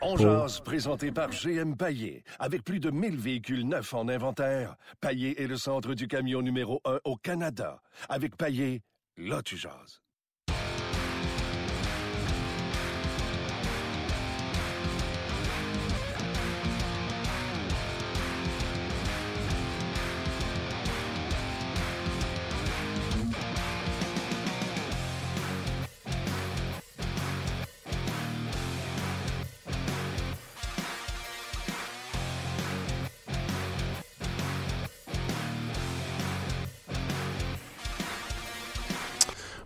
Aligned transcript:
On 0.00 0.16
jase, 0.16 0.60
présenté 0.60 1.10
par 1.10 1.30
GM 1.30 1.74
Paillé. 1.74 2.22
Avec 2.38 2.62
plus 2.62 2.78
de 2.78 2.90
1000 2.90 3.16
véhicules 3.16 3.66
neufs 3.66 3.94
en 3.94 4.08
inventaire, 4.08 4.76
Paillé 5.00 5.42
est 5.42 5.48
le 5.48 5.56
centre 5.56 5.94
du 5.94 6.06
camion 6.06 6.40
numéro 6.40 6.80
1 6.84 7.00
au 7.04 7.16
Canada. 7.16 7.82
Avec 8.08 8.36
Paillé, 8.36 8.82
là 9.16 9.42
tu 9.42 9.56
jases. 9.56 10.00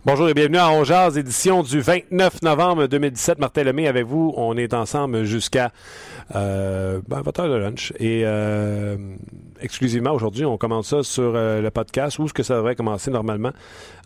Bonjour 0.05 0.27
et 0.27 0.33
bienvenue 0.33 0.57
à 0.57 0.69
Ongeaz, 0.69 1.17
édition 1.17 1.63
du 1.63 1.79
29 1.79 2.41
novembre 2.41 2.87
2017. 2.87 3.39
Martin 3.39 3.63
Lemay 3.63 3.87
avec 3.87 4.05
vous. 4.05 4.33
On 4.35 4.57
est 4.57 4.73
ensemble 4.73 5.23
jusqu'à 5.23 5.71
euh, 6.35 6.99
ben, 7.07 7.21
votre 7.21 7.39
heure 7.39 7.49
de 7.49 7.55
lunch. 7.55 7.93
Et 7.99 8.23
euh, 8.25 8.97
exclusivement 9.63 10.11
aujourd'hui, 10.11 10.45
on 10.45 10.57
commence 10.57 10.89
ça 10.89 11.03
sur 11.03 11.33
euh, 11.35 11.61
le 11.61 11.71
podcast 11.71 12.19
où 12.19 12.27
ce 12.27 12.33
que 12.33 12.43
ça 12.43 12.55
devrait 12.55 12.75
commencer 12.75 13.09
normalement? 13.09 13.51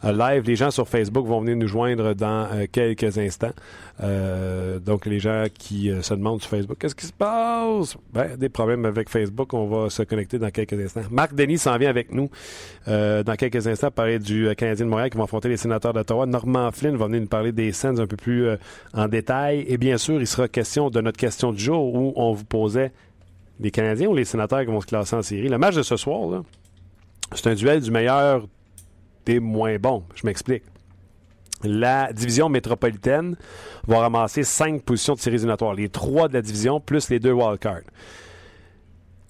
Euh, 0.06 0.12
live. 0.12 0.44
Les 0.46 0.56
gens 0.56 0.70
sur 0.70 0.88
Facebook 0.88 1.26
vont 1.26 1.42
venir 1.42 1.58
nous 1.58 1.68
joindre 1.68 2.14
dans 2.14 2.48
euh, 2.54 2.68
quelques 2.72 3.18
instants. 3.18 3.54
Donc 4.00 5.08
les 5.08 5.20
gens 5.20 5.46
qui 5.52 5.92
se 6.04 6.14
demandent 6.14 6.40
sur 6.40 6.52
Facebook 6.52 6.78
qu'est-ce 6.80 6.94
qui 6.94 7.08
se 7.08 7.14
passe? 7.14 7.98
Ben, 8.14 8.38
Des 8.38 8.48
problèmes 8.48 8.86
avec 8.86 9.10
Facebook. 9.10 9.52
On 9.56 9.66
va 9.66 9.90
se 9.90 10.04
connecter 10.04 10.38
dans 10.38 10.52
quelques 10.52 10.74
instants. 10.74 11.02
Marc 11.10 11.34
Denis 11.34 11.58
s'en 11.58 11.76
vient 11.80 11.90
avec 11.90 12.14
nous 12.14 12.30
dans 12.86 13.36
quelques 13.36 13.66
instants 13.66 13.90
parler 13.90 14.20
du 14.20 14.54
Canadien 14.56 14.86
de 14.86 14.92
Montréal 14.92 15.10
qui 15.10 15.18
va 15.18 15.24
affronter 15.24 15.50
les 15.50 15.58
sénateurs 15.58 15.94
d'Ottawa. 15.94 16.28
Normand 16.28 16.70
Flynn 16.72 16.96
va 16.96 17.08
venir 17.08 17.22
nous 17.22 17.28
parler 17.28 17.52
des 17.52 17.72
scènes 17.72 18.00
un 18.00 18.06
peu 18.06 18.18
plus 18.18 18.50
en 18.94 19.08
détail. 19.08 19.66
Et 19.68 19.78
bien 19.78 19.98
sûr, 19.98 20.22
il 20.22 20.28
sera 20.28 20.48
question 20.48 20.92
de 20.92 21.02
notre 21.02 21.18
question 21.18 21.52
du 21.52 21.64
jour 21.64 21.96
où 21.96 22.14
on 22.16 22.34
vous 22.34 22.46
posait 22.46 22.92
les 23.60 23.72
Canadiens 23.72 24.08
ou 24.08 24.16
les 24.16 24.26
sénateurs 24.26 24.62
qui 24.62 24.68
vont 24.68 24.82
se 24.82 24.88
classer 24.88 25.16
en 25.16 25.22
série. 25.22 25.48
Le 25.48 25.58
match 25.58 25.76
de 25.76 25.84
ce 25.84 25.98
soir, 25.98 26.44
c'est 27.34 27.48
un 27.48 27.56
duel 27.56 27.82
du 27.82 27.92
meilleur 27.92 28.48
des 29.26 29.40
moins 29.40 29.78
bons. 29.78 30.04
Je 30.16 30.26
m'explique. 30.26 30.64
La 31.64 32.14
division 32.14 32.50
métropolitaine 32.50 33.36
va 33.88 34.00
ramasser 34.00 34.44
cinq 34.44 34.84
positions 34.84 35.16
de 35.16 35.20
séries 35.20 35.38
éliminatoires. 35.38 35.74
Les 35.74 35.90
trois 35.90 36.28
de 36.28 36.34
la 36.34 36.42
division 36.42 36.80
plus 36.80 37.10
les 37.10 37.20
deux 37.20 37.32
wildcards. 37.32 37.82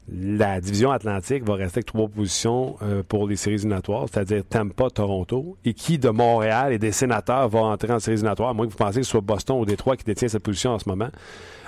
La 0.09 0.61
division 0.61 0.91
atlantique 0.91 1.43
va 1.43 1.55
rester 1.55 1.79
avec 1.79 1.87
trois 1.87 2.07
positions 2.07 2.77
euh, 2.81 3.03
pour 3.03 3.27
les 3.27 3.35
séries 3.35 3.55
éliminatoires, 3.55 4.05
c'est-à-dire 4.09 4.43
Tampa, 4.49 4.89
Toronto. 4.89 5.57
Et 5.65 5.73
qui 5.73 5.97
de 5.97 6.09
Montréal 6.09 6.71
et 6.71 6.79
des 6.79 6.93
sénateurs 6.93 7.49
va 7.49 7.59
entrer 7.59 7.91
en 7.91 7.99
séries 7.99 8.15
éliminatoires, 8.15 8.49
à 8.49 8.53
moins 8.53 8.67
que 8.67 8.71
vous 8.71 8.77
pensiez 8.77 9.01
que 9.01 9.05
ce 9.05 9.11
soit 9.11 9.21
Boston 9.21 9.59
ou 9.59 9.65
Détroit 9.65 9.97
qui 9.97 10.05
détient 10.05 10.29
cette 10.29 10.43
position 10.43 10.71
en 10.71 10.79
ce 10.79 10.87
moment. 10.87 11.09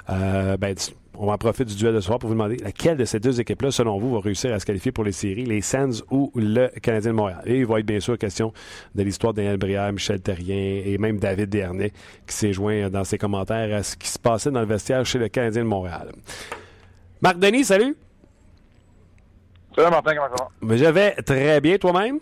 Euh, 0.09 0.55
ben, 0.55 0.73
on 1.17 1.25
va 1.25 1.33
en 1.33 1.37
profiter 1.37 1.65
du 1.65 1.75
duel 1.75 1.93
de 1.93 1.99
soir 1.99 2.17
pour 2.17 2.29
vous 2.29 2.33
demander 2.33 2.55
laquelle 2.57 2.95
de 2.95 3.03
ces 3.03 3.19
deux 3.19 3.41
équipes-là, 3.41 3.71
selon 3.71 3.99
vous, 3.99 4.13
va 4.13 4.21
réussir 4.21 4.53
à 4.53 4.59
se 4.59 4.65
qualifier 4.65 4.93
pour 4.93 5.03
les 5.03 5.11
séries, 5.11 5.45
les 5.45 5.61
Sands 5.61 6.01
ou 6.09 6.31
le 6.33 6.69
Canadien 6.81 7.11
de 7.11 7.17
Montréal. 7.17 7.41
Et 7.45 7.57
il 7.57 7.65
va 7.65 7.79
être 7.79 7.85
bien 7.85 7.99
sûr 7.99 8.17
question 8.17 8.53
de 8.95 9.03
l'histoire 9.03 9.33
de 9.33 9.41
Daniel 9.41 9.57
Brière, 9.57 9.91
Michel 9.91 10.21
Terrien 10.21 10.81
et 10.85 10.97
même 10.97 11.19
David 11.19 11.49
Dernay 11.49 11.91
qui 12.25 12.35
s'est 12.35 12.53
joint 12.53 12.89
dans 12.89 13.03
ses 13.03 13.17
commentaires 13.17 13.75
à 13.75 13.83
ce 13.83 13.97
qui 13.97 14.07
se 14.07 14.17
passait 14.17 14.49
dans 14.49 14.61
le 14.61 14.65
vestiaire 14.65 15.05
chez 15.05 15.19
le 15.19 15.27
Canadien 15.27 15.63
de 15.63 15.67
Montréal. 15.67 16.13
Marc 17.21 17.37
Denis, 17.37 17.65
salut! 17.65 17.97
Salut 19.75 19.91
Martin, 19.91 20.15
comment 20.15 20.37
ça 20.37 20.43
va? 20.43 20.49
Mais 20.61 20.77
je 20.77 20.85
vais 20.85 21.11
très 21.15 21.61
bien, 21.61 21.77
toi-même? 21.77 22.19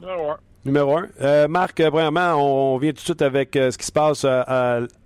Numéro 0.00 0.30
un. 0.30 0.38
Numéro 0.64 0.98
un. 0.98 1.08
Euh, 1.20 1.48
Marc, 1.48 1.82
premièrement, 1.82 2.34
on 2.34 2.78
vient 2.78 2.90
tout 2.90 2.96
de 2.96 3.00
suite 3.00 3.22
avec 3.22 3.56
euh, 3.56 3.70
ce 3.70 3.78
qui 3.78 3.86
se 3.86 3.92
passe 3.92 4.24
euh, 4.24 4.42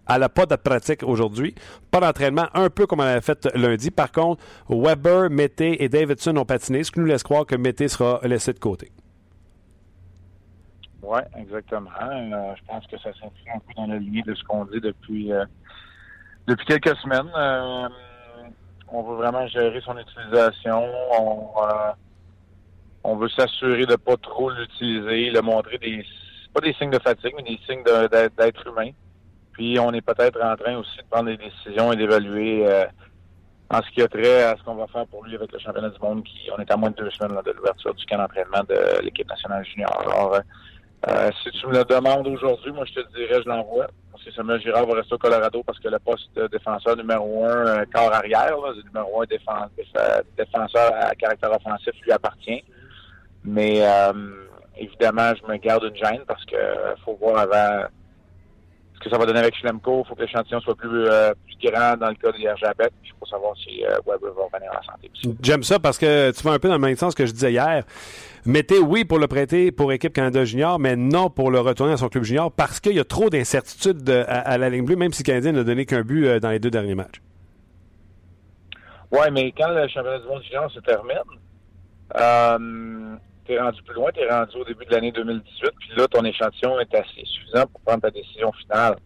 à 0.06 0.18
n'a 0.18 0.28
pas 0.28 0.46
de 0.46 0.56
pratique 0.56 1.02
aujourd'hui. 1.02 1.54
Pas 1.90 2.00
d'entraînement, 2.00 2.46
un 2.54 2.70
peu 2.70 2.86
comme 2.86 3.00
elle 3.00 3.08
avait 3.08 3.20
fait 3.20 3.46
lundi. 3.54 3.90
Par 3.90 4.12
contre, 4.12 4.42
Weber, 4.68 5.30
Mété 5.30 5.82
et 5.82 5.88
Davidson 5.88 6.36
ont 6.36 6.44
patiné, 6.44 6.84
ce 6.84 6.92
qui 6.92 7.00
nous 7.00 7.06
laisse 7.06 7.22
croire 7.22 7.46
que 7.46 7.56
Mété 7.56 7.88
sera 7.88 8.20
laissé 8.22 8.52
de 8.52 8.58
côté. 8.58 8.90
Oui, 11.02 11.20
exactement. 11.36 11.90
Euh, 12.02 12.54
je 12.56 12.64
pense 12.66 12.86
que 12.86 12.98
ça 12.98 13.12
s'inscrit 13.12 13.50
un 13.54 13.58
peu 13.58 13.74
dans 13.76 13.86
la 13.86 13.98
lignée 13.98 14.22
de 14.22 14.34
ce 14.34 14.42
qu'on 14.44 14.64
dit 14.64 14.80
depuis, 14.80 15.32
euh, 15.32 15.44
depuis 16.46 16.66
quelques 16.66 16.96
semaines. 16.96 17.30
Euh, 18.88 18.92
on 18.92 19.02
veut 19.02 19.16
vraiment 19.16 19.46
gérer 19.46 19.80
son 19.80 19.96
utilisation. 19.98 20.84
On, 21.18 21.48
on 23.04 23.16
veut 23.16 23.28
s'assurer 23.28 23.86
de 23.86 23.96
pas 23.96 24.16
trop 24.16 24.50
l'utiliser, 24.50 25.30
le 25.30 25.40
montrer 25.40 25.78
des 25.78 26.04
pas 26.52 26.60
des 26.60 26.72
signes 26.72 26.90
de 26.90 26.98
fatigue, 26.98 27.34
mais 27.36 27.42
des 27.42 27.60
signes 27.66 27.84
d'être 27.84 28.66
humain. 28.66 28.90
Puis 29.52 29.78
on 29.78 29.92
est 29.92 30.00
peut-être 30.00 30.42
en 30.42 30.56
train 30.56 30.76
aussi 30.76 30.96
de 30.98 31.04
prendre 31.10 31.26
des 31.26 31.36
décisions 31.36 31.92
et 31.92 31.96
d'évaluer 31.96 32.66
euh, 32.66 32.84
en 33.70 33.82
ce 33.82 33.90
qui 33.90 34.02
a 34.02 34.08
trait 34.08 34.42
à 34.42 34.56
ce 34.56 34.62
qu'on 34.62 34.74
va 34.74 34.86
faire 34.86 35.06
pour 35.06 35.24
lui 35.24 35.34
avec 35.34 35.52
le 35.52 35.58
championnat 35.58 35.90
du 35.90 35.98
monde 36.00 36.24
qui 36.24 36.48
on 36.56 36.60
est 36.60 36.70
à 36.70 36.76
moins 36.76 36.90
de 36.90 36.96
deux 36.96 37.10
semaines 37.10 37.38
de 37.44 37.52
l'ouverture 37.52 37.94
du 37.94 38.04
camp 38.06 38.18
d'entraînement 38.18 38.62
de 38.68 39.02
l'équipe 39.02 39.28
nationale 39.28 39.64
junior. 39.64 40.00
Alors 40.00 40.34
euh, 40.34 40.40
euh, 41.08 41.30
si 41.42 41.50
tu 41.50 41.66
me 41.66 41.72
le 41.72 41.84
demandes 41.84 42.26
aujourd'hui, 42.26 42.72
moi 42.72 42.84
je 42.84 43.00
te 43.00 43.16
dirais 43.16 43.42
je 43.42 43.48
l'envoie. 43.48 43.86
Parce 44.10 44.24
que 44.24 44.32
Samuel 44.32 44.60
Girard 44.60 44.86
va 44.86 44.94
rester 44.94 45.14
au 45.14 45.18
Colorado 45.18 45.62
parce 45.62 45.78
que 45.78 45.88
le 45.88 45.98
poste 45.98 46.30
défenseur 46.50 46.96
numéro 46.96 47.44
un, 47.44 47.84
corps 47.86 48.12
arrière, 48.14 48.56
le 48.56 48.82
numéro 48.82 49.22
un 49.22 49.26
défenseur 50.36 50.90
à 50.94 51.14
caractère 51.14 51.52
offensif 51.52 51.92
lui 52.02 52.12
appartient. 52.12 52.64
Mais 53.44 53.82
évidemment, 54.78 55.32
je 55.34 55.52
me 55.52 55.58
garde 55.58 55.84
une 55.84 55.96
gêne 55.96 56.22
parce 56.26 56.44
que 56.46 56.56
faut 57.04 57.16
voir 57.20 57.38
avant 57.38 57.88
ce 58.96 59.04
que 59.04 59.10
ça 59.10 59.18
va 59.18 59.26
donner 59.26 59.40
avec 59.40 59.54
Schlemko. 59.56 60.02
Il 60.04 60.08
faut 60.08 60.14
que 60.14 60.22
l'échantillon 60.22 60.60
soit 60.60 60.74
plus, 60.74 61.06
euh, 61.06 61.32
plus 61.44 61.70
grand 61.70 61.96
dans 61.96 62.08
le 62.08 62.14
cas 62.14 62.32
de 62.32 62.38
Yerjabet. 62.38 62.90
Il 63.04 63.12
faut 63.18 63.26
savoir 63.26 63.54
si 63.56 63.84
euh, 63.84 63.96
Weber 64.06 64.32
va 64.34 64.44
revenir 64.44 64.72
en 64.72 64.82
santé. 64.82 65.10
J'aime 65.42 65.62
ça 65.62 65.78
parce 65.78 65.98
que 65.98 66.30
tu 66.32 66.42
vas 66.42 66.52
un 66.52 66.58
peu 66.58 66.68
dans 66.68 66.74
le 66.74 66.80
même 66.80 66.96
sens 66.96 67.14
que 67.14 67.26
je 67.26 67.32
disais 67.32 67.52
hier. 67.52 67.84
Mettez 68.46 68.78
oui 68.78 69.04
pour 69.04 69.18
le 69.18 69.26
prêter 69.26 69.72
pour 69.72 69.92
équipe 69.92 70.12
Canada 70.12 70.44
Junior, 70.44 70.78
mais 70.78 70.94
non 70.94 71.30
pour 71.30 71.50
le 71.50 71.58
retourner 71.58 71.94
à 71.94 71.96
son 71.96 72.08
club 72.08 72.22
junior 72.22 72.52
parce 72.52 72.78
qu'il 72.78 72.92
y 72.92 73.00
a 73.00 73.04
trop 73.04 73.28
d'incertitudes 73.28 74.08
à, 74.08 74.56
la 74.56 74.70
ligne 74.70 74.84
bleue, 74.84 74.94
même 74.94 75.12
si 75.12 75.24
le 75.24 75.26
Canadien 75.26 75.52
n'a 75.52 75.64
donné 75.64 75.84
qu'un 75.84 76.02
but 76.02 76.26
euh, 76.26 76.38
dans 76.38 76.50
les 76.50 76.60
deux 76.60 76.70
derniers 76.70 76.94
matchs. 76.94 77.20
Oui, 79.10 79.26
mais 79.32 79.52
quand 79.52 79.68
le 79.70 79.88
championnat 79.88 80.20
du 80.20 80.26
monde 80.26 80.42
junior 80.44 80.70
se 80.70 80.78
termine, 80.80 81.16
euh, 82.16 83.16
t'es 83.46 83.58
rendu 83.58 83.82
plus 83.82 83.94
loin, 83.94 84.10
t'es 84.12 84.28
rendu 84.28 84.56
au 84.56 84.64
début 84.64 84.84
de 84.84 84.90
l'année 84.90 85.12
2018, 85.12 85.70
puis 85.78 85.90
là, 85.96 86.08
ton 86.08 86.24
échantillon 86.24 86.78
est 86.80 86.94
assez 86.94 87.24
suffisant 87.24 87.66
pour 87.66 87.80
prendre 87.82 88.02
ta 88.02 88.10
décision 88.10 88.52
finale. 88.52 88.96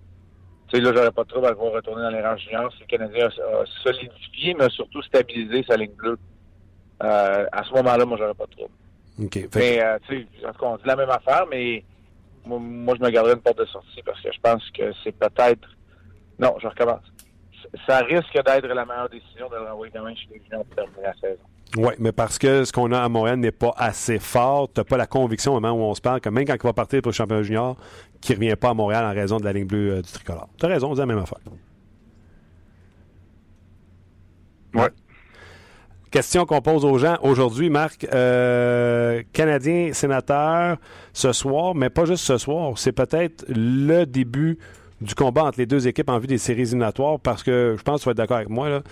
Tu 0.68 0.76
sais, 0.76 0.82
là, 0.82 0.92
j'aurais 0.94 1.10
pas 1.10 1.24
de 1.24 1.28
trouble 1.28 1.46
à 1.46 1.50
le 1.50 1.56
voir 1.56 1.72
retourner 1.72 2.02
dans 2.02 2.10
les 2.10 2.22
rangs 2.22 2.36
juniors 2.36 2.72
si 2.74 2.80
le 2.80 2.86
Canadien 2.86 3.28
a, 3.28 3.64
solidifié, 3.82 4.54
mais 4.54 4.64
a 4.64 4.68
surtout 4.70 5.02
stabilisé 5.02 5.64
sa 5.68 5.76
ligne 5.76 5.92
bleue. 5.92 6.18
Euh, 7.02 7.46
à 7.50 7.64
ce 7.64 7.72
moment-là, 7.74 8.04
moi, 8.04 8.16
j'aurais 8.18 8.34
pas 8.34 8.46
de 8.46 8.52
trouble. 8.52 8.74
OK. 9.22 9.48
Mais, 9.56 9.82
euh, 9.82 9.98
tu 10.06 10.16
sais, 10.16 10.46
en 10.46 10.52
tout 10.52 10.60
cas, 10.60 10.66
on 10.66 10.76
dit 10.76 10.86
la 10.86 10.96
même 10.96 11.10
affaire, 11.10 11.46
mais 11.50 11.84
moi, 12.46 12.94
je 12.98 13.04
me 13.04 13.10
garderais 13.10 13.34
une 13.34 13.40
porte 13.40 13.58
de 13.58 13.64
sortie 13.66 14.02
parce 14.04 14.20
que 14.20 14.32
je 14.32 14.40
pense 14.40 14.62
que 14.70 14.92
c'est 15.02 15.12
peut-être... 15.12 15.68
Non, 16.38 16.56
je 16.60 16.68
recommence. 16.68 17.02
Ça 17.86 17.98
risque 17.98 18.34
d'être 18.34 18.66
la 18.66 18.84
meilleure 18.84 19.08
décision 19.08 19.48
de 19.48 19.56
le 19.56 19.70
renvoyer 19.70 19.92
quand 19.94 20.04
même 20.04 20.16
chez 20.16 20.28
les 20.32 20.42
juniors 20.42 20.64
pour 20.64 20.76
terminer 20.76 21.02
la 21.02 21.14
saison. 21.14 21.42
Oui, 21.76 21.92
mais 21.98 22.10
parce 22.10 22.38
que 22.38 22.64
ce 22.64 22.72
qu'on 22.72 22.90
a 22.90 23.00
à 23.00 23.08
Montréal 23.08 23.36
n'est 23.36 23.52
pas 23.52 23.72
assez 23.76 24.18
fort. 24.18 24.68
Tu 24.72 24.80
n'as 24.80 24.84
pas 24.84 24.96
la 24.96 25.06
conviction 25.06 25.54
au 25.54 25.60
moment 25.60 25.72
où 25.72 25.88
on 25.88 25.94
se 25.94 26.00
parle 26.00 26.20
que 26.20 26.28
même 26.28 26.44
quand 26.44 26.54
il 26.54 26.62
va 26.62 26.72
partir 26.72 27.00
pour 27.00 27.10
le 27.10 27.14
championnat 27.14 27.42
junior, 27.42 27.76
qu'il 28.20 28.36
ne 28.38 28.44
revient 28.44 28.56
pas 28.56 28.70
à 28.70 28.74
Montréal 28.74 29.04
en 29.04 29.14
raison 29.14 29.38
de 29.38 29.44
la 29.44 29.52
ligne 29.52 29.66
bleue 29.66 29.92
euh, 29.92 30.02
du 30.02 30.10
tricolore. 30.10 30.48
Tu 30.58 30.66
as 30.66 30.68
raison, 30.68 30.90
on 30.90 30.94
dit 30.94 31.00
la 31.00 31.06
même 31.06 31.18
affaire. 31.18 31.38
Oui. 34.74 34.86
Question 36.10 36.44
qu'on 36.44 36.60
pose 36.60 36.84
aux 36.84 36.98
gens 36.98 37.18
aujourd'hui, 37.22 37.70
Marc. 37.70 38.04
Euh, 38.12 39.22
Canadien 39.32 39.92
sénateur 39.92 40.76
ce 41.12 41.32
soir, 41.32 41.76
mais 41.76 41.88
pas 41.88 42.04
juste 42.04 42.24
ce 42.24 42.36
soir. 42.36 42.72
C'est 42.76 42.92
peut-être 42.92 43.44
le 43.48 44.04
début 44.06 44.58
du 45.00 45.14
combat 45.14 45.44
entre 45.44 45.58
les 45.58 45.66
deux 45.66 45.88
équipes 45.88 46.10
en 46.10 46.18
vue 46.18 46.26
des 46.26 46.38
séries 46.38 46.62
éliminatoires 46.62 47.18
parce 47.20 47.42
que 47.42 47.74
je 47.78 47.82
pense 47.82 48.00
que 48.00 48.02
tu 48.02 48.08
vas 48.08 48.10
être 48.12 48.18
d'accord 48.18 48.36
avec 48.36 48.50
moi. 48.50 48.68
Là, 48.68 48.82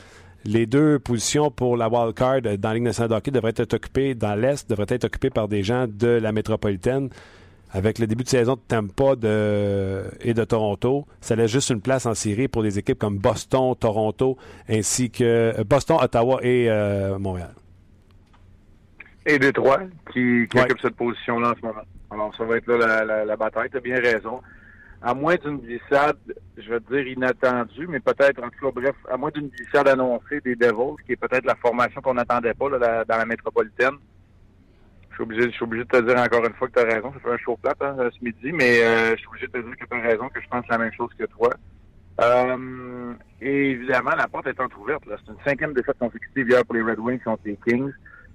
les 0.45 0.67
deux 0.67 0.99
positions 0.99 1.51
pour 1.51 1.77
la 1.77 1.89
wild 1.89 2.15
card 2.15 2.41
dans 2.43 2.69
la 2.69 2.75
Ligue 2.75 2.85
nationale 2.85 3.11
de 3.11 3.15
hockey 3.17 3.31
devraient 3.31 3.53
être 3.57 3.75
occupées 3.75 4.15
dans 4.15 4.35
l'Est, 4.35 4.69
devraient 4.71 4.87
être 4.89 5.05
occupées 5.05 5.31
par 5.31 5.49
des 5.49 5.63
gens 5.63 5.87
de 5.89 6.09
la 6.09 6.33
métropolitaine. 6.33 7.11
Avec 7.71 7.99
le 7.99 8.07
début 8.07 8.25
de 8.25 8.29
saison 8.31 8.55
de 8.55 8.61
Tampa 8.67 9.13
et 10.23 10.33
de 10.33 10.45
Toronto, 10.45 11.07
ça 11.21 11.37
laisse 11.37 11.51
juste 11.51 11.69
une 11.69 11.83
place 11.83 12.07
en 12.07 12.15
série 12.15 12.49
pour 12.49 12.63
des 12.63 12.79
équipes 12.79 12.99
comme 12.99 13.19
Boston, 13.19 13.75
Toronto, 13.79 14.39
ainsi 14.71 15.11
que 15.11 15.63
Boston, 15.65 15.99
Ottawa 16.01 16.39
et 16.43 16.71
euh, 16.71 17.19
Montréal. 17.19 17.51
Et 19.27 19.39
Détroit, 19.39 19.81
qui, 20.11 20.47
qui 20.51 20.59
occupe 20.59 20.81
cette 20.81 20.97
position-là 20.97 21.51
en 21.51 21.55
ce 21.61 21.67
moment. 21.67 21.83
Alors, 22.11 22.35
ça 22.37 22.45
va 22.45 22.57
être 22.57 22.67
là 22.69 23.05
la, 23.27 23.37
bataille. 23.37 23.69
Tu 23.69 23.77
as 23.77 23.81
bien 23.81 24.01
raison. 24.01 24.41
À 25.01 25.15
moins 25.15 25.37
d'une 25.37 25.59
glissade, 25.59 26.19
je 26.57 26.69
vais 26.69 26.81
dire 26.81 27.07
inattendue, 27.07 27.87
mais 27.87 28.01
peut-être, 28.01 28.43
en 28.43 28.49
tout 28.49 28.67
cas, 28.67 28.81
bref, 28.81 28.97
à 29.09 29.17
moins 29.17 29.31
d'une 29.31 29.49
glissade 29.49 29.89
annoncée 29.89 30.41
des 30.41 30.57
Devils, 30.57 30.97
qui 31.07 31.13
est 31.13 31.17
peut-être 31.17 31.45
la 31.45 31.55
formation 31.55 32.01
qu'on 32.01 32.15
n'attendait 32.15 32.55
pas 32.55 32.69
là, 32.71 33.05
dans 33.05 33.17
la 33.17 33.27
métropolitaine. 33.27 33.97
Je 35.11 35.15
suis 35.15 35.23
obligé, 35.23 35.51
obligé 35.61 35.85
de 35.85 35.89
te 35.89 36.01
dire 36.01 36.21
encore 36.21 36.45
une 36.45 36.55
fois 36.55 36.69
que 36.69 36.81
tu 36.81 36.87
as 36.87 36.95
raison. 36.95 37.13
Ça 37.13 37.21
fait 37.21 37.33
un 37.33 37.39
show 37.39 37.57
plat 37.57 37.75
hein, 37.81 37.97
ce 38.13 38.25
midi, 38.25 38.53
mais 38.53 38.83
euh, 38.83 39.11
je 39.13 39.17
suis 39.17 39.29
obligé 39.29 39.47
de 39.47 39.53
te 39.53 39.59
dire 39.59 39.77
que 39.77 39.85
tu 39.85 39.95
as 39.95 40.01
raison, 40.01 40.29
que 40.29 40.41
je 40.41 40.49
pense 40.49 40.67
la 40.69 40.79
même 40.79 40.93
chose 40.93 41.11
que 41.19 41.25
toi. 41.25 41.51
Euh, 42.21 43.15
et 43.41 43.71
évidemment, 43.71 44.13
la 44.17 44.27
porte 44.27 44.49
est 44.49 44.61
entrouverte. 44.61 45.05
C'est 45.07 45.33
une 45.33 45.39
cinquième 45.45 45.73
défaite 45.75 45.99
consécutive 45.99 46.49
hier 46.49 46.65
pour 46.65 46.75
les 46.75 46.83
Red 46.83 46.99
Wings 46.99 47.21
contre 47.21 47.43
les 47.45 47.59
Kings. 47.67 47.93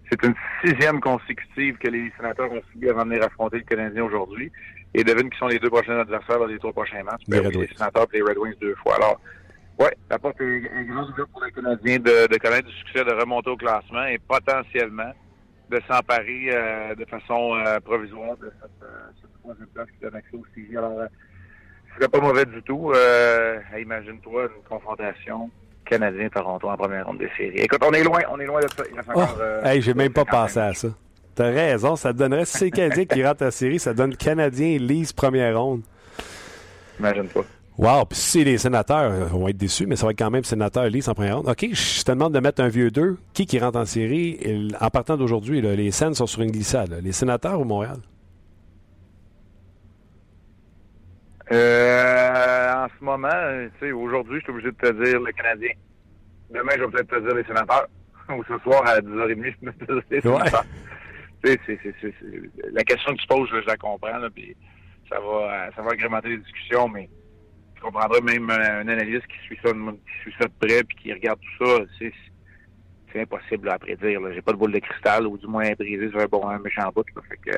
C'est 0.10 0.24
une 0.24 0.36
sixième 0.64 1.00
consécutive 1.02 1.78
que 1.78 1.88
les 1.88 2.12
sénateurs 2.18 2.52
ont 2.52 2.62
subi 2.72 2.90
avant 2.90 3.04
de 3.04 3.10
venir 3.10 3.24
affronter 3.24 3.58
le 3.58 3.64
Canadien 3.64 4.04
aujourd'hui. 4.04 4.52
Et 4.94 5.04
devine 5.04 5.30
qui 5.30 5.38
sont 5.38 5.48
les 5.48 5.60
deux 5.60 5.70
prochains 5.70 6.00
adversaires 6.00 6.40
dans 6.40 6.46
les 6.46 6.60
trois 6.60 6.72
prochains 6.72 7.04
matchs. 7.04 7.22
Les, 7.28 7.40
ben, 7.40 7.48
Red 7.48 7.56
les 7.56 7.68
sénateurs 7.68 8.08
et 8.14 8.18
les 8.18 8.24
Red 8.24 8.38
Wings 8.38 8.56
deux 8.62 8.76
fois. 8.76 8.96
Alors, 8.96 9.20
ouais, 9.80 9.96
la 10.10 10.20
porte 10.20 10.40
est, 10.42 10.58
est 10.58 10.86
grande 10.86 11.10
ouverte 11.10 11.30
pour 11.32 11.44
les 11.44 11.52
Canadiens 11.52 12.00
de, 12.00 12.28
de, 12.28 12.38
connaître 12.38 12.68
du 12.68 12.76
succès, 12.76 13.04
de 13.04 13.12
remonter 13.12 13.50
au 13.50 13.58
classement 13.58 14.06
et 14.06 14.20
potentiellement 14.20 15.12
de 15.70 15.82
s'emparer 15.90 16.50
euh, 16.50 16.96
de 16.96 17.06
façon 17.06 17.56
euh, 17.56 17.80
provisoire 17.80 18.38
de 18.38 18.52
cette, 18.62 18.84
euh, 18.84 19.10
cette 19.20 19.42
troisième 19.42 19.68
place 19.68 19.88
qui 19.88 20.04
donne 20.04 20.16
accès 20.16 20.36
au 20.36 20.46
CJ. 20.56 20.76
Alors, 20.78 21.00
ce 21.90 21.96
serait 21.96 22.10
pas 22.10 22.20
mauvais 22.20 22.46
du 22.46 22.62
tout. 22.64 22.94
Imagine-toi 23.76 24.50
une 24.56 24.64
confrontation 24.70 25.50
Canadien-Toronto 25.86 26.70
en 26.70 26.78
première 26.78 27.06
ronde 27.06 27.20
des 27.20 27.30
séries. 27.38 27.58
Écoute, 27.58 27.82
on 27.86 27.92
est 27.92 28.04
loin, 28.04 28.22
on 28.32 28.40
est 28.40 28.46
loin 28.46 28.62
de 28.62 28.68
ça. 28.68 28.84
Il 28.90 28.96
reste 28.96 29.10
encore, 29.10 29.36
Oh, 29.38 29.42
euh, 29.42 29.64
hey, 29.64 29.82
j'ai 29.82 29.94
même 29.94 30.12
pas 30.12 30.24
55 30.24 30.32
pensé 30.32 30.60
à 30.60 30.74
ça. 30.74 30.88
T'as 31.36 31.50
raison, 31.50 31.96
ça 31.96 32.14
te 32.14 32.18
donnerait, 32.20 32.46
si 32.46 32.58
c'est 32.60 32.72
Canadien 32.72 33.06
qui 33.06 33.26
rentre 33.26 33.44
la 33.44 33.52
série, 33.52 33.80
ça 33.80 33.94
donne 33.94 34.16
Canadien 34.16 34.68
et 34.68 34.80
Leafs 34.80 35.14
première 35.14 35.60
ronde. 35.60 35.82
Imagine-toi. 37.00 37.44
Wow, 37.76 38.06
puis 38.06 38.20
si 38.20 38.30
c'est 38.30 38.44
les 38.44 38.60
sénateurs, 38.60 39.12
euh, 39.12 39.26
on 39.34 39.44
va 39.46 39.50
être 39.50 39.58
déçus, 39.58 39.88
mais 39.88 39.96
ça 39.96 40.06
va 40.06 40.12
être 40.12 40.20
quand 40.20 40.30
même 40.30 40.44
sénateur 40.44 40.84
Leafs 40.86 41.08
en 41.08 41.16
première 41.16 41.38
ronde. 41.38 41.50
OK, 41.50 41.68
je 41.74 42.04
te 42.04 42.12
demande 42.12 42.34
de 42.36 42.40
mettre 42.40 42.62
un 42.62 42.68
vieux 42.68 42.92
2. 42.92 43.18
Qui 43.34 43.48
qui 43.48 43.58
rentre 43.58 43.80
en 43.80 43.86
série? 43.86 44.70
En 44.80 44.90
partant 44.92 45.18
d'aujourd'hui, 45.18 45.60
les 45.60 45.90
scènes 45.90 46.14
sont 46.14 46.28
sur 46.28 46.44
une 46.44 46.52
glissade. 46.52 46.92
là. 46.92 47.02
Les 47.02 47.12
sénateurs 47.14 47.60
ou 47.60 47.64
Montréal? 47.64 47.98
Euh, 51.52 52.74
en 52.74 52.88
ce 53.00 53.04
moment, 53.04 53.28
euh, 53.32 53.68
tu 53.80 53.88
sais, 53.88 53.92
aujourd'hui, 53.92 54.38
je 54.40 54.44
suis 54.44 54.52
obligé 54.52 54.70
de 54.72 54.76
te 54.78 55.04
dire 55.04 55.20
le 55.20 55.32
Canadien. 55.32 55.72
Demain, 56.52 56.72
je 56.78 56.84
vais 56.84 56.92
peut-être 56.92 57.10
te 57.10 57.20
dire 57.26 57.36
les 57.36 57.44
sénateurs. 57.44 57.88
Ou 58.30 58.44
ce 58.48 58.58
soir, 58.60 58.84
à 58.88 59.00
10h30, 59.02 59.54
je 59.62 59.66
peux 59.66 59.74
te 59.74 59.92
dire 59.94 60.02
les 60.10 60.18
Ouais. 60.18 60.22
sénateurs. 60.22 60.66
C'est- 61.44 61.60
c'est- 61.66 62.06
la 62.72 62.84
question 62.84 63.14
que 63.14 63.22
tu 63.22 63.28
poses, 63.28 63.50
je, 63.50 63.68
la 63.68 63.76
comprends, 63.76 64.30
puis 64.34 64.56
ça 65.10 65.20
va, 65.20 65.70
ça 65.76 65.82
va 65.82 65.92
agrémenter 65.92 66.30
les 66.30 66.38
discussions, 66.38 66.88
mais 66.88 67.10
je 67.76 67.82
comprendrais 67.82 68.22
même 68.22 68.50
un, 68.50 68.88
analyste 68.88 69.28
qui 69.28 69.38
suit 69.46 69.60
ça, 69.64 69.74
de- 69.74 69.92
qui 69.92 70.22
suit 70.22 70.36
ça 70.40 70.48
de 70.48 70.54
près, 70.66 70.84
puis 70.84 70.98
qui 70.98 71.14
regarde 71.14 71.40
tout 71.40 71.66
ça, 71.66 71.84
c'est 72.00 72.14
c'est 73.12 73.22
impossible 73.22 73.70
à 73.70 73.78
prédire. 73.78 74.20
J'ai 74.34 74.42
pas 74.42 74.54
de 74.54 74.58
boule 74.58 74.72
de 74.72 74.80
cristal, 74.80 75.28
ou 75.28 75.38
du 75.38 75.46
moins 75.48 75.72
brisé 75.74 76.10
sur 76.10 76.20
un 76.20 76.26
bon 76.26 76.48
un 76.48 76.60
méchant 76.60 76.90
bout. 76.96 77.06
Fait 77.30 77.38
que, 77.38 77.58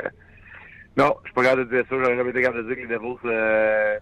non, 0.97 1.15
je 1.23 1.27
suis 1.27 1.33
pas 1.33 1.43
capable 1.43 1.69
de 1.69 1.75
dire 1.75 1.85
ça. 1.89 1.95
J'aurais 1.97 2.17
jamais 2.17 2.31
été 2.31 2.41
capable 2.41 2.63
de 2.63 2.73
dire 2.73 2.83
que 2.83 2.89
les 2.89 2.97
Devils 2.97 3.17
euh, 3.25 3.99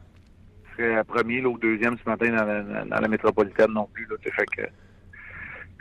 seraient 0.75 1.03
premier 1.03 1.41
là, 1.41 1.49
ou 1.49 1.57
deuxième 1.57 1.95
ce 1.97 2.09
matin 2.09 2.29
dans 2.29 3.01
la, 3.01 3.07
métropolitaine 3.07 3.71
non 3.71 3.87
plus. 3.93 4.07
Là, 4.07 4.15
que, 4.55 4.63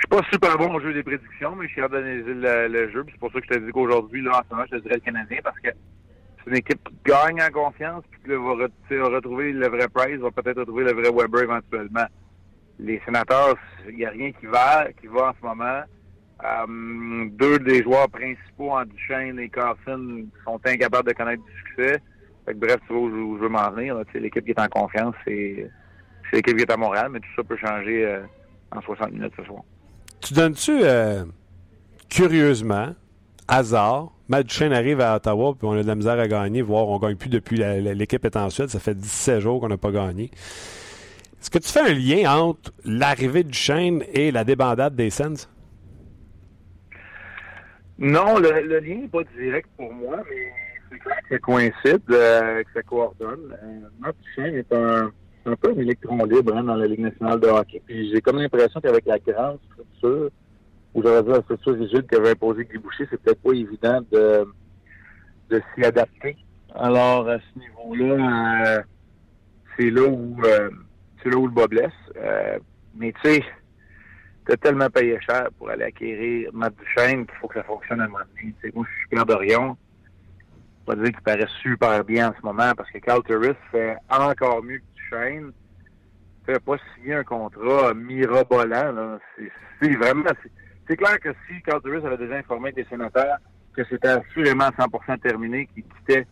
suis 0.02 0.08
pas 0.08 0.22
super 0.30 0.58
bon 0.58 0.74
au 0.74 0.80
jeu 0.80 0.92
des 0.92 1.02
prédictions, 1.02 1.54
mais 1.54 1.66
je 1.66 1.72
suis 1.72 1.80
capable 1.80 2.02
d'analyser 2.02 2.34
le, 2.34 2.90
jeu. 2.90 3.04
C'est 3.10 3.18
pour 3.18 3.32
ça 3.32 3.40
que 3.40 3.46
je 3.46 3.54
te 3.54 3.64
dis 3.64 3.70
qu'aujourd'hui, 3.72 4.22
là, 4.22 4.38
en 4.38 4.42
ce 4.42 4.54
moment, 4.54 4.66
je 4.70 4.76
te 4.76 4.82
dirais 4.82 4.96
le 4.96 5.00
Canadien 5.00 5.38
parce 5.42 5.58
que 5.60 5.68
c'est 5.70 6.50
une 6.50 6.56
équipe 6.56 6.88
qui 6.88 6.94
gagne 7.04 7.40
en 7.42 7.50
confiance, 7.50 8.02
puis 8.10 8.20
qui 8.24 8.30
va, 8.30 9.06
retrouver 9.06 9.52
le 9.52 9.68
vrai 9.68 9.86
Price, 9.88 10.18
va 10.18 10.30
peut-être 10.30 10.60
retrouver 10.60 10.84
le 10.84 10.92
vrai 10.92 11.10
Weber 11.10 11.42
éventuellement. 11.42 12.06
Les 12.78 13.00
sénateurs, 13.04 13.56
il 13.88 13.96
n'y 13.96 14.04
a 14.04 14.10
rien 14.10 14.32
qui 14.32 14.46
va, 14.46 14.88
qui 15.00 15.06
va 15.06 15.28
en 15.28 15.32
ce 15.40 15.46
moment. 15.46 15.82
Euh, 16.44 17.28
deux 17.30 17.60
des 17.60 17.84
joueurs 17.84 18.08
principaux 18.08 18.72
en 18.72 18.84
Duchesne 18.84 19.38
et 19.38 19.48
Carson 19.48 20.26
sont 20.44 20.60
incapables 20.64 21.08
de 21.08 21.14
connaître 21.14 21.44
du 21.44 21.52
succès. 21.58 22.00
Fait 22.44 22.54
que, 22.54 22.58
bref, 22.58 22.78
tu 22.88 22.92
vois 22.92 23.02
où 23.02 23.10
je, 23.10 23.38
je 23.38 23.42
veux 23.42 23.48
m'en 23.48 23.70
venir. 23.70 23.96
L'équipe 24.14 24.44
qui 24.44 24.50
est 24.50 24.60
en 24.60 24.66
confiance, 24.66 25.14
c'est 25.24 25.70
l'équipe 26.32 26.56
qui 26.56 26.62
est 26.62 26.72
à 26.72 26.76
Montréal, 26.76 27.10
mais 27.12 27.20
tout 27.20 27.28
ça 27.36 27.44
peut 27.44 27.56
changer 27.56 28.04
euh, 28.04 28.22
en 28.72 28.80
60 28.80 29.12
minutes 29.12 29.34
ce 29.36 29.44
soir. 29.44 29.62
Tu 30.22 30.34
donnes-tu, 30.34 30.70
euh, 30.84 31.24
curieusement, 32.08 32.94
hasard, 33.48 34.12
Matt 34.28 34.46
Duchesne 34.46 34.72
arrive 34.72 35.00
à 35.00 35.16
Ottawa, 35.16 35.54
puis 35.58 35.66
on 35.66 35.72
a 35.72 35.82
de 35.82 35.86
la 35.86 35.96
misère 35.96 36.18
à 36.18 36.28
gagner, 36.28 36.62
voire 36.62 36.86
on 36.88 36.98
gagne 36.98 37.16
plus 37.16 37.28
depuis 37.28 37.56
l'équipe 37.56 38.24
est 38.24 38.36
en 38.36 38.48
Suède, 38.48 38.68
ça 38.68 38.78
fait 38.78 38.94
17 38.94 39.40
jours 39.40 39.60
qu'on 39.60 39.68
n'a 39.68 39.76
pas 39.76 39.90
gagné. 39.90 40.30
Est-ce 41.40 41.50
que 41.50 41.58
tu 41.58 41.68
fais 41.68 41.80
un 41.80 41.92
lien 41.92 42.32
entre 42.32 42.72
l'arrivée 42.84 43.42
de 43.42 43.48
Duchesne 43.48 44.04
et 44.12 44.30
la 44.30 44.44
débandade 44.44 44.94
des 44.94 45.10
Sens? 45.10 45.50
Non, 47.98 48.38
le, 48.38 48.78
lien 48.78 48.94
n'est 48.94 49.08
pas 49.08 49.24
direct 49.36 49.68
pour 49.76 49.92
moi, 49.92 50.18
mais 50.30 50.52
c'est 50.88 50.98
clair 50.98 51.16
que 51.28 51.34
ça 51.34 51.38
coïncide, 51.40 52.02
euh, 52.10 52.62
que 52.62 52.72
ça 52.74 52.82
coordonne. 52.82 53.56
Euh, 53.60 53.80
Marc 53.98 54.14
Duchesne 54.22 54.54
est 54.54 54.72
un, 54.72 55.10
un 55.46 55.56
peu 55.56 55.70
un 55.70 55.78
électron 55.78 56.24
libre 56.24 56.56
hein, 56.56 56.64
dans 56.64 56.76
la 56.76 56.86
Ligue 56.86 57.00
nationale 57.00 57.40
de 57.40 57.48
hockey. 57.48 57.82
Puis 57.86 58.12
j'ai 58.12 58.20
comme 58.20 58.38
l'impression 58.38 58.80
qu'avec 58.80 59.06
la 59.06 59.18
grande 59.18 59.58
structure, 59.72 60.30
ou 60.94 61.02
j'aurais 61.02 61.22
dit 61.22 61.30
la 61.30 61.42
structure 61.42 61.74
rigide 61.74 62.06
qu'avait 62.06 62.30
imposé 62.30 62.64
Guy 62.64 62.78
Boucher, 62.78 63.06
c'est 63.10 63.20
peut-être 63.20 63.42
pas 63.42 63.52
évident 63.52 64.00
de, 64.10 64.46
de 65.50 65.62
s'y 65.74 65.84
adapter. 65.84 66.36
Alors, 66.74 67.28
à 67.28 67.38
ce 67.38 67.58
niveau-là, 67.58 68.66
euh, 68.66 68.82
c'est 69.76 69.90
là 69.90 70.08
où 70.08 70.36
euh, 70.44 70.70
c'est 71.22 71.30
là 71.30 71.36
où 71.36 71.46
le 71.46 71.52
bas 71.52 71.66
blesse. 71.66 71.90
Euh, 72.16 72.58
mais 72.94 73.12
tu 73.22 73.30
sais, 73.30 73.44
t'as 74.46 74.56
tellement 74.56 74.90
payé 74.90 75.18
cher 75.20 75.48
pour 75.58 75.70
aller 75.70 75.84
acquérir 75.84 76.50
Matt 76.52 76.74
Duchesne 76.76 77.26
qu'il 77.26 77.36
faut 77.36 77.48
que 77.48 77.54
ça 77.54 77.64
fonctionne 77.64 78.00
à 78.00 78.04
un 78.04 78.08
moment 78.08 78.24
moi, 78.74 78.86
je 78.88 78.98
suis 78.98 79.08
Pierre 79.10 79.26
Dorion. 79.26 79.76
Je 80.88 80.92
vais 80.94 81.02
dire 81.04 81.12
qu'il 81.12 81.22
paraît 81.22 81.46
super 81.62 82.04
bien 82.04 82.30
en 82.30 82.34
ce 82.38 82.44
moment 82.44 82.72
parce 82.76 82.90
que 82.90 82.98
Carl 82.98 83.22
Turris 83.22 83.54
fait 83.70 83.96
encore 84.10 84.62
mieux 84.64 84.78
que 84.78 84.91
Duchesne. 85.12 85.52
Fait 86.46 86.58
pas 86.58 86.76
signer 86.96 87.14
un 87.14 87.24
contrat 87.24 87.94
mirobolant. 87.94 88.92
là. 88.92 89.18
C'est 89.80 89.94
vraiment... 89.96 90.24
c'est- 90.88 90.96
clair 90.96 91.18
que 91.20 91.30
si 91.48 91.62
Carl 91.62 91.80
Turris 91.82 92.04
avait 92.04 92.18
déjà 92.18 92.36
informé 92.36 92.72
des 92.72 92.84
sénateurs 92.84 93.38
que 93.74 93.82
c'était 93.84 94.08
assurément 94.08 94.68
100% 94.68 95.20
terminé, 95.20 95.66
qu'il 95.72 95.84
quittait 95.84 96.26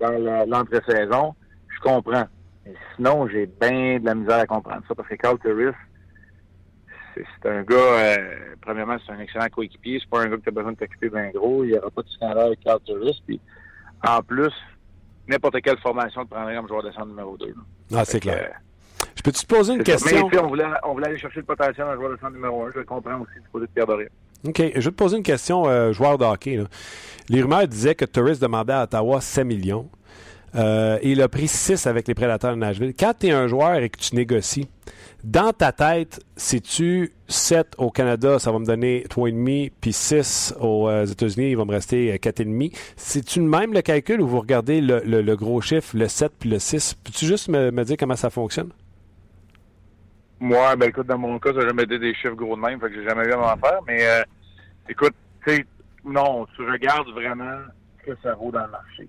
dans 0.00 0.46
l'entre-saison, 0.46 1.34
je 1.68 1.80
comprends. 1.80 2.26
Mais 2.64 2.74
sinon, 2.96 3.28
j'ai 3.28 3.46
bien 3.46 3.98
de 3.98 4.04
la 4.06 4.14
misère 4.14 4.38
à 4.40 4.46
comprendre 4.46 4.82
ça 4.88 4.94
parce 4.94 5.08
que 5.08 5.14
Carl 5.16 5.38
Turris, 5.40 5.74
c'est 7.14 7.48
un 7.48 7.62
gars, 7.62 7.74
euh, 7.76 8.54
premièrement, 8.60 8.96
c'est 9.04 9.12
un 9.12 9.18
excellent 9.18 9.48
coéquipier. 9.48 9.98
C'est 10.00 10.08
pas 10.08 10.20
un 10.22 10.28
gars 10.28 10.36
que 10.36 10.42
tu 10.42 10.48
as 10.50 10.52
besoin 10.52 10.72
de 10.72 10.76
t'occuper 10.76 11.08
bien 11.10 11.30
gros. 11.30 11.64
Il 11.64 11.72
n'y 11.72 11.78
aura 11.78 11.90
pas 11.90 12.02
de 12.02 12.08
scandale 12.08 12.46
avec 12.46 12.60
Carl 12.60 12.80
Turris. 12.84 13.20
Puis, 13.26 13.40
en 14.06 14.22
plus, 14.22 14.52
n'importe 15.28 15.60
quelle 15.62 15.78
formation 15.78 16.24
te 16.24 16.30
prendrait 16.30 16.56
comme 16.56 16.68
joueur 16.68 16.82
de 16.82 16.90
centre 16.92 17.06
numéro 17.06 17.36
2. 17.36 17.54
Ah, 17.94 18.04
c'est 18.04 18.20
clair. 18.20 18.60
Je 19.14 19.22
peux-tu 19.22 19.44
te 19.44 19.54
poser 19.54 19.72
une. 19.72 19.78
Mais 19.78 19.84
question? 19.84 20.28
tu 20.28 20.36
sais, 20.36 20.42
on 20.42 20.48
voulait, 20.48 20.64
on 20.84 20.92
voulait 20.92 21.08
aller 21.08 21.18
chercher 21.18 21.40
le 21.40 21.46
potentiel 21.46 21.86
d'un 21.86 21.94
joueur 21.94 22.10
de 22.10 22.16
centre 22.16 22.32
numéro 22.32 22.64
1. 22.64 22.70
Je 22.72 22.78
le 22.78 22.84
comprends 22.84 23.20
aussi 23.20 23.34
du 23.34 23.48
côté 23.52 23.66
de 23.66 23.70
Pierre 23.72 23.86
Dorian. 23.86 24.08
OK. 24.46 24.56
Je 24.58 24.80
vais 24.80 24.82
te 24.82 24.88
poser 24.90 25.16
une 25.16 25.22
question, 25.22 25.66
euh, 25.68 25.92
joueur 25.92 26.18
de 26.18 26.24
hockey. 26.24 26.56
là. 26.56 26.64
Les 27.28 27.42
rumeurs 27.42 27.66
disaient 27.66 27.94
que 27.94 28.04
Torres 28.04 28.38
demandait 28.40 28.72
à 28.72 28.84
Ottawa 28.84 29.20
7 29.20 29.44
millions. 29.46 29.88
Euh, 30.54 30.98
il 31.02 31.20
a 31.22 31.28
pris 31.28 31.48
6 31.48 31.86
avec 31.86 32.08
les 32.08 32.14
prédateurs 32.14 32.52
de 32.52 32.60
Nashville. 32.60 32.94
Quand 32.98 33.12
tu 33.18 33.26
es 33.26 33.32
un 33.32 33.46
joueur 33.46 33.76
et 33.76 33.90
que 33.90 33.98
tu 33.98 34.14
négocies, 34.14 34.68
dans 35.24 35.52
ta 35.52 35.72
tête, 35.72 36.20
si 36.36 36.62
tu 36.62 37.12
7 37.26 37.74
au 37.78 37.90
Canada, 37.90 38.38
ça 38.38 38.52
va 38.52 38.58
me 38.58 38.64
donner 38.64 39.04
3,5, 39.08 39.72
puis 39.80 39.92
6 39.92 40.54
aux 40.60 40.88
euh, 40.88 41.06
États-Unis, 41.06 41.50
il 41.50 41.56
va 41.56 41.64
me 41.64 41.72
rester 41.72 42.12
euh, 42.12 42.16
4,5. 42.16 42.74
C'est-tu 42.96 43.40
le 43.40 43.46
même 43.46 43.72
le 43.72 43.82
calcul 43.82 44.20
ou 44.20 44.28
vous 44.28 44.40
regardez 44.40 44.80
le, 44.80 45.34
gros 45.34 45.60
chiffre, 45.60 45.96
le 45.96 46.08
7 46.08 46.32
puis 46.38 46.50
le 46.50 46.58
6? 46.58 46.94
Peux-tu 46.94 47.26
juste 47.26 47.48
me, 47.48 47.82
dire 47.82 47.96
comment 47.98 48.16
ça 48.16 48.30
fonctionne? 48.30 48.70
Moi, 50.40 50.76
ben 50.76 50.88
écoute, 50.88 51.08
dans 51.08 51.18
mon 51.18 51.38
cas, 51.40 51.52
n'a 51.52 51.62
jamais 51.62 51.82
été 51.82 51.98
des 51.98 52.14
chiffres 52.14 52.36
gros 52.36 52.54
de 52.54 52.60
même, 52.60 52.78
fait 52.80 52.88
que 52.88 52.94
j'ai 52.94 53.08
jamais 53.08 53.26
eu 53.26 53.32
à 53.32 53.36
m'en 53.38 53.56
faire. 53.56 53.80
Mais 53.88 54.06
euh, 54.06 54.22
écoute, 54.88 55.14
tu 55.44 55.66
non, 56.04 56.46
tu 56.54 56.62
regardes 56.62 57.08
vraiment 57.10 57.58
ce 57.98 58.12
que 58.12 58.18
ça 58.22 58.34
vaut 58.34 58.52
dans 58.52 58.64
le 58.64 58.70
marché. 58.70 59.08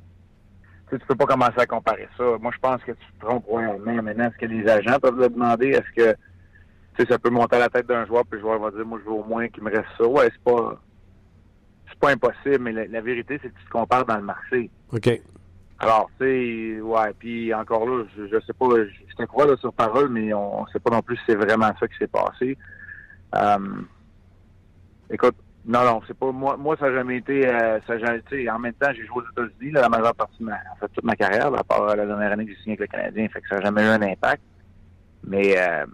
Tu 0.90 0.96
sais, 0.96 1.00
tu 1.02 1.08
peux 1.08 1.16
pas 1.16 1.26
commencer 1.26 1.60
à 1.60 1.66
comparer 1.66 2.08
ça. 2.18 2.24
Moi, 2.40 2.52
je 2.54 2.60
pense 2.60 2.82
que 2.84 2.92
tu 2.92 3.06
te 3.14 3.26
trompes 3.26 3.46
royalement. 3.46 4.02
Maintenant, 4.02 4.26
est-ce 4.26 4.38
que 4.38 4.46
les 4.46 4.68
agents 4.68 5.00
peuvent 5.00 5.20
le 5.20 5.30
demander? 5.30 5.70
Est-ce 5.70 5.96
que 5.96 6.16
tu 6.96 7.06
sais, 7.06 7.12
ça 7.12 7.20
peut 7.20 7.30
monter 7.30 7.58
à 7.58 7.60
la 7.60 7.70
tête 7.70 7.88
d'un 7.88 8.06
joueur, 8.06 8.26
puis 8.26 8.40
le 8.40 8.42
joueur 8.42 8.60
va 8.60 8.72
dire 8.72 8.86
Moi, 8.86 9.00
je 9.04 9.10
veux 9.10 9.16
au 9.16 9.24
moins 9.24 9.48
qu'il 9.48 9.64
me 9.64 9.70
reste 9.70 9.90
ça. 9.98 10.06
Ouais, 10.06 10.30
c'est 10.32 10.44
pas. 10.44 10.82
C'est 11.90 12.00
pas 12.00 12.12
impossible, 12.12 12.60
mais 12.60 12.72
la, 12.72 12.86
la 12.86 13.02
vérité, 13.02 13.40
c'est 13.42 13.50
que 13.50 13.60
tu 13.60 13.66
te 13.66 13.72
compares 13.72 14.06
dans 14.06 14.18
le 14.18 14.24
marché. 14.24 14.70
OK. 14.94 15.10
Alors, 15.80 16.10
tu 16.20 16.26
sais, 16.26 16.82
ouais, 16.82 17.14
puis 17.18 17.54
encore 17.54 17.86
là, 17.88 18.04
je, 18.18 18.28
je 18.28 18.40
sais 18.46 18.54
pas, 18.54 18.66
je, 18.76 18.90
je 19.10 19.16
te 19.16 19.24
crois 19.24 19.48
là, 19.48 19.56
sur 19.58 19.74
parole, 19.74 20.10
mais 20.10 20.34
on, 20.34 20.62
on 20.62 20.68
sait 20.68 20.80
pas 20.80 20.92
non 20.92 21.02
plus 21.02 21.16
si 21.18 21.24
c'est 21.28 21.36
vraiment 21.36 21.72
ça 21.80 21.88
qui 21.88 21.98
s'est 21.98 22.08
passé. 22.08 22.58
Euh, 23.36 23.58
écoute, 25.10 25.36
Non, 25.66 25.84
non, 25.84 26.02
c'est 26.08 26.18
pas 26.18 26.32
moi. 26.32 26.58
Moi, 26.58 26.76
ça 26.80 26.90
n'a 26.90 26.96
jamais 26.96 27.18
été. 27.18 27.48
Euh, 27.48 27.80
ça 27.86 27.94
en 27.94 28.60
même 28.60 28.74
temps, 28.74 28.92
j'ai 28.94 29.06
joué 29.06 29.22
aux 29.22 29.44
États-Unis 29.44 29.72
la 29.72 29.90
majeure 29.90 30.16
partie 30.16 30.40
de 30.40 30.46
ma, 30.46 30.54
en 30.56 30.76
fait, 30.80 30.88
toute 30.94 31.04
ma 31.04 31.16
carrière, 31.16 31.54
à 31.54 31.64
part 31.64 31.96
la 31.96 32.06
dernière 32.06 32.32
année 32.32 32.46
que 32.46 32.52
j'ai 32.52 32.58
signé 32.60 32.78
avec 32.78 32.92
le 32.92 32.98
Canadien, 32.98 33.28
fait 33.28 33.42
que 33.42 33.48
ça 33.50 33.56
n'a 33.56 33.62
jamais 33.62 33.84
eu 33.84 33.88
un 33.88 34.02
impact. 34.02 34.42
Mais 35.24 35.56
euh, 35.58 35.86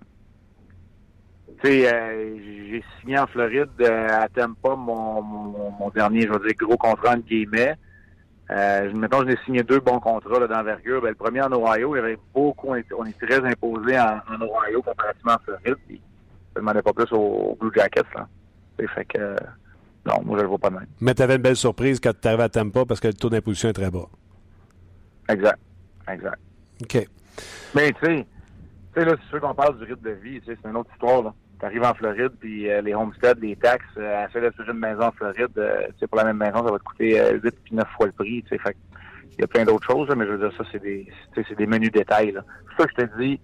tu 1.62 1.67
sais, 1.67 1.93
euh, 1.93 2.38
j'ai 2.69 2.84
signé 3.00 3.17
en 3.17 3.27
Floride 3.27 3.69
euh, 3.81 4.07
à 4.12 4.27
Tampa 4.27 4.75
mon, 4.75 5.22
mon, 5.22 5.72
mon, 5.72 5.89
dernier, 5.89 6.22
je 6.22 6.29
veux 6.29 6.39
dire, 6.39 6.55
gros 6.60 6.77
contrat 6.77 7.13
en 7.13 7.17
guillemets. 7.17 7.75
Euh, 8.51 8.93
mettons, 8.93 9.25
j'ai 9.27 9.38
signé 9.45 9.63
deux 9.63 9.79
bons 9.79 10.00
contrats 10.00 10.48
d'envergure. 10.48 11.01
Ben, 11.01 11.10
le 11.10 11.15
premier 11.15 11.41
en 11.41 11.51
Ohio, 11.51 11.95
il 11.95 12.00
y 12.00 12.01
avait 12.01 12.19
beaucoup, 12.34 12.69
on 12.69 12.75
est, 12.75 13.19
très 13.19 13.43
imposé 13.43 13.98
en, 14.00 14.19
en, 14.29 14.41
Ohio 14.41 14.81
comparativement 14.81 15.34
en 15.34 15.39
Floride. 15.39 15.77
Je 15.89 15.93
ne 15.93 16.00
demandais 16.57 16.81
pas 16.81 16.93
plus 16.93 17.12
aux, 17.12 17.57
Blue 17.60 17.72
Jackets. 17.74 18.03
Là. 18.13 18.27
Fait 18.88 19.05
que, 19.05 19.36
non, 20.05 20.22
moi, 20.24 20.38
je 20.38 20.44
le 20.44 20.50
vois 20.50 20.58
pas 20.58 20.70
de 20.70 20.75
même. 20.75 20.88
Mais 21.01 21.13
tu 21.13 21.22
avais 21.22 21.36
une 21.36 21.41
belle 21.41 21.55
surprise 21.55 22.00
quand 22.00 22.13
tu 22.20 22.27
arrives 22.27 22.41
à 22.41 22.50
Tampa 22.50 22.86
parce 22.86 23.00
que 23.00 23.08
le 23.08 23.13
taux 23.13 23.29
d'imposition 23.29 23.70
est 23.70 23.74
très 23.74 23.91
bas. 23.91 24.08
Exact. 25.29 25.60
Exact. 26.08 26.39
OK. 26.82 27.08
Mais, 27.74 27.91
tu 27.94 28.05
sais, 28.05 28.27
tu 28.94 29.00
sais, 29.01 29.05
là, 29.05 29.15
c'est 29.22 29.29
sûr 29.29 29.41
qu'on 29.41 29.55
parle 29.55 29.77
du 29.77 29.86
rythme 29.86 30.03
de 30.03 30.12
vie. 30.12 30.39
Tu 30.41 30.48
sais, 30.48 30.58
c'est 30.62 30.70
une 30.70 30.77
autre 30.77 30.91
histoire, 30.94 31.24
là 31.24 31.34
tu 31.60 31.65
arrives 31.65 31.84
en 31.84 31.94
Floride, 31.94 32.32
puis 32.39 32.70
euh, 32.70 32.82
les 32.82 32.94
homesteads, 32.94 33.39
les 33.41 33.55
taxes, 33.55 33.86
euh, 33.98 34.27
essayer 34.27 34.50
une 34.67 34.79
maison 34.79 35.03
en 35.03 35.12
Floride, 35.12 35.58
euh, 35.58 35.88
pour 36.08 36.17
la 36.17 36.25
même 36.25 36.38
maison, 36.38 36.65
ça 36.65 36.72
va 36.72 36.79
te 36.79 36.84
coûter 36.84 37.20
euh, 37.20 37.39
8 37.41 37.55
puis 37.63 37.75
9 37.75 37.88
fois 37.96 38.08
le 38.08 38.12
prix. 38.12 38.44
Fait 38.50 38.77
il 39.38 39.41
y 39.41 39.44
a 39.44 39.48
plein 39.48 39.65
d'autres 39.65 39.86
choses, 39.86 40.10
mais 40.15 40.25
je 40.25 40.32
veux 40.32 40.38
dire, 40.50 40.58
ça, 40.58 40.63
c'est 40.72 40.82
des, 40.82 41.08
c'est 41.36 41.58
des 41.58 41.67
menus 41.67 41.91
détails. 41.91 42.34
C'est 42.34 42.82
ça 42.82 42.88
que 42.88 42.94
je 42.98 43.05
te 43.05 43.20
dis, 43.20 43.39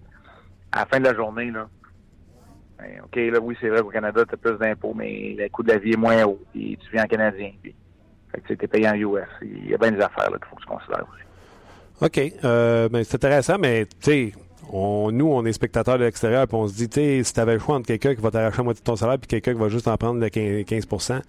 à 0.72 0.80
la 0.80 0.86
fin 0.86 1.00
de 1.00 1.04
la 1.04 1.14
journée, 1.14 1.50
là, 1.50 1.68
OK, 3.04 3.16
là, 3.16 3.38
oui, 3.40 3.56
c'est 3.60 3.68
vrai 3.68 3.80
qu'au 3.80 3.90
Canada, 3.90 4.24
tu 4.26 4.34
as 4.34 4.36
plus 4.36 4.58
d'impôts, 4.58 4.94
mais 4.94 5.34
le 5.38 5.48
coût 5.48 5.62
de 5.62 5.72
la 5.72 5.78
vie 5.78 5.92
est 5.92 5.96
moins 5.96 6.22
haut, 6.24 6.38
puis 6.52 6.78
tu 6.80 6.90
viens 6.92 7.04
en 7.04 7.06
Canadien, 7.06 7.52
puis 7.62 7.74
tu 8.46 8.52
es 8.52 8.66
payé 8.66 8.88
en 8.88 8.94
US. 8.94 9.28
Il 9.42 9.70
y 9.70 9.74
a 9.74 9.78
bien 9.78 9.92
des 9.92 10.00
affaires 10.00 10.26
qu'il 10.26 10.48
faut 10.48 10.56
que 10.56 10.62
tu 10.62 10.68
considères 10.68 11.04
aussi. 11.12 11.22
OK. 12.00 12.32
Euh, 12.44 12.88
ben, 12.88 13.04
c'est 13.04 13.16
intéressant, 13.16 13.58
mais 13.58 13.86
tu 13.86 13.92
sais, 14.00 14.32
nous, 14.72 15.26
on 15.26 15.44
est 15.44 15.52
spectateurs 15.52 15.98
de 15.98 16.04
l'extérieur, 16.04 16.46
puis 16.48 16.56
on 16.56 16.66
se 16.66 16.74
dit, 16.74 17.24
si 17.24 17.32
tu 17.32 17.40
avais 17.40 17.54
le 17.54 17.58
choix 17.58 17.76
entre 17.76 17.86
quelqu'un 17.86 18.14
qui 18.14 18.20
va 18.20 18.30
t'arracher 18.30 18.58
la 18.58 18.64
moitié 18.64 18.80
de 18.80 18.84
ton 18.84 18.96
salaire, 18.96 19.18
puis 19.18 19.28
quelqu'un 19.28 19.52
qui 19.52 19.60
va 19.60 19.68
juste 19.68 19.88
en 19.88 19.96
prendre 19.96 20.20
le 20.20 20.28
15%, 20.28 21.20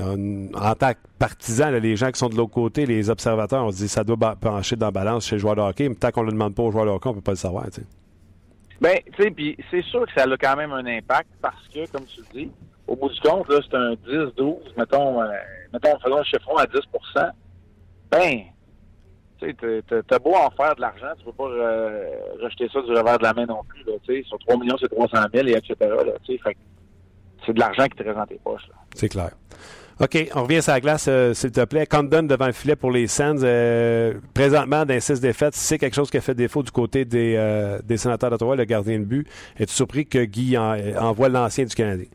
euh, 0.00 0.46
en 0.54 0.74
tant 0.74 0.92
que 0.92 0.98
partisan, 1.18 1.70
les 1.70 1.96
gens 1.96 2.10
qui 2.10 2.18
sont 2.18 2.28
de 2.28 2.36
l'autre 2.36 2.52
côté, 2.52 2.86
les 2.86 3.08
observateurs, 3.08 3.64
on 3.64 3.70
se 3.70 3.76
dit 3.78 3.88
ça 3.88 4.04
doit 4.04 4.16
pencher 4.36 4.76
dans 4.76 4.86
la 4.86 4.92
balance 4.92 5.26
chez 5.26 5.36
le 5.36 5.40
joueur 5.40 5.56
de 5.56 5.62
hockey, 5.62 5.88
mais 5.88 5.94
tant 5.94 6.10
qu'on 6.10 6.22
ne 6.22 6.26
le 6.26 6.32
demande 6.32 6.54
pas 6.54 6.64
au 6.64 6.70
joueur 6.70 6.84
de 6.84 6.90
hockey, 6.90 7.08
on 7.08 7.12
ne 7.12 7.16
peut 7.16 7.22
pas 7.22 7.32
le 7.32 7.36
savoir. 7.36 7.64
Ben, 8.80 8.98
tu 9.16 9.22
sais, 9.22 9.30
puis 9.30 9.56
c'est 9.70 9.82
sûr 9.84 10.06
que 10.06 10.12
ça 10.14 10.24
a 10.24 10.36
quand 10.36 10.56
même 10.56 10.72
un 10.72 10.84
impact 10.86 11.30
parce 11.40 11.66
que, 11.68 11.90
comme 11.90 12.04
tu 12.04 12.20
dis, 12.32 12.50
au 12.86 12.94
bout 12.94 13.08
du 13.08 13.20
compte, 13.20 13.48
là, 13.48 13.60
c'est 13.62 13.76
un 13.76 13.94
10-12, 13.94 14.56
mettons, 14.76 15.22
euh, 15.22 15.28
mettons, 15.72 15.98
faisons 15.98 16.18
le 16.18 16.24
chiffron 16.24 16.56
à 16.56 16.66
10 16.66 16.78
ben, 18.10 18.42
tu 19.38 19.46
sais, 19.46 20.02
t'as 20.06 20.18
beau 20.18 20.34
en 20.34 20.50
faire 20.50 20.74
de 20.76 20.80
l'argent, 20.80 21.12
tu 21.18 21.24
peux 21.24 21.32
pas 21.32 21.48
euh, 21.48 22.08
rejeter 22.40 22.68
ça 22.72 22.80
du 22.82 22.92
revers 22.92 23.18
de 23.18 23.24
la 23.24 23.34
main 23.34 23.46
non 23.46 23.62
plus. 23.64 23.82
Là, 23.84 23.92
sur 24.24 24.38
3 24.38 24.56
millions, 24.58 24.76
c'est 24.80 24.88
300 24.88 25.18
000 25.34 25.48
et 25.48 25.52
etc. 25.52 25.74
Là, 25.80 26.12
fait 26.24 26.56
c'est 27.44 27.52
de 27.52 27.60
l'argent 27.60 27.84
qui 27.84 27.96
te 27.96 28.02
reste 28.02 28.16
dans 28.16 28.26
tes 28.26 28.40
poches. 28.42 28.68
C'est 28.94 29.08
clair. 29.08 29.30
OK, 30.00 30.30
on 30.34 30.42
revient 30.42 30.62
sur 30.62 30.72
la 30.72 30.80
glace, 30.80 31.06
euh, 31.08 31.32
s'il 31.32 31.52
te 31.52 31.64
plaît. 31.64 31.86
Condon 31.86 32.22
devant 32.22 32.46
le 32.46 32.52
filet 32.52 32.76
pour 32.76 32.90
les 32.90 33.06
Sands. 33.06 33.42
Euh, 33.42 34.14
présentement, 34.34 34.84
dans 34.84 35.00
6 35.00 35.20
défaites, 35.20 35.54
c'est 35.54 35.78
quelque 35.78 35.94
chose 35.94 36.10
qui 36.10 36.18
a 36.18 36.20
fait 36.20 36.34
défaut 36.34 36.62
du 36.62 36.70
côté 36.70 37.04
des, 37.04 37.78
des 37.84 37.96
sénateurs 37.96 38.30
d'Ottawa, 38.30 38.56
le 38.56 38.64
gardien 38.64 38.98
de 38.98 39.04
but. 39.04 39.26
Es-tu 39.58 39.72
surpris 39.72 40.06
que 40.06 40.24
Guy 40.24 40.58
envoie 40.58 41.28
l'ancien 41.28 41.64
du 41.64 41.74
Canadien? 41.74 42.06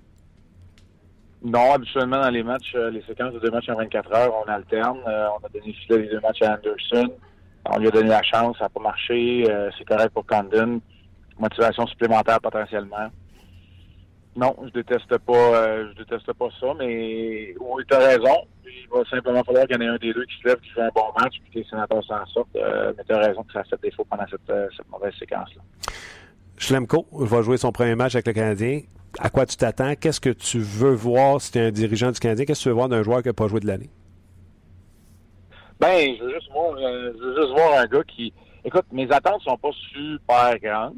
Non, 1.44 1.74
habituellement 1.74 2.22
dans 2.22 2.30
les 2.30 2.44
matchs, 2.44 2.72
euh, 2.76 2.92
les 2.92 3.02
séquences 3.02 3.34
de 3.34 3.40
deux 3.40 3.50
matchs 3.50 3.70
en 3.70 3.76
24 3.76 4.14
heures, 4.14 4.34
on 4.46 4.50
alterne. 4.50 5.00
Euh, 5.08 5.28
on 5.36 5.46
a 5.46 5.50
donné 5.50 5.76
les 5.90 6.08
deux 6.08 6.20
matchs 6.20 6.44
à 6.44 6.54
Anderson. 6.54 7.12
On 7.66 7.80
lui 7.80 7.88
a 7.88 7.92
donné 7.92 8.10
la 8.10 8.22
chance, 8.22 8.58
ça 8.60 8.66
n'a 8.66 8.70
pas 8.70 8.80
marché. 8.80 9.46
Euh, 9.50 9.72
c'est 9.78 9.86
correct 9.86 10.14
pour 10.14 10.26
Condon. 10.26 10.80
Motivation 11.40 11.88
supplémentaire 11.88 12.40
potentiellement. 12.40 13.10
Non, 14.36 14.56
je 14.64 14.70
déteste 14.70 15.18
pas 15.18 15.84
je 15.90 15.98
déteste 15.98 16.32
pas 16.34 16.48
ça, 16.60 16.68
mais 16.80 17.54
oui, 17.60 17.84
tu 17.88 17.94
as 17.94 18.00
raison. 18.00 18.48
Il 18.66 18.88
va 18.90 19.04
simplement 19.10 19.44
falloir 19.44 19.66
qu'il 19.68 19.76
y 19.76 19.80
en 19.80 19.82
ait 19.82 19.96
un 19.96 19.98
des 19.98 20.14
deux 20.14 20.26
qui 20.26 20.42
se 20.42 20.48
lève, 20.48 20.60
qui 20.62 20.70
fait 20.70 20.82
un 20.82 20.90
bon 20.96 21.12
match, 21.20 21.34
puis 21.42 21.52
que 21.52 21.60
les 21.60 21.66
sénateurs 21.66 22.04
s'en 22.06 22.26
sortent. 22.28 22.48
mais 22.56 23.04
tu 23.06 23.14
as 23.14 23.20
raison 23.20 23.44
que 23.44 23.52
ça 23.52 23.60
a 23.60 23.64
fait 23.66 23.82
défaut 23.82 24.06
pendant 24.10 24.26
cette, 24.30 24.52
cette 24.76 24.90
mauvaise 24.90 25.14
séquence-là. 25.20 25.62
Schlemko 26.58 27.06
va 27.12 27.42
jouer 27.42 27.58
son 27.58 27.72
premier 27.72 27.96
match 27.96 28.16
avec 28.16 28.28
le 28.28 28.34
Canadien 28.34 28.82
à 29.20 29.30
quoi 29.30 29.46
tu 29.46 29.58
t'attends? 29.58 29.96
Qu'est-ce 29.96 30.22
que 30.22 30.30
tu 30.30 30.60
veux 30.60 30.94
voir 30.94 31.42
si 31.42 31.52
tu 31.52 31.60
es 31.60 31.68
un 31.68 31.72
dirigeant 31.72 32.12
du 32.12 32.20
Canadien? 32.20 32.46
Qu'est-ce 32.46 32.60
que 32.60 32.64
tu 32.64 32.70
veux 32.70 32.76
voir 32.76 32.90
d'un 32.90 33.04
joueur 33.04 33.22
qui 33.22 33.28
n'a 33.28 33.34
pas 33.34 33.48
joué 33.48 33.60
de 33.60 33.68
l'année? 33.68 33.90
Ben, 35.80 36.16
je 36.18 36.24
veux 36.24 36.34
juste 36.34 36.52
voir, 36.52 36.74
euh, 36.78 37.12
je 37.18 37.24
veux 37.24 37.36
juste 37.36 37.54
voir 37.54 37.80
un 37.80 37.86
gars 37.86 38.04
qui. 38.04 38.34
Écoute, 38.64 38.86
mes 38.92 39.12
attentes 39.12 39.42
sont 39.42 39.58
pas 39.58 39.72
super 39.92 40.60
grandes. 40.60 40.96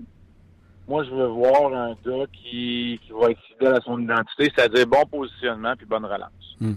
Moi, 0.87 1.03
je 1.05 1.11
veux 1.11 1.27
voir 1.27 1.73
un 1.73 1.95
gars 2.05 2.25
qui, 2.33 2.99
qui 3.03 3.11
va 3.11 3.31
être 3.31 3.41
fidèle 3.43 3.75
à 3.75 3.81
son 3.81 3.99
identité, 3.99 4.51
c'est-à-dire 4.55 4.85
bon 4.87 5.05
positionnement 5.05 5.75
puis 5.77 5.85
bonne 5.85 6.05
relance. 6.05 6.57
Hmm 6.59 6.73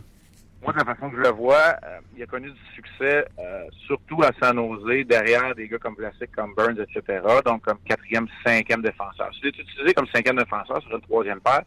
moi, 0.67 0.73
de 0.73 0.79
la 0.79 0.85
façon 0.85 1.11
que 1.11 1.17
je 1.17 1.23
le 1.23 1.29
vois, 1.29 1.77
euh, 1.85 2.01
il 2.17 2.23
a 2.23 2.27
connu 2.27 2.51
du 2.51 2.75
succès, 2.75 3.25
euh, 3.39 3.65
surtout 3.87 4.23
à 4.23 4.31
San 4.41 4.57
Jose, 4.57 5.07
derrière 5.07 5.55
des 5.55 5.69
gars 5.69 5.79
comme 5.79 5.95
Vlasic, 5.95 6.33
comme 6.35 6.55
Burns, 6.57 6.79
etc. 6.81 7.23
Donc, 7.45 7.63
comme 7.63 7.79
quatrième, 7.85 8.27
cinquième 8.45 8.83
défenseur. 8.83 9.31
S'il 9.35 9.47
est 9.47 9.59
utilisé 9.59 9.95
comme 9.95 10.09
cinquième 10.13 10.37
défenseur 10.37 10.83
sur 10.83 10.97
une 10.97 11.03
troisième 11.03 11.41
paire, 11.41 11.63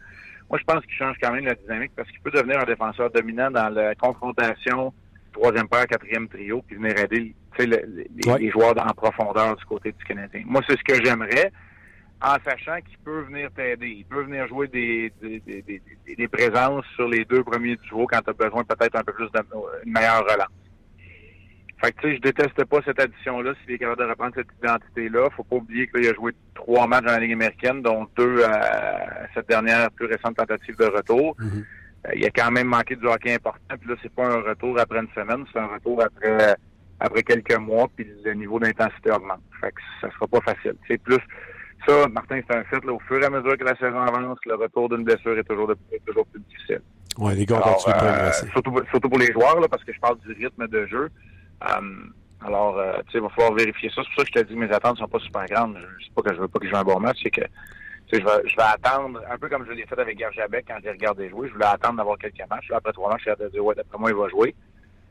moi, 0.50 0.60
je 0.60 0.64
pense 0.66 0.84
qu'il 0.84 0.96
change 0.96 1.16
quand 1.22 1.32
même 1.32 1.46
la 1.46 1.56
dynamique 1.56 1.92
parce 1.96 2.10
qu'il 2.10 2.20
peut 2.20 2.32
devenir 2.32 2.60
un 2.60 2.66
défenseur 2.66 3.10
dominant 3.12 3.52
dans 3.52 3.70
la 3.70 3.96
confrontation 3.96 4.94
troisième 5.32 5.70
paire, 5.70 5.86
quatrième 5.88 6.28
trio, 6.28 6.62
puis 6.64 6.76
venir 6.76 6.98
aider 6.98 7.34
les, 7.60 8.50
joueurs 8.50 8.74
en 8.78 8.94
profondeur 8.94 9.56
du 9.56 9.64
côté 9.66 9.92
du 9.92 10.04
Canadien. 10.04 10.42
Moi, 10.46 10.62
c'est 10.68 10.78
ce 10.78 10.84
que 10.84 11.02
j'aimerais 11.06 11.54
en 12.22 12.36
sachant 12.46 12.82
qu'il 12.82 12.98
peut 13.00 13.22
venir 13.22 13.50
t'aider. 13.56 13.88
Il 14.00 14.06
peut 14.06 14.24
venir 14.24 14.48
jouer 14.48 14.68
des, 14.68 15.12
des, 15.22 15.40
des, 15.40 15.82
des, 16.16 16.28
présences 16.28 16.86
sur 16.96 17.08
les 17.08 17.24
deux 17.26 17.44
premiers 17.44 17.78
duos 17.78 18.08
quand 18.08 18.22
tu 18.22 18.30
as 18.30 18.34
besoin 18.34 18.64
peut-être 18.64 18.96
un 18.98 19.04
peu 19.04 19.14
plus 19.14 19.30
d'une 19.32 19.94
meilleure 19.94 20.24
relance. 20.24 20.50
Fait 21.82 21.94
que 21.94 22.02
tu 22.02 22.10
sais, 22.10 22.16
je 22.18 22.22
déteste 22.22 22.66
pas 22.66 22.80
cette 22.84 23.00
addition-là 23.00 23.54
s'il 23.62 23.76
est 23.76 23.78
capable 23.78 24.02
de 24.02 24.10
reprendre 24.10 24.34
cette 24.36 24.50
identité-là. 24.62 25.30
Faut 25.30 25.46
pas 25.46 25.56
oublier 25.56 25.88
qu'il 25.88 26.06
a 26.08 26.14
joué 26.14 26.34
trois 26.54 26.88
matchs 26.88 27.06
dans 27.06 27.14
la 27.14 27.20
Ligue 27.20 27.34
américaine, 27.34 27.82
dont 27.82 28.06
deux 28.18 28.44
à 28.44 29.28
cette 29.34 29.48
dernière 29.48 29.90
plus 29.92 30.08
récente 30.08 30.36
tentative 30.36 30.76
de 30.76 30.86
retour. 30.86 31.38
Mm-hmm. 31.40 31.64
Euh, 32.08 32.16
il 32.16 32.26
a 32.26 32.32
quand 32.32 32.52
même 32.52 32.68
manqué 32.68 32.98
du 32.98 33.06
hockey 33.06 33.34
important, 33.34 33.78
puis 33.80 33.90
là, 33.90 33.96
c'est 34.02 34.14
pas 34.14 34.26
un 34.26 34.42
retour 34.42 34.78
après 34.78 35.00
une 35.00 35.10
semaine, 35.16 35.46
c'est 35.54 35.60
un 35.60 35.68
retour 35.68 36.04
après 36.04 36.56
après 37.00 37.24
quelques 37.24 37.58
mois, 37.58 37.90
puis 37.96 38.06
le 38.26 38.34
niveau 38.34 38.60
d'intensité 38.60 39.12
augmente. 39.12 39.42
Fait 39.62 39.72
que 39.72 39.82
ça 40.02 40.12
sera 40.12 40.28
pas 40.28 40.42
facile. 40.42 40.76
C'est 40.88 41.02
plus 41.02 41.20
ça, 41.88 42.08
Martin, 42.10 42.40
c'est 42.48 42.56
un 42.56 42.64
fait. 42.66 42.84
Là, 42.84 42.94
au 42.94 43.00
fur 43.00 43.22
et 43.22 43.26
à 43.26 43.30
mesure 43.30 43.58
que 43.58 43.64
la 43.64 43.76
saison 43.76 44.00
avance, 44.00 44.40
le 44.46 44.56
retour 44.56 44.90
d'une 44.90 45.04
blessure 45.04 45.38
est 45.38 45.44
toujours, 45.44 45.72
toujours 46.06 46.26
plus 46.28 46.42
difficile. 46.42 46.82
Oui, 47.18 47.36
les 47.36 47.46
gars 47.46 47.60
progresser. 47.60 48.46
Euh, 48.46 48.52
surtout, 48.52 48.82
surtout 48.90 49.10
pour 49.10 49.20
les 49.20 49.32
joueurs, 49.32 49.60
là, 49.60 49.68
parce 49.68 49.84
que 49.84 49.94
je 49.94 50.00
parle 50.00 50.18
du 50.20 50.32
rythme 50.34 50.68
de 50.68 50.86
jeu. 50.88 51.10
Euh, 51.64 51.82
alors, 52.46 52.78
euh, 52.78 52.94
tu 53.08 53.12
sais, 53.12 53.18
il 53.18 53.22
va 53.22 53.30
falloir 53.30 53.54
vérifier 53.54 53.90
ça. 53.90 54.02
C'est 54.04 54.16
pour 54.16 54.24
ça 54.24 54.24
que 54.24 54.40
je 54.40 54.44
te 54.44 54.48
dis 54.48 54.56
que 54.56 54.60
mes 54.60 54.72
attentes 54.72 54.96
ne 54.96 55.00
sont 55.00 55.08
pas 55.08 55.20
super 55.20 55.46
grandes. 55.46 55.78
Je 56.00 56.06
sais 56.06 56.12
pas 56.16 56.22
que 56.22 56.34
je 56.34 56.40
veux 56.40 56.48
pas 56.48 56.60
qu'il 56.60 56.70
joue 56.70 56.78
un 56.78 56.84
bon 56.84 57.00
match, 57.00 57.18
c'est 57.22 57.32
que 57.32 57.42
je 58.12 58.18
vais, 58.18 58.50
je 58.50 58.56
vais 58.56 58.64
attendre, 58.64 59.22
un 59.30 59.38
peu 59.38 59.50
comme 59.50 59.66
je 59.66 59.72
l'ai 59.72 59.86
fait 59.86 60.00
avec 60.00 60.18
Gerjabek 60.18 60.66
quand 60.68 60.78
j'ai 60.84 60.92
regardé 60.92 61.30
jouer. 61.30 61.48
Je 61.48 61.54
voulais 61.54 61.66
attendre 61.66 61.98
d'avoir 61.98 62.18
quelques 62.18 62.48
matchs. 62.50 62.70
Là, 62.70 62.78
après 62.78 62.94
trois 62.94 63.10
matchs, 63.10 63.24
je 63.26 63.34
suis 63.34 63.52
dire, 63.52 63.66
ouais, 63.66 63.76
d'après 63.76 63.98
moi, 63.98 64.10
il 64.10 64.16
va 64.16 64.30
jouer. 64.30 64.56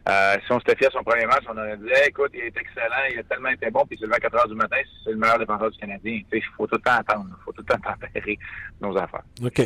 Euh, 0.09 0.37
si 0.45 0.53
on 0.53 0.59
s'était 0.59 0.77
fié 0.77 0.87
à 0.87 0.91
son 0.91 1.03
premier 1.03 1.27
match, 1.27 1.45
on 1.49 1.57
aurait 1.57 1.77
dit 1.77 1.91
écoute, 2.07 2.31
il 2.35 2.41
est 2.41 2.57
excellent, 2.57 3.05
il 3.13 3.19
a 3.19 3.23
tellement 3.25 3.51
été 3.51 3.71
bon, 3.71 3.85
puis 3.87 3.99
c'est 4.01 4.07
le 4.07 4.13
4 4.13 4.35
heures 4.35 4.49
du 4.49 4.55
matin, 4.55 4.77
c'est 5.05 5.11
le 5.11 5.17
meilleur 5.17 5.39
défenseur 5.39 5.71
du 5.71 5.79
Canadien. 5.79 6.21
Il 6.33 6.43
faut 6.57 6.67
tout 6.67 6.77
le 6.77 6.81
temps 6.83 6.97
attendre, 6.99 7.27
il 7.29 7.45
faut 7.45 7.53
tout 7.53 7.63
le 7.67 7.75
temps 7.75 7.81
tempérer 7.81 8.39
nos 8.81 8.97
affaires. 8.97 9.25
OK. 9.45 9.61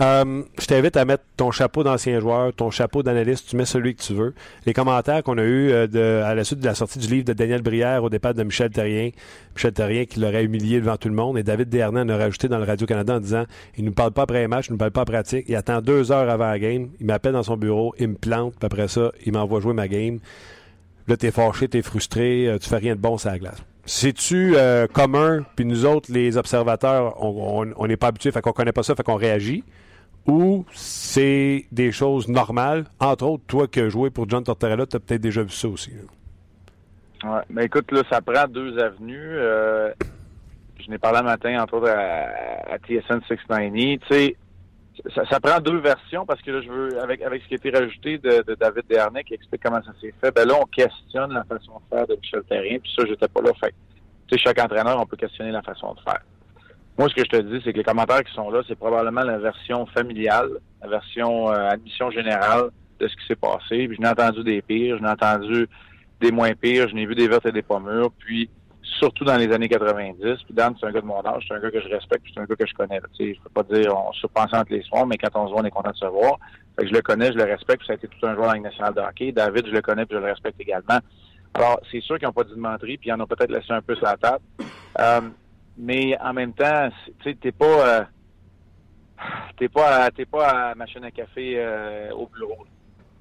Euh, 0.00 0.42
je 0.58 0.64
t'invite 0.64 0.96
à 0.96 1.04
mettre 1.04 1.24
ton 1.36 1.50
chapeau 1.50 1.84
d'ancien 1.84 2.20
joueur, 2.20 2.54
ton 2.54 2.70
chapeau 2.70 3.02
d'analyste, 3.02 3.48
tu 3.50 3.56
mets 3.56 3.66
celui 3.66 3.94
que 3.94 4.00
tu 4.00 4.14
veux. 4.14 4.32
Les 4.64 4.72
commentaires 4.72 5.22
qu'on 5.22 5.36
a 5.36 5.42
eus 5.42 5.70
euh, 5.72 6.24
à 6.24 6.34
la 6.34 6.42
suite 6.42 6.60
de 6.60 6.64
la 6.64 6.74
sortie 6.74 6.98
du 6.98 7.06
livre 7.06 7.24
de 7.26 7.34
Daniel 7.34 7.60
Brière 7.60 8.02
au 8.02 8.08
départ 8.08 8.32
de 8.32 8.42
Michel 8.42 8.70
Terrien, 8.70 9.10
Michel 9.54 9.74
Terrien 9.74 10.06
qui 10.06 10.18
l'aurait 10.18 10.44
humilié 10.44 10.80
devant 10.80 10.96
tout 10.96 11.08
le 11.08 11.14
monde, 11.14 11.36
et 11.36 11.42
David 11.42 11.68
Desharnais 11.68 12.00
en 12.00 12.08
a 12.08 12.16
rajouté 12.16 12.48
dans 12.48 12.56
le 12.56 12.64
Radio-Canada 12.64 13.16
en 13.16 13.20
disant 13.20 13.44
il 13.76 13.84
nous 13.84 13.92
parle 13.92 14.12
pas 14.12 14.22
après 14.22 14.42
un 14.42 14.48
match, 14.48 14.68
il 14.68 14.72
nous 14.72 14.78
parle 14.78 14.90
pas 14.90 15.04
pratique, 15.04 15.44
il 15.48 15.54
attend 15.54 15.82
deux 15.82 16.12
heures 16.12 16.30
avant 16.30 16.48
la 16.48 16.58
game, 16.58 16.88
il 16.98 17.04
m'appelle 17.04 17.32
dans 17.32 17.42
son 17.42 17.58
bureau, 17.58 17.94
il 17.98 18.08
me 18.08 18.14
plante, 18.14 18.54
puis 18.58 18.66
après 18.66 18.88
ça, 18.88 19.12
il 19.26 19.34
m'envoie 19.34 19.60
jouer 19.60 19.74
ma 19.74 19.86
game. 19.86 20.18
Là, 21.08 21.18
t'es 21.18 21.30
fâché, 21.30 21.68
t'es 21.68 21.82
frustré, 21.82 22.48
euh, 22.48 22.58
tu 22.58 22.70
fais 22.70 22.76
rien 22.76 22.94
de 22.94 23.00
bon 23.00 23.18
sur 23.18 23.30
la 23.30 23.38
glace. 23.38 23.58
C'est-tu 23.84 24.54
commun, 24.92 25.44
puis 25.56 25.64
nous 25.64 25.84
autres, 25.84 26.12
les 26.12 26.36
observateurs, 26.36 27.16
on 27.20 27.86
n'est 27.86 27.96
pas 27.96 28.08
habitués, 28.08 28.30
fait 28.30 28.40
qu'on 28.40 28.52
connaît 28.52 28.72
pas 28.72 28.84
ça, 28.84 28.94
fait 28.94 29.02
qu'on 29.02 29.16
réagit 29.16 29.64
ou 30.26 30.64
c'est 30.72 31.66
des 31.72 31.92
choses 31.92 32.28
normales? 32.28 32.84
Entre 32.98 33.24
autres, 33.24 33.44
toi 33.46 33.66
qui 33.66 33.80
as 33.80 33.88
joué 33.88 34.10
pour 34.10 34.28
John 34.28 34.44
Tortorella, 34.44 34.86
tu 34.86 34.96
as 34.96 35.00
peut-être 35.00 35.20
déjà 35.20 35.42
vu 35.42 35.50
ça 35.50 35.68
aussi. 35.68 35.92
Oui, 37.24 37.38
mais 37.50 37.66
écoute, 37.66 37.90
là, 37.92 38.02
ça 38.10 38.20
prend 38.20 38.46
deux 38.48 38.78
avenues. 38.78 39.36
Euh, 39.36 39.92
je 40.78 40.90
n'ai 40.90 40.98
parlé 40.98 41.18
un 41.18 41.22
matin, 41.22 41.62
entre 41.62 41.74
autres, 41.74 41.90
à, 41.90 42.78
TSN 42.78 43.20
690. 43.28 43.98
Tu 43.98 44.06
sais, 44.08 44.36
ça, 45.14 45.40
prend 45.40 45.60
deux 45.60 45.78
versions 45.78 46.26
parce 46.26 46.40
que 46.42 46.50
là, 46.50 46.62
je 46.62 46.68
veux, 46.68 47.00
avec, 47.00 47.22
avec 47.22 47.42
ce 47.42 47.48
qui 47.48 47.54
a 47.54 47.56
été 47.56 47.70
rajouté 47.70 48.18
de, 48.18 48.44
David 48.58 48.84
Dernay 48.88 49.24
qui 49.24 49.34
explique 49.34 49.62
comment 49.62 49.82
ça 49.82 49.92
s'est 50.00 50.14
fait, 50.20 50.34
ben 50.34 50.46
là, 50.46 50.54
on 50.60 50.66
questionne 50.66 51.32
la 51.32 51.44
façon 51.44 51.72
de 51.72 51.96
faire 51.96 52.06
de 52.06 52.16
Michel 52.16 52.42
Terrien, 52.44 52.78
puis 52.78 52.90
ça, 52.96 53.04
j'étais 53.06 53.28
pas 53.28 53.40
là. 53.42 53.50
Fait 53.60 53.74
tu 54.28 54.38
sais, 54.38 54.44
chaque 54.44 54.60
entraîneur, 54.60 55.00
on 55.00 55.06
peut 55.06 55.16
questionner 55.16 55.50
la 55.50 55.62
façon 55.62 55.94
de 55.94 56.00
faire. 56.00 56.20
Moi, 57.00 57.08
ce 57.08 57.14
que 57.14 57.24
je 57.24 57.30
te 57.30 57.40
dis, 57.40 57.62
c'est 57.64 57.72
que 57.72 57.78
les 57.78 57.82
commentaires 57.82 58.22
qui 58.22 58.34
sont 58.34 58.50
là, 58.50 58.60
c'est 58.68 58.78
probablement 58.78 59.22
la 59.22 59.38
version 59.38 59.86
familiale, 59.86 60.50
la 60.82 60.88
version 60.88 61.50
euh, 61.50 61.70
admission 61.70 62.10
générale 62.10 62.68
de 62.98 63.08
ce 63.08 63.16
qui 63.16 63.26
s'est 63.26 63.36
passé. 63.36 63.88
Puis 63.88 63.96
je 63.96 64.02
n'ai 64.02 64.08
entendu 64.08 64.44
des 64.44 64.60
pires, 64.60 64.98
je 64.98 65.02
n'ai 65.02 65.08
entendu 65.08 65.66
des 66.20 66.30
moins 66.30 66.52
pires, 66.52 66.90
je 66.90 66.94
n'ai 66.94 67.06
vu 67.06 67.14
des 67.14 67.26
vertes 67.26 67.46
et 67.46 67.52
des 67.52 67.62
pommures. 67.62 68.10
Puis 68.18 68.50
surtout 68.82 69.24
dans 69.24 69.38
les 69.38 69.50
années 69.50 69.70
90. 69.70 70.20
Puis 70.20 70.36
Dan, 70.50 70.74
c'est 70.78 70.88
un 70.88 70.92
gars 70.92 71.00
de 71.00 71.06
mon 71.06 71.24
âge, 71.24 71.46
c'est 71.48 71.54
un 71.54 71.60
gars 71.60 71.70
que 71.70 71.80
je 71.80 71.88
respecte, 71.88 72.26
c'est 72.34 72.38
un 72.38 72.44
gars 72.44 72.54
que 72.54 72.66
je 72.66 72.74
connais. 72.74 73.00
Je 73.18 73.40
peux 73.44 73.48
pas 73.48 73.62
dire 73.62 73.96
on 73.96 74.12
se 74.12 74.26
pense 74.26 74.52
entre 74.52 74.70
les 74.70 74.82
soirs, 74.82 75.06
mais 75.06 75.16
quand 75.16 75.34
on 75.36 75.46
se 75.46 75.52
voit, 75.52 75.62
on 75.62 75.64
est 75.64 75.70
content 75.70 75.92
de 75.92 75.96
se 75.96 76.04
voir. 76.04 76.38
Fait 76.76 76.82
que 76.82 76.90
je 76.90 76.94
le 76.94 77.00
connais, 77.00 77.32
je 77.32 77.38
le 77.38 77.44
respecte, 77.44 77.82
ça 77.86 77.94
a 77.94 77.96
été 77.96 78.08
tout 78.08 78.26
un 78.26 78.34
joueur 78.34 78.48
dans 78.48 78.52
la 78.52 78.60
nationale 78.60 78.92
de 78.92 79.00
hockey. 79.00 79.32
David, 79.32 79.68
je 79.68 79.72
le 79.72 79.80
connais, 79.80 80.04
puis 80.04 80.18
je 80.18 80.22
le 80.22 80.28
respecte 80.28 80.60
également. 80.60 80.98
Alors, 81.54 81.80
c'est 81.90 82.02
sûr 82.02 82.18
qu'ils 82.18 82.28
n'ont 82.28 82.34
pas 82.34 82.44
dit 82.44 82.54
de 82.54 82.60
menterie, 82.60 82.98
puis 82.98 83.08
ils 83.08 83.12
en 83.14 83.20
ont 83.20 83.26
peut-être 83.26 83.50
laissé 83.50 83.72
un 83.72 83.80
peu 83.80 83.96
sur 83.96 84.04
la 84.04 84.18
table. 84.18 84.44
Euh, 84.98 85.22
mais 85.80 86.16
en 86.20 86.32
même 86.34 86.52
temps, 86.52 86.90
tu 87.20 87.30
sais, 87.30 87.34
t'es 87.40 87.52
pas 87.52 87.64
euh, 87.64 88.04
t'es 89.56 89.68
pas 89.68 90.10
t'es 90.10 90.26
pas 90.26 90.48
à 90.48 90.70
à 90.72 91.10
café 91.10 91.54
euh, 91.56 92.10
au 92.12 92.26
bureau. 92.26 92.66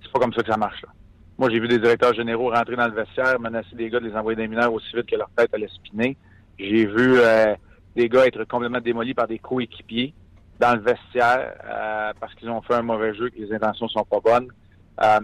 C'est 0.02 0.12
pas 0.12 0.20
comme 0.20 0.34
ça 0.34 0.42
que 0.44 0.52
ça 0.52 0.58
marche. 0.58 0.82
Là. 0.82 0.90
Moi, 1.38 1.50
j'ai 1.50 1.60
vu 1.60 1.70
des 1.70 1.80
directeurs 1.80 2.14
généraux 2.14 2.50
rentrer 2.50 2.76
dans 2.76 2.88
le 2.88 2.94
vestiaire, 2.94 3.40
menacer 3.40 3.76
des 3.76 3.90
gars 3.90 4.02
de 4.02 4.08
les 4.08 4.16
envoyer 4.16 4.36
des 4.36 4.48
mineurs 4.48 4.74
aussi 4.74 4.94
vite 4.94 5.06
que 5.06 5.16
leur 5.16 5.30
tête 5.38 5.54
allait 5.54 5.70
spinner. 5.70 6.18
J'ai 6.58 6.86
vu 6.86 7.20
euh, 7.20 7.56
des 7.96 8.10
gars 8.10 8.28
être 8.28 8.44
complètement 8.44 8.82
démolis 8.82 9.14
par 9.14 9.28
des 9.28 9.40
coéquipiers 9.40 10.14
dans 10.60 10.76
le 10.76 10.82
vestiaire 10.82 11.54
parce 12.20 12.36
qu'ils 12.36 12.50
ont 12.50 12.62
fait 12.62 12.74
un 12.74 12.82
mauvais 12.82 13.16
jeu, 13.16 13.30
que 13.30 13.38
les 13.38 13.54
intentions 13.54 13.88
sont 13.88 14.04
pas 14.04 14.20
bonnes. 14.20 14.50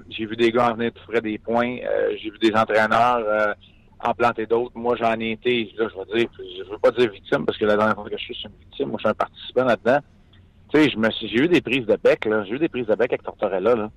J'ai 0.07 0.25
vu 0.25 0.37
des 0.37 0.49
gars 0.53 0.71
en 0.71 0.75
venir 0.75 0.93
tout 0.93 1.19
des 1.19 1.37
points. 1.37 1.79
j'ai 2.11 2.29
vu 2.29 2.37
des 2.39 2.53
entraîneurs 2.55 3.55
en 4.03 4.13
planter 4.13 4.45
d'autres. 4.45 4.71
Moi, 4.75 4.95
j'en 4.95 5.19
ai 5.19 5.31
été, 5.31 5.73
là, 5.77 5.87
je 5.91 5.97
veux 5.97 6.17
dire, 6.17 6.29
je 6.37 6.69
veux 6.69 6.77
pas 6.77 6.91
dire 6.91 7.11
victime 7.11 7.45
parce 7.45 7.57
que 7.57 7.65
la 7.65 7.77
dernière 7.77 7.95
fois 7.95 8.09
que 8.09 8.17
je 8.17 8.23
suis, 8.23 8.37
une 8.45 8.51
victime. 8.59 8.89
Moi, 8.89 8.97
je 8.97 9.03
suis 9.03 9.09
un 9.09 9.13
participant 9.13 9.63
là-dedans. 9.63 9.99
Tu 10.73 10.79
sais, 10.79 10.89
je 10.89 10.97
me 10.97 11.09
j'ai 11.11 11.43
eu 11.43 11.47
des 11.47 11.61
prises 11.61 11.85
de 11.85 11.97
bec, 12.03 12.25
là. 12.25 12.43
J'ai 12.43 12.55
eu 12.55 12.59
des 12.59 12.69
prises 12.69 12.87
de 12.87 12.95
bec 12.95 13.11
avec 13.11 13.23
Tortorella, 13.23 13.75
là. 13.75 13.91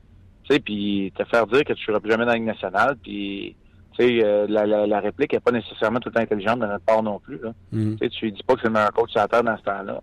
Tu 0.45 0.55
sais, 0.55 0.61
puis 0.61 1.13
te 1.17 1.25
faire 1.25 1.47
dire 1.47 1.65
que 1.65 1.73
tu 1.73 1.81
ne 1.81 1.87
seras 1.87 2.01
plus 2.01 2.11
jamais 2.11 2.25
dans 2.25 2.33
la 2.33 2.37
Ligue 2.37 2.47
nationale, 2.47 2.97
puis 3.03 3.57
tu 3.99 4.05
sais, 4.05 4.25
euh, 4.25 4.47
la, 4.49 4.67
la, 4.67 4.87
la, 4.87 5.01
réplique 5.01 5.33
n'est 5.33 5.41
pas 5.41 5.51
nécessairement 5.51 5.99
tout 5.99 6.13
intelligente 6.15 6.61
de 6.61 6.67
notre 6.67 6.85
part 6.85 7.03
non 7.03 7.19
plus. 7.19 7.39
Là. 7.39 7.53
Mm. 7.73 7.97
Tu 7.97 7.99
sais, 7.99 8.09
tu 8.11 8.31
dis 8.31 8.43
pas 8.43 8.55
que 8.55 8.61
c'est 8.61 8.69
le 8.69 8.75
meilleur 8.75 8.93
coach 8.93 9.11
la 9.15 9.29
terre 9.29 9.43
dans 9.43 9.57
ce 9.57 9.63
temps-là. 9.63 10.01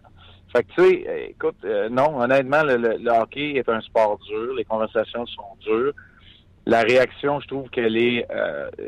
Fait 0.55 0.63
que 0.63 0.71
tu 0.73 0.83
sais, 0.83 1.29
écoute, 1.31 1.57
euh, 1.65 1.89
non, 1.89 2.19
honnêtement, 2.19 2.63
le, 2.63 2.77
le, 2.77 3.11
hockey 3.11 3.53
est 3.55 3.67
un 3.67 3.81
sport 3.81 4.19
dur, 4.19 4.53
les 4.55 4.65
conversations 4.65 5.25
sont 5.25 5.55
dures. 5.61 5.93
La 6.65 6.81
réaction, 6.81 7.39
je 7.39 7.48
trouve 7.48 7.69
qu'elle 7.69 7.95
est, 7.95 8.25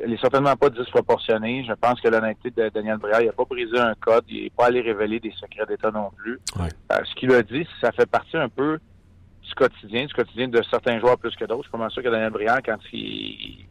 elle 0.03 0.11
est 0.11 0.19
certainement 0.19 0.55
pas 0.55 0.69
disproportionnée. 0.69 1.63
Je 1.67 1.73
pense 1.73 2.01
que 2.01 2.07
l'honnêteté 2.07 2.49
de 2.49 2.69
Daniel 2.69 2.97
Briard, 2.97 3.21
il 3.21 3.27
n'a 3.27 3.33
pas 3.33 3.45
brisé 3.45 3.77
un 3.77 3.93
code, 3.93 4.23
il 4.29 4.45
n'est 4.45 4.49
pas 4.49 4.65
allé 4.65 4.81
révéler 4.81 5.19
des 5.19 5.31
secrets 5.31 5.65
d'État 5.67 5.91
non 5.91 6.09
plus. 6.15 6.39
ce 6.55 7.15
qu'il 7.15 7.31
a 7.33 7.43
dit, 7.43 7.67
ça 7.79 7.91
fait 7.91 8.07
partie 8.07 8.37
un 8.37 8.49
peu 8.49 8.79
du 9.47 9.55
quotidien, 9.55 10.05
du 10.05 10.13
quotidien 10.13 10.47
de 10.47 10.61
certains 10.69 10.99
joueurs 10.99 11.17
plus 11.17 11.35
que 11.35 11.45
d'autres. 11.45 11.63
Je 11.65 11.69
suis 11.69 11.77
pas 11.77 11.89
sûr 11.89 12.03
que 12.03 12.09
Daniel 12.09 12.31
Briand, 12.31 12.59
quand 12.65 12.77
il, 12.91 13.67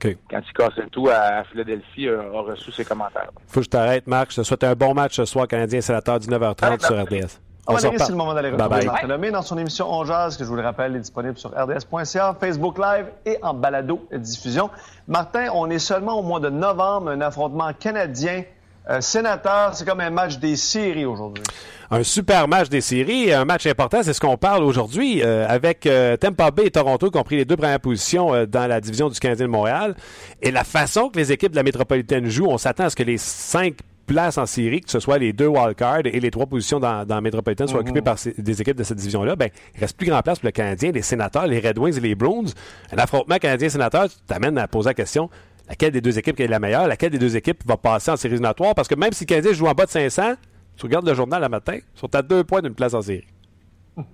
Quand 0.00 0.40
il 0.46 0.52
cassait 0.52 0.86
tout 0.90 1.08
à 1.08 1.44
Philadelphie, 1.44 2.08
a, 2.08 2.22
reçu 2.40 2.72
ses 2.72 2.84
commentaires. 2.84 3.30
Faut 3.46 3.60
que 3.60 3.64
je 3.64 3.70
t'arrête, 3.70 4.06
Marc. 4.06 4.30
Je 4.32 4.36
te 4.36 4.42
souhaite 4.42 4.64
un 4.64 4.74
bon 4.74 4.94
match 4.94 5.16
ce 5.16 5.24
soir, 5.24 5.46
Canadien 5.46 5.80
Sénateur, 5.80 6.18
19h30 6.18 6.86
sur 6.86 7.00
RDS. 7.02 7.40
On, 7.70 7.78
c'est 7.78 8.08
le 8.08 8.14
moment 8.14 8.34
d'aller 8.34 8.50
retrouver 8.50 8.84
Marc 8.84 9.30
dans 9.30 9.42
son 9.42 9.58
émission 9.58 9.86
On 9.90 10.04
Jazz, 10.04 10.36
que 10.36 10.44
je 10.44 10.48
vous 10.48 10.56
le 10.56 10.62
rappelle, 10.62 10.96
est 10.96 11.00
disponible 11.00 11.38
sur 11.38 11.50
rds.ca, 11.50 12.36
Facebook 12.38 12.78
Live 12.78 13.06
et 13.24 13.38
en 13.42 13.54
balado 13.54 14.00
diffusion. 14.12 14.70
Martin, 15.08 15.48
on 15.54 15.70
est 15.70 15.78
seulement 15.78 16.18
au 16.18 16.22
mois 16.22 16.40
de 16.40 16.50
novembre, 16.50 17.10
un 17.10 17.20
affrontement 17.20 17.70
canadien 17.78 18.42
euh, 18.88 19.00
sénateur, 19.00 19.74
c'est 19.74 19.86
comme 19.86 20.00
un 20.00 20.10
match 20.10 20.38
des 20.38 20.56
séries 20.56 21.04
aujourd'hui. 21.04 21.44
Un 21.90 22.02
super 22.02 22.48
match 22.48 22.68
des 22.68 22.80
séries, 22.80 23.32
un 23.32 23.44
match 23.44 23.66
important, 23.66 24.02
c'est 24.02 24.12
ce 24.12 24.20
qu'on 24.20 24.36
parle 24.36 24.64
aujourd'hui 24.64 25.22
euh, 25.22 25.46
avec 25.48 25.86
euh, 25.86 26.16
Tampa 26.16 26.50
Bay 26.50 26.66
et 26.66 26.70
Toronto 26.70 27.10
qui 27.10 27.18
ont 27.18 27.22
pris 27.22 27.36
les 27.36 27.44
deux 27.44 27.56
premières 27.56 27.80
positions 27.80 28.46
dans 28.46 28.66
la 28.66 28.80
division 28.80 29.08
du 29.08 29.18
Canadien 29.20 29.46
de 29.46 29.50
Montréal. 29.50 29.94
Et 30.40 30.50
la 30.50 30.64
façon 30.64 31.08
que 31.08 31.18
les 31.18 31.30
équipes 31.30 31.52
de 31.52 31.56
la 31.56 31.62
métropolitaine 31.62 32.26
jouent, 32.26 32.48
on 32.48 32.58
s'attend 32.58 32.84
à 32.84 32.90
ce 32.90 32.96
que 32.96 33.02
les 33.02 33.18
cinq 33.18 33.74
places 34.10 34.38
en 34.38 34.46
série, 34.46 34.80
que 34.80 34.90
ce 34.90 34.98
soit 34.98 35.18
les 35.18 35.32
deux 35.32 35.46
wildcards 35.46 36.06
et 36.06 36.18
les 36.18 36.30
trois 36.32 36.46
positions 36.46 36.80
dans, 36.80 37.04
dans 37.04 37.14
la 37.14 37.20
métropolitaine, 37.20 37.68
soient 37.68 37.78
occupées 37.78 38.02
par 38.02 38.16
des 38.36 38.60
équipes 38.60 38.76
de 38.76 38.82
cette 38.82 38.96
division-là, 38.96 39.36
ben, 39.36 39.50
il 39.76 39.80
reste 39.80 39.96
plus 39.96 40.08
grand 40.08 40.20
place 40.20 40.40
pour 40.40 40.46
le 40.46 40.52
Canadien, 40.52 40.90
les 40.90 41.02
sénateurs, 41.02 41.46
les 41.46 41.60
Red 41.60 41.78
Wings 41.78 41.96
et 41.96 42.00
les 42.00 42.16
Bruins. 42.16 42.50
Un 42.92 42.98
affrontement 42.98 43.38
Canadien-sénateur 43.38 44.08
t'amène 44.26 44.58
à 44.58 44.66
poser 44.66 44.90
la 44.90 44.94
question 44.94 45.30
laquelle 45.68 45.92
des 45.92 46.00
deux 46.00 46.18
équipes 46.18 46.40
est 46.40 46.48
la 46.48 46.58
meilleure, 46.58 46.88
laquelle 46.88 47.12
des 47.12 47.20
deux 47.20 47.36
équipes 47.36 47.62
va 47.64 47.76
passer 47.76 48.10
en 48.10 48.16
série 48.16 48.34
éliminatoire? 48.34 48.74
Parce 48.74 48.88
que 48.88 48.96
même 48.96 49.12
si 49.12 49.24
le 49.24 49.28
Canadien 49.28 49.52
joue 49.52 49.68
en 49.68 49.74
bas 49.74 49.86
de 49.86 49.90
500, 49.90 50.34
tu 50.76 50.86
regardes 50.86 51.06
le 51.06 51.14
journal 51.14 51.40
le 51.40 51.48
matin, 51.48 51.74
ils 51.76 52.00
sont 52.00 52.12
à 52.12 52.22
deux 52.22 52.42
points 52.42 52.62
d'une 52.62 52.74
place 52.74 52.94
en 52.94 53.02
série. 53.02 53.28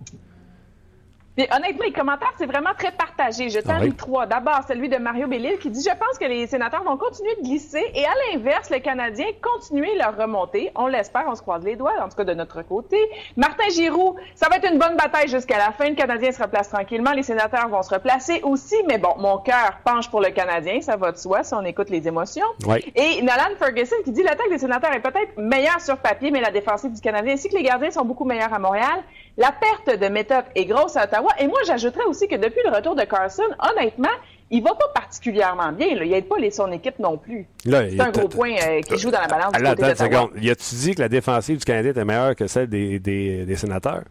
Mais 1.36 1.48
honnêtement, 1.54 1.84
les 1.84 1.92
commentaires, 1.92 2.32
c'est 2.38 2.46
vraiment 2.46 2.72
très 2.78 2.92
partagé. 2.92 3.50
Je 3.50 3.60
t'en 3.60 3.74
ah 3.74 3.90
trois. 3.96 4.26
D'abord, 4.26 4.60
celui 4.66 4.88
de 4.88 4.96
Mario 4.96 5.26
Bellil 5.26 5.58
qui 5.58 5.68
dit 5.68 5.82
Je 5.82 5.94
pense 5.94 6.18
que 6.18 6.24
les 6.24 6.46
sénateurs 6.46 6.82
vont 6.82 6.96
continuer 6.96 7.34
de 7.36 7.42
glisser 7.42 7.84
et 7.94 8.04
à 8.06 8.12
l'inverse, 8.32 8.70
les 8.70 8.80
Canadiens 8.80 9.26
continuer 9.42 9.96
leur 9.98 10.16
remontée. 10.16 10.70
On 10.74 10.86
l'espère, 10.86 11.24
on 11.28 11.34
se 11.34 11.42
croise 11.42 11.62
les 11.62 11.76
doigts, 11.76 11.92
en 12.02 12.08
tout 12.08 12.16
cas 12.16 12.24
de 12.24 12.32
notre 12.32 12.62
côté. 12.62 12.96
Martin 13.36 13.68
Giroux, 13.68 14.16
ça 14.34 14.48
va 14.48 14.56
être 14.56 14.72
une 14.72 14.78
bonne 14.78 14.96
bataille 14.96 15.28
jusqu'à 15.28 15.58
la 15.58 15.72
fin. 15.72 15.90
Le 15.90 15.94
Canadien 15.94 16.32
se 16.32 16.42
replace 16.42 16.70
tranquillement. 16.70 17.12
Les 17.12 17.22
sénateurs 17.22 17.68
vont 17.68 17.82
se 17.82 17.92
replacer 17.92 18.40
aussi. 18.42 18.76
Mais 18.88 18.96
bon, 18.96 19.14
mon 19.18 19.36
cœur 19.38 19.78
penche 19.84 20.08
pour 20.10 20.22
le 20.22 20.30
Canadien, 20.30 20.80
ça 20.80 20.96
va 20.96 21.12
de 21.12 21.18
soi 21.18 21.44
si 21.44 21.52
on 21.52 21.64
écoute 21.64 21.90
les 21.90 22.08
émotions. 22.08 22.46
Et 22.94 23.20
Nolan 23.20 23.56
Ferguson 23.58 23.96
qui 24.04 24.12
dit 24.12 24.22
L'attaque 24.22 24.48
des 24.48 24.58
sénateurs 24.58 24.92
est 24.92 25.00
peut-être 25.00 25.36
meilleure 25.36 25.82
sur 25.82 25.98
papier, 25.98 26.30
mais 26.30 26.40
la 26.40 26.50
défensive 26.50 26.92
du 26.92 27.00
Canadien 27.02 27.34
ainsi 27.34 27.50
que 27.50 27.56
les 27.56 27.62
gardiens 27.62 27.90
sont 27.90 28.06
beaucoup 28.06 28.24
meilleurs 28.24 28.54
à 28.54 28.58
Montréal. 28.58 29.02
La 29.36 29.52
perte 29.52 30.00
de 30.00 30.08
méthode 30.08 30.44
est 30.54 30.64
grosse 30.64 30.96
à 30.96 31.04
Ottawa. 31.04 31.25
Et 31.38 31.46
moi, 31.46 31.60
j'ajouterais 31.66 32.04
aussi 32.04 32.28
que 32.28 32.36
depuis 32.36 32.60
le 32.64 32.74
retour 32.74 32.94
de 32.94 33.02
Carson, 33.02 33.42
honnêtement, 33.58 34.08
il 34.50 34.62
va 34.62 34.74
pas 34.74 34.88
particulièrement 34.94 35.72
bien. 35.72 35.88
Il 35.88 36.08
n'aide 36.08 36.28
pas 36.28 36.38
les, 36.38 36.50
son 36.50 36.70
équipe 36.72 36.98
non 36.98 37.16
plus. 37.18 37.46
C'est 37.64 38.00
un 38.00 38.10
gros 38.10 38.28
point 38.28 38.52
euh, 38.52 38.80
qui 38.80 38.98
joue 38.98 39.10
dans 39.10 39.20
la 39.20 39.26
balance 39.26 39.52
du 39.52 39.62
côté 39.62 39.82
d'Ottawa. 39.82 40.30
Y 40.40 40.50
a-tu 40.50 40.74
dit 40.76 40.94
que 40.94 41.00
la 41.02 41.08
défensive 41.08 41.58
du 41.58 41.64
Canadien 41.64 41.90
était 41.90 42.04
meilleure 42.04 42.36
que 42.36 42.46
celle 42.46 42.68
des, 42.68 42.98
des 42.98 43.56
sénateurs? 43.56 44.04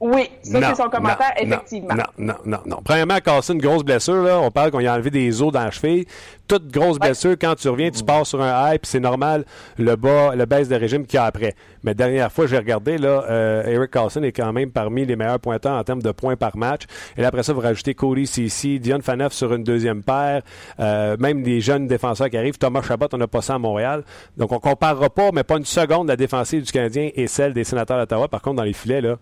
Oui, 0.00 0.30
ça 0.42 0.60
c'est 0.62 0.82
son 0.82 0.88
commentaire, 0.88 1.32
effectivement. 1.36 1.94
Non, 1.94 2.04
non, 2.16 2.34
non, 2.46 2.58
non. 2.64 2.78
Premièrement, 2.82 3.18
casser 3.18 3.52
une 3.52 3.60
grosse 3.60 3.84
blessure, 3.84 4.22
là, 4.22 4.40
on 4.40 4.50
parle 4.50 4.70
qu'on 4.70 4.84
a 4.84 4.94
enlevé 4.94 5.10
des 5.10 5.42
os 5.42 5.52
dans 5.52 5.64
la 5.64 5.70
cheville. 5.70 6.06
Toute 6.48 6.68
grosse 6.68 6.98
blessure, 6.98 7.36
quand 7.38 7.54
tu 7.54 7.68
reviens, 7.68 7.90
tu 7.90 8.02
pars 8.02 8.26
sur 8.26 8.40
un 8.40 8.48
high, 8.72 8.80
puis 8.80 8.90
c'est 8.90 8.98
normal 8.98 9.44
le 9.78 9.96
bas, 9.96 10.34
le 10.34 10.46
baisse 10.46 10.68
de 10.68 10.74
régime 10.74 11.04
qu'il 11.04 11.16
y 11.16 11.18
a 11.18 11.24
après. 11.24 11.54
Mais 11.84 11.94
dernière 11.94 12.32
fois, 12.32 12.46
j'ai 12.46 12.56
regardé, 12.56 12.96
là, 12.96 13.24
euh, 13.28 13.62
Eric 13.66 13.90
Carlson 13.90 14.22
est 14.22 14.32
quand 14.32 14.52
même 14.54 14.70
parmi 14.70 15.04
les 15.04 15.16
meilleurs 15.16 15.38
pointeurs 15.38 15.78
en 15.78 15.84
termes 15.84 16.02
de 16.02 16.12
points 16.12 16.36
par 16.36 16.56
match. 16.56 16.84
Et 17.18 17.20
là, 17.20 17.28
après 17.28 17.42
ça, 17.42 17.52
vous 17.52 17.60
rajoutez 17.60 17.94
Cody 17.94 18.26
Cici, 18.26 18.80
Dion 18.80 19.00
Faneuf 19.02 19.34
sur 19.34 19.52
une 19.52 19.64
deuxième 19.64 20.02
paire, 20.02 20.40
euh, 20.80 21.18
même 21.18 21.42
des 21.42 21.60
jeunes 21.60 21.86
défenseurs 21.86 22.30
qui 22.30 22.38
arrivent. 22.38 22.58
Thomas 22.58 22.82
Chabot, 22.82 23.06
on 23.12 23.18
n'a 23.18 23.28
pas 23.28 23.42
ça 23.42 23.56
à 23.56 23.58
Montréal. 23.58 24.02
Donc, 24.38 24.50
on 24.50 24.60
comparera 24.60 25.10
pas, 25.10 25.30
mais 25.32 25.44
pas 25.44 25.58
une 25.58 25.66
seconde, 25.66 26.08
la 26.08 26.16
défensive 26.16 26.62
du 26.62 26.72
Canadien 26.72 27.10
et 27.14 27.26
celle 27.26 27.52
des 27.52 27.64
sénateurs 27.64 27.98
d'Ottawa. 27.98 28.28
Par 28.28 28.40
contre, 28.40 28.56
dans 28.56 28.64
les 28.64 28.72
filets, 28.72 29.02
là, 29.02 29.16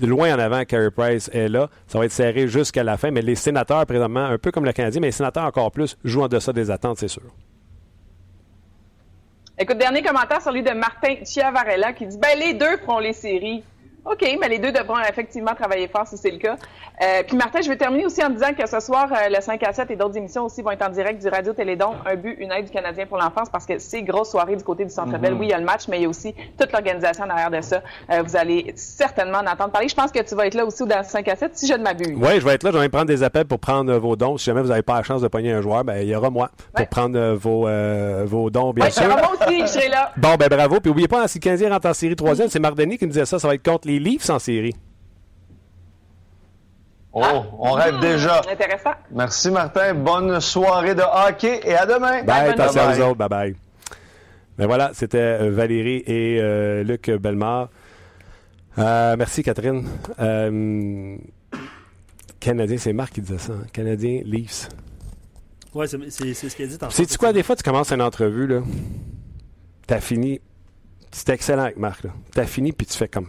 loin 0.00 0.34
en 0.34 0.38
avant, 0.38 0.64
Carey 0.64 0.90
Price 0.90 1.30
est 1.32 1.48
là. 1.48 1.68
Ça 1.86 1.98
va 1.98 2.04
être 2.04 2.12
serré 2.12 2.48
jusqu'à 2.48 2.84
la 2.84 2.96
fin, 2.96 3.10
mais 3.10 3.22
les 3.22 3.34
sénateurs, 3.34 3.86
présentement, 3.86 4.24
un 4.24 4.38
peu 4.38 4.50
comme 4.50 4.64
le 4.64 4.72
Canadien, 4.72 5.00
mais 5.00 5.08
les 5.08 5.12
sénateurs 5.12 5.44
encore 5.44 5.70
plus, 5.70 5.96
jouent 6.04 6.22
en 6.22 6.28
deçà 6.28 6.52
des 6.52 6.70
attentes, 6.70 6.98
c'est 6.98 7.08
sûr. 7.08 7.22
Écoute, 9.58 9.78
dernier 9.78 10.02
commentaire 10.02 10.42
sur 10.42 10.52
lui 10.52 10.62
de 10.62 10.72
Martin 10.72 11.14
Chiavarella 11.24 11.94
qui 11.94 12.06
dit 12.06 12.18
ben 12.18 12.38
les 12.38 12.52
deux 12.52 12.76
feront 12.76 12.98
les 12.98 13.14
séries. 13.14 13.64
OK, 14.06 14.38
mais 14.40 14.48
les 14.48 14.58
deux 14.58 14.70
devront 14.70 14.98
effectivement 15.00 15.54
travailler 15.54 15.88
fort 15.88 16.06
si 16.06 16.16
c'est 16.16 16.30
le 16.30 16.38
cas. 16.38 16.56
Euh, 17.02 17.22
puis 17.26 17.36
Martin, 17.36 17.60
je 17.60 17.68
vais 17.68 17.76
terminer 17.76 18.06
aussi 18.06 18.24
en 18.24 18.30
disant 18.30 18.54
que 18.56 18.66
ce 18.66 18.80
soir, 18.80 19.08
euh, 19.12 19.28
le 19.28 19.40
5 19.40 19.62
à 19.64 19.72
7 19.72 19.90
et 19.90 19.96
d'autres 19.96 20.16
émissions 20.16 20.44
aussi 20.44 20.62
vont 20.62 20.70
être 20.70 20.86
en 20.86 20.90
direct 20.90 21.20
du 21.20 21.28
Radio 21.28 21.52
Télédon, 21.52 21.94
un 22.06 22.14
but, 22.14 22.36
une 22.38 22.52
aide 22.52 22.66
du 22.66 22.70
Canadien 22.70 23.06
pour 23.06 23.18
l'enfance, 23.18 23.48
parce 23.50 23.66
que 23.66 23.78
c'est 23.78 24.02
grosse 24.02 24.30
soirée 24.30 24.56
du 24.56 24.62
côté 24.62 24.84
du 24.84 24.90
Centre 24.90 25.18
Bell. 25.18 25.34
Mm-hmm. 25.34 25.38
Oui, 25.38 25.46
il 25.46 25.50
y 25.50 25.52
a 25.52 25.58
le 25.58 25.64
match, 25.64 25.88
mais 25.88 25.98
il 25.98 26.02
y 26.04 26.06
a 26.06 26.08
aussi 26.08 26.34
toute 26.58 26.72
l'organisation 26.72 27.26
derrière 27.26 27.50
de 27.50 27.60
ça. 27.60 27.82
Euh, 28.10 28.22
vous 28.22 28.36
allez 28.36 28.72
certainement 28.76 29.38
en 29.38 29.46
entendre 29.46 29.72
parler. 29.72 29.88
Je 29.88 29.94
pense 29.94 30.12
que 30.12 30.22
tu 30.22 30.34
vas 30.34 30.46
être 30.46 30.54
là 30.54 30.64
aussi 30.64 30.86
dans 30.86 30.98
le 30.98 31.04
5 31.04 31.26
à 31.28 31.36
7, 31.36 31.58
si 31.58 31.66
je 31.66 31.74
ne 31.74 31.82
m'abuse. 31.82 32.16
Oui, 32.16 32.40
je 32.40 32.44
vais 32.44 32.54
être 32.54 32.62
là. 32.62 32.70
Je 32.72 32.78
vais 32.78 32.88
prendre 32.88 33.06
des 33.06 33.22
appels 33.24 33.46
pour 33.46 33.58
prendre 33.58 33.92
vos 33.96 34.14
dons. 34.14 34.38
Si 34.38 34.44
jamais 34.44 34.62
vous 34.62 34.68
n'avez 34.68 34.82
pas 34.82 34.96
la 34.96 35.02
chance 35.02 35.20
de 35.20 35.28
pogner 35.28 35.52
un 35.52 35.60
joueur, 35.60 35.84
ben, 35.84 35.98
il 35.98 36.08
y 36.08 36.14
aura 36.14 36.30
moi 36.30 36.50
pour 36.72 36.86
prendre 36.86 37.34
vos, 37.34 37.68
vos 38.24 38.50
dons, 38.50 38.72
bien 38.72 38.90
sûr. 38.90 39.08
Moi 39.08 39.32
aussi, 39.40 39.60
je 39.62 39.66
serai 39.66 39.88
là. 39.88 40.12
Bon, 40.16 40.36
ben 40.36 40.48
bravo. 40.48 40.80
Puis 40.80 40.90
n'oubliez 40.90 41.08
pas, 41.08 41.26
si 41.26 41.38
le 41.38 41.42
Canadien 41.42 41.70
rentre 41.70 41.88
en 41.88 41.94
série 41.94 42.14
3 42.14 42.36
c'est 42.48 42.58
Mardeni 42.58 42.98
qui 42.98 43.06
me 43.06 43.10
disait 43.10 43.26
ça. 43.26 43.38
Ça 43.38 43.48
va 43.48 43.54
être 43.54 43.64
contre 43.64 43.88
les 43.88 43.95
Leafs 43.98 44.30
en 44.30 44.38
série. 44.38 44.74
Oh, 47.12 47.22
ah. 47.24 47.42
on 47.58 47.72
rêve 47.72 47.94
hmm, 47.94 48.00
déjà. 48.00 48.42
Intéressant. 48.50 48.90
Merci, 49.10 49.50
Martin. 49.50 49.94
Bonne 49.94 50.40
soirée 50.40 50.94
de 50.94 51.02
hockey 51.02 51.60
et 51.64 51.74
à 51.74 51.86
demain. 51.86 52.22
Bye, 52.24 52.50
attention 52.50 52.82
à 52.82 52.92
vous 52.92 53.00
autres. 53.00 53.16
Bye 53.16 53.28
bye. 53.28 53.56
Ben 54.58 54.66
voilà, 54.66 54.90
c'était 54.94 55.18
euh, 55.18 55.50
Valérie 55.50 56.02
et 56.06 56.38
euh, 56.40 56.82
Luc 56.82 57.10
Bellemare. 57.10 57.68
Euh, 58.78 59.16
merci, 59.16 59.42
Catherine. 59.42 59.86
Euh, 60.20 61.16
Canadien, 62.40 62.76
c'est 62.78 62.92
Marc 62.92 63.14
qui 63.14 63.20
disait 63.22 63.38
ça. 63.38 63.52
Hein. 63.52 63.66
Canadien, 63.72 64.20
Leafs. 64.24 64.68
Oui, 65.74 65.86
c'est 65.88 66.34
ce 66.34 66.56
qu'il 66.56 66.64
a 66.64 66.68
dit. 66.68 66.78
C'est 66.90 67.16
quoi, 67.16 67.32
des 67.32 67.42
fois, 67.42 67.56
tu 67.56 67.62
commences 67.62 67.92
une 67.92 68.02
entrevue, 68.02 68.46
là. 68.46 68.60
T'as 69.86 70.00
fini. 70.00 70.40
C'est 71.12 71.30
excellent 71.30 71.64
avec 71.64 71.76
Marc, 71.76 72.06
T'as 72.32 72.44
fini, 72.44 72.72
puis 72.72 72.86
tu 72.86 72.96
fais 72.96 73.08
comme. 73.08 73.28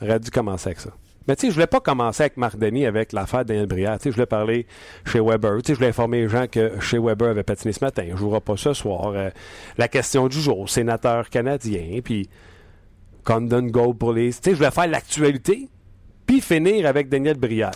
Aurait 0.00 0.20
dû 0.20 0.30
commencer 0.30 0.68
avec 0.68 0.80
ça. 0.80 0.90
Mais 1.26 1.36
tu 1.36 1.42
sais, 1.42 1.48
je 1.48 1.54
voulais 1.54 1.66
pas 1.66 1.80
commencer 1.80 2.22
avec 2.22 2.38
Marc 2.38 2.56
Denis 2.56 2.86
avec 2.86 3.12
l'affaire 3.12 3.44
Daniel 3.44 3.66
Brière. 3.66 3.98
Tu 3.98 4.04
sais, 4.04 4.10
je 4.10 4.14
voulais 4.14 4.26
parler 4.26 4.66
chez 5.04 5.20
Weber. 5.20 5.58
Tu 5.58 5.66
sais, 5.66 5.72
je 5.74 5.78
voulais 5.78 5.90
informer 5.90 6.22
les 6.22 6.28
gens 6.28 6.46
que 6.46 6.80
chez 6.80 6.98
Weber 6.98 7.28
avait 7.28 7.42
patiné 7.42 7.72
ce 7.72 7.84
matin. 7.84 8.06
Je 8.10 8.16
jouera 8.16 8.40
pas 8.40 8.56
ce 8.56 8.72
soir. 8.72 9.08
Euh, 9.08 9.28
la 9.76 9.88
question 9.88 10.28
du 10.28 10.40
jour, 10.40 10.70
sénateur 10.70 11.28
canadien, 11.28 12.00
puis 12.02 12.30
Condon 13.24 13.64
Go 13.64 13.92
pour 13.92 14.14
les. 14.14 14.30
Tu 14.30 14.38
sais, 14.42 14.50
je 14.52 14.56
voulais 14.56 14.70
faire 14.70 14.86
l'actualité, 14.86 15.68
puis 16.24 16.40
finir 16.40 16.86
avec 16.86 17.10
Daniel 17.10 17.36
Brière. 17.36 17.72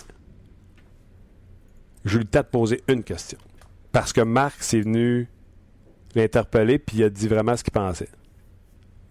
J'ai 2.06 2.16
eu 2.16 2.18
le 2.20 2.24
temps 2.24 2.40
de 2.40 2.46
poser 2.46 2.82
une 2.88 3.04
question. 3.04 3.38
Parce 3.92 4.14
que 4.14 4.22
Marc 4.22 4.62
s'est 4.62 4.80
venu 4.80 5.28
l'interpeller, 6.14 6.78
puis 6.78 6.98
il 6.98 7.04
a 7.04 7.10
dit 7.10 7.28
vraiment 7.28 7.54
ce 7.54 7.62
qu'il 7.62 7.72
pensait. 7.72 8.08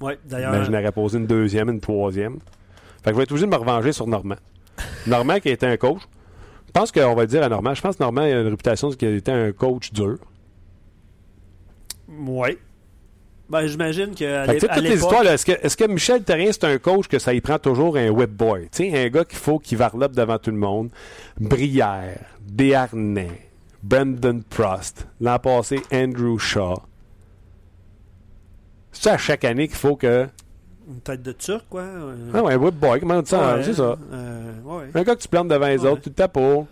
Oui, 0.02 0.14
d'ailleurs. 0.26 0.52
Mais 0.52 0.66
je 0.66 0.72
n'aurais 0.72 0.92
posé 0.92 1.20
une 1.20 1.28
deuxième, 1.28 1.70
une 1.70 1.80
troisième. 1.80 2.40
Fait 3.04 3.10
que 3.10 3.14
je 3.14 3.18
vais 3.18 3.24
être 3.24 3.32
obligé 3.32 3.46
de 3.46 3.52
me 3.52 3.58
revenger 3.58 3.92
sur 3.92 4.08
Normand. 4.08 4.36
Normand 5.08 5.40
qui 5.40 5.50
a 5.50 5.52
été 5.52 5.66
un 5.66 5.78
coach. 5.78 6.02
Je 6.68 6.72
pense 6.72 6.92
qu'on 6.92 7.16
va 7.16 7.22
le 7.22 7.28
dire 7.28 7.44
à 7.44 7.50
Normand. 7.50 7.74
Je 7.74 7.82
pense 7.82 7.98
que 7.98 8.04
Normand 8.04 8.22
a 8.22 8.30
une 8.30 8.48
réputation 8.48 8.90
qu'il 8.92 9.08
a 9.08 9.12
été 9.12 9.32
un 9.32 9.52
coach 9.52 9.92
dur. 9.92 10.18
Oui. 12.08 12.58
Ben, 13.50 13.68
j'imagine 13.68 14.16
que. 14.16 14.46
Fait 14.46 14.60
toutes 14.60 14.76
les 14.78 14.96
histoires, 14.96 15.26
est-ce 15.26 15.46
que, 15.46 15.52
est 15.52 15.76
que, 15.76 15.84
Michel 15.84 16.24
Terrien, 16.24 16.52
c'est 16.54 16.64
un 16.64 16.78
coach 16.78 17.10
que 17.10 17.20
ça 17.20 17.34
y 17.34 17.42
prend 17.42 17.60
toujours 17.60 17.98
un 17.98 18.10
whip 18.10 18.30
boy? 18.30 18.70
sais, 18.72 18.98
un 18.98 19.10
gars 19.10 19.26
qu'il 19.26 19.38
faut 19.38 19.60
qu'il 19.60 19.78
varlope 19.78 20.14
devant 20.14 20.38
tout 20.38 20.52
le 20.52 20.58
monde. 20.58 20.90
Brière, 21.38 22.24
Béarnais, 22.40 23.50
Brendan 23.84 24.42
Prost, 24.44 25.06
l'an 25.20 25.38
passé, 25.40 25.82
Andrew 25.92 26.38
Shaw. 26.38 26.82
C'est 28.94 29.10
à 29.10 29.18
chaque 29.18 29.44
année 29.44 29.68
qu'il 29.68 29.78
faut 29.78 29.98
que 29.98 30.28
une 30.94 31.02
tête 31.02 31.22
de 31.22 31.32
turc, 31.32 31.66
quoi. 31.70 31.86
Ah 32.34 32.44
ouais, 32.44 32.54
un 32.54 32.58
whip 32.58 32.76
boy, 32.76 33.00
comment 33.00 33.16
on 33.16 33.22
dit 33.22 33.30
ça? 33.30 33.60
c'est 33.64 33.74
ça. 33.74 33.98
Euh, 34.12 34.54
ouais. 34.64 34.86
Un 34.94 35.04
gars 35.04 35.16
que 35.16 35.22
tu 35.22 35.28
plantes 35.28 35.48
devant 35.48 35.68
les 35.68 35.86
autres, 35.86 36.02
tout 36.02 36.22
à 36.22 36.28
pour. 36.28 36.68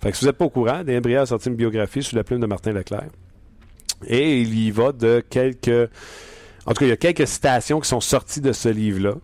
Fait 0.00 0.10
que 0.10 0.16
si 0.16 0.24
vous 0.24 0.28
n'êtes 0.28 0.38
pas 0.38 0.44
au 0.44 0.50
courant, 0.50 0.84
Dan 0.84 1.00
Brière 1.00 1.22
a 1.22 1.26
sorti 1.26 1.48
une 1.48 1.56
biographie 1.56 2.02
sous 2.02 2.14
la 2.14 2.24
plume 2.24 2.40
de 2.40 2.46
Martin 2.46 2.72
Leclerc. 2.72 3.08
Et 4.06 4.40
il 4.40 4.54
y 4.58 4.70
va 4.70 4.92
de 4.92 5.22
quelques. 5.28 5.90
En 6.66 6.72
tout 6.72 6.80
cas, 6.80 6.86
il 6.86 6.90
y 6.90 6.92
a 6.92 6.96
quelques 6.96 7.26
citations 7.26 7.80
qui 7.80 7.88
sont 7.88 8.00
sorties 8.00 8.40
de 8.40 8.52
ce 8.52 8.68
livre-là. 8.68 9.14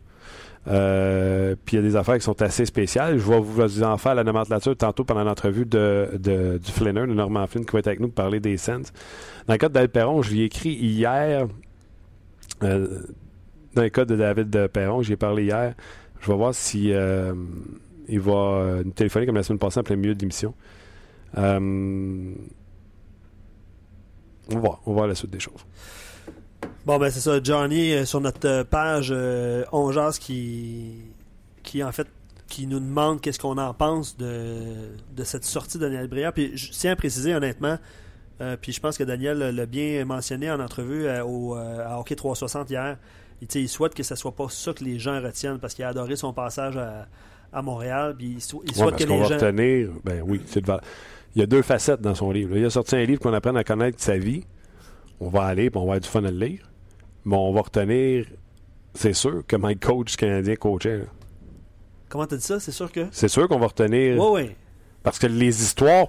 Euh, 0.66 1.54
puis 1.64 1.76
il 1.76 1.80
y 1.80 1.84
a 1.84 1.86
des 1.86 1.94
affaires 1.94 2.16
qui 2.16 2.22
sont 2.22 2.40
assez 2.42 2.64
spéciales. 2.64 3.18
Je 3.18 3.28
vais 3.28 3.38
vous 3.38 3.82
en 3.82 3.98
faire 3.98 4.14
la 4.14 4.24
nomenclature 4.24 4.76
tantôt 4.76 5.04
pendant 5.04 5.22
l'entrevue 5.22 5.66
de, 5.66 6.08
de, 6.18 6.58
du 6.58 6.72
Flinner, 6.72 7.06
de 7.06 7.14
Norman 7.14 7.46
Flynn, 7.46 7.64
qui 7.66 7.72
va 7.72 7.80
être 7.80 7.86
avec 7.86 8.00
nous 8.00 8.08
pour 8.08 8.14
parler 8.14 8.40
des 8.40 8.56
Sens. 8.56 8.92
Dans 9.46 9.54
le 9.54 9.58
cas 9.58 9.68
de 9.68 9.86
Perron, 9.86 10.22
je 10.22 10.30
lui 10.32 10.40
ai 10.40 10.44
écrit 10.44 10.72
hier 10.72 11.46
euh, 12.62 13.02
dans 13.74 13.82
le 13.82 13.88
cas 13.88 14.04
de 14.04 14.16
David 14.16 14.68
Perron, 14.68 15.02
j'ai 15.02 15.16
parlé 15.16 15.44
hier, 15.44 15.74
je 16.20 16.30
vais 16.30 16.36
voir 16.36 16.54
si 16.54 16.92
euh, 16.92 17.34
il 18.08 18.20
va 18.20 18.32
euh, 18.32 18.82
nous 18.84 18.92
téléphoner 18.92 19.26
comme 19.26 19.34
la 19.34 19.42
semaine 19.42 19.58
passée 19.58 19.80
en 19.80 19.82
plein 19.82 19.96
milieu 19.96 20.14
de 20.14 20.20
l'émission. 20.20 20.54
on 21.36 22.32
va 24.48 24.58
voir, 24.58 24.80
on 24.86 25.04
la 25.04 25.14
suite 25.14 25.30
des 25.30 25.40
choses. 25.40 25.66
Bon, 26.86 26.98
ben 26.98 27.10
c'est 27.10 27.20
ça. 27.20 27.42
Johnny, 27.42 28.06
sur 28.06 28.20
notre 28.20 28.62
page 28.64 29.08
euh, 29.10 29.64
qui, 30.20 30.96
qui, 31.62 31.82
en 31.82 31.92
fait, 31.92 32.06
qui 32.48 32.66
nous 32.66 32.80
demande 32.80 33.20
qu'est-ce 33.20 33.38
qu'on 33.38 33.58
en 33.58 33.74
pense 33.74 34.16
de, 34.16 34.92
de 35.14 35.24
cette 35.24 35.44
sortie 35.44 35.78
de 35.78 35.82
Daniel 35.82 36.08
Brière. 36.08 36.32
Puis 36.32 36.56
je 36.56 36.70
tiens 36.70 36.92
à 36.92 36.96
préciser 36.96 37.34
honnêtement, 37.34 37.78
euh, 38.40 38.56
puis 38.60 38.72
je 38.72 38.80
pense 38.80 38.98
que 38.98 39.04
Daniel 39.04 39.38
l'a 39.38 39.66
bien 39.66 40.04
mentionné 40.04 40.50
en 40.50 40.58
entrevue 40.60 41.06
euh, 41.06 41.24
au, 41.24 41.56
euh, 41.56 41.86
à 41.86 41.98
Hockey 41.98 42.16
360 42.16 42.70
hier. 42.70 42.98
Il, 43.40 43.68
souhaite 43.68 43.94
que 43.94 44.02
ce 44.02 44.14
soit 44.14 44.34
pas 44.34 44.48
ça 44.48 44.72
que 44.72 44.82
les 44.82 44.98
gens 44.98 45.20
retiennent 45.20 45.58
parce 45.58 45.74
qu'il 45.74 45.84
a 45.84 45.88
adoré 45.88 46.16
son 46.16 46.32
passage 46.32 46.76
à, 47.52 47.62
Montréal. 47.62 48.14
Puis 48.16 48.36
il, 48.36 48.40
souhaite 48.40 48.96
que 48.96 49.04
les 49.04 49.18
va 49.18 49.24
gens. 49.26 49.34
retenir, 49.34 49.90
ben 50.02 50.22
oui, 50.26 50.40
c'est 50.46 50.66
Il 51.36 51.40
y 51.40 51.42
a 51.42 51.46
deux 51.46 51.62
facettes 51.62 52.00
dans 52.00 52.14
son 52.14 52.32
livre. 52.32 52.56
Il 52.56 52.64
a 52.64 52.70
sorti 52.70 52.96
un 52.96 53.04
livre 53.04 53.20
qu'on 53.20 53.34
apprend 53.34 53.54
à 53.54 53.62
connaître 53.62 54.00
sa 54.00 54.16
vie. 54.16 54.44
On 55.20 55.28
va 55.28 55.44
aller, 55.44 55.70
puis 55.70 55.78
on 55.78 55.82
va 55.82 55.92
avoir 55.92 56.00
du 56.00 56.08
fun 56.08 56.24
à 56.24 56.30
le 56.30 56.38
lire. 56.38 56.70
Mais 57.24 57.36
on 57.36 57.52
va 57.52 57.60
retenir, 57.60 58.26
c'est 58.94 59.12
sûr, 59.12 59.44
que 59.46 59.56
Mike 59.56 59.84
coach 59.84 60.16
canadien 60.16 60.56
coachait. 60.56 61.04
Comment 62.08 62.26
tu 62.26 62.36
dit 62.36 62.42
ça? 62.42 62.58
C'est 62.58 62.72
sûr 62.72 62.90
que. 62.90 63.06
C'est 63.12 63.28
sûr 63.28 63.46
qu'on 63.46 63.58
va 63.58 63.66
retenir. 63.66 64.18
Oui, 64.18 64.42
oui. 64.42 64.50
Parce 65.02 65.18
que 65.18 65.26
les 65.26 65.62
histoires. 65.62 66.08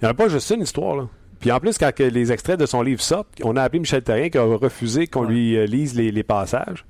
Il 0.00 0.06
n'y 0.06 0.10
a 0.10 0.14
pas 0.14 0.28
juste 0.28 0.50
une 0.50 0.62
histoire, 0.62 0.96
là. 0.96 1.08
Puis 1.42 1.50
en 1.50 1.58
plus, 1.58 1.76
quand 1.76 1.98
les 1.98 2.30
extraits 2.30 2.58
de 2.58 2.66
son 2.66 2.82
livre 2.82 3.00
sortent, 3.00 3.28
on 3.42 3.56
a 3.56 3.62
appelé 3.64 3.80
Michel 3.80 4.04
Terrien 4.04 4.30
qui 4.30 4.38
a 4.38 4.44
refusé 4.44 5.08
qu'on 5.08 5.24
lui 5.24 5.56
euh, 5.56 5.66
lise 5.66 5.96
les, 5.96 6.22
passages. 6.22 6.86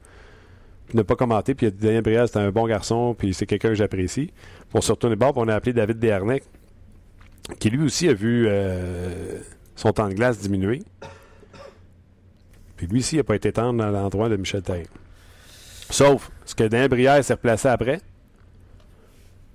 Puis 0.87 0.99
ne 0.99 1.03
pas 1.03 1.17
commenter. 1.17 1.55
Puis 1.55 1.65
il 1.65 1.69
a 1.69 1.71
dit 1.71 1.79
Daniel 1.79 2.03
Brière, 2.03 2.29
c'est 2.29 2.38
un 2.38 2.51
bon 2.51 2.67
garçon, 2.67 3.15
puis 3.19 3.33
c'est 3.33 3.47
quelqu'un 3.47 3.71
que 3.71 3.77
j'apprécie. 3.77 4.31
On 4.75 4.83
se 4.83 4.93
retourne 4.93 5.15
bord, 5.15 5.33
puis 5.33 5.43
on 5.43 5.49
a 5.49 5.55
appelé 5.55 5.73
David 5.73 5.99
Desharnais, 5.99 6.43
qui 7.61 7.71
lui 7.71 7.83
aussi 7.83 8.11
a 8.11 8.12
vu 8.12 8.45
euh, 8.47 9.38
son 9.75 9.91
temps 9.93 10.07
de 10.11 10.12
glace 10.12 10.38
diminuer. 10.38 10.83
Puis 12.77 12.87
lui 12.88 12.99
aussi, 12.99 13.15
il 13.15 13.19
n'a 13.21 13.25
pas 13.25 13.37
été 13.37 13.53
tendre 13.53 13.83
à 13.83 13.91
l'endroit 13.91 14.29
de 14.29 14.37
Michel 14.37 14.61
Terrien. 14.61 14.85
Sauf, 15.88 16.31
ce 16.45 16.55
que 16.55 16.65
Daniel 16.65 16.91
Brière 16.91 17.25
s'est 17.25 17.33
replacé 17.33 17.69
après? 17.69 18.03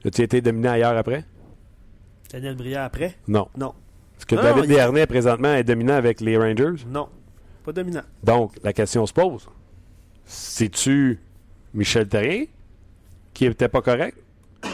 As-tu 0.03 0.23
été 0.23 0.41
dominé 0.41 0.69
ailleurs 0.69 0.97
après? 0.97 1.23
Daniel 2.31 2.55
Brière 2.55 2.81
après? 2.81 3.15
Non. 3.27 3.47
Non. 3.55 3.75
Est-ce 4.17 4.25
que 4.25 4.35
David 4.35 4.65
Desharnais, 4.65 5.05
présentement, 5.05 5.53
est 5.53 5.63
dominant 5.63 5.93
avec 5.93 6.21
les 6.21 6.37
Rangers? 6.37 6.83
Non, 6.87 7.09
pas 7.63 7.71
dominant. 7.71 8.01
Donc, 8.23 8.53
la 8.63 8.73
question 8.73 9.05
se 9.05 9.13
pose. 9.13 9.47
C'est-tu 10.25 11.19
Michel 11.73 12.07
Terrien 12.07 12.45
qui 13.33 13.47
n'était 13.47 13.69
pas 13.69 13.81
correct? 13.81 14.17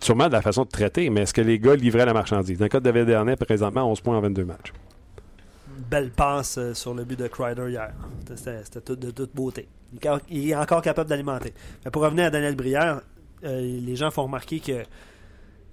Sûrement 0.00 0.28
de 0.28 0.32
la 0.32 0.42
façon 0.42 0.64
de 0.64 0.68
traiter, 0.68 1.10
mais 1.10 1.22
est-ce 1.22 1.34
que 1.34 1.42
les 1.42 1.58
gars 1.58 1.76
livraient 1.76 2.06
la 2.06 2.14
marchandise? 2.14 2.58
Dans 2.58 2.64
le 2.64 2.68
cas 2.70 2.80
de 2.80 2.84
David 2.84 3.06
Desharnais, 3.06 3.36
présentement, 3.36 3.90
11 3.90 4.00
points 4.00 4.16
en 4.16 4.20
22 4.20 4.44
matchs. 4.44 4.72
Belle 5.90 6.10
passe 6.10 6.58
euh, 6.58 6.74
sur 6.74 6.94
le 6.94 7.04
but 7.04 7.18
de 7.18 7.26
Kreider 7.26 7.70
hier. 7.70 7.92
C'était 8.34 8.96
de 8.96 9.10
toute 9.10 9.34
beauté. 9.34 9.68
Il 10.28 10.50
est 10.50 10.54
encore 10.54 10.82
capable 10.82 11.08
d'alimenter. 11.08 11.52
Mais 11.84 11.90
pour 11.90 12.02
revenir 12.02 12.26
à 12.26 12.30
Daniel 12.30 12.54
Brière, 12.54 13.00
euh, 13.44 13.60
les 13.60 13.96
gens 13.96 14.10
font 14.10 14.24
remarquer 14.24 14.60
que 14.60 14.82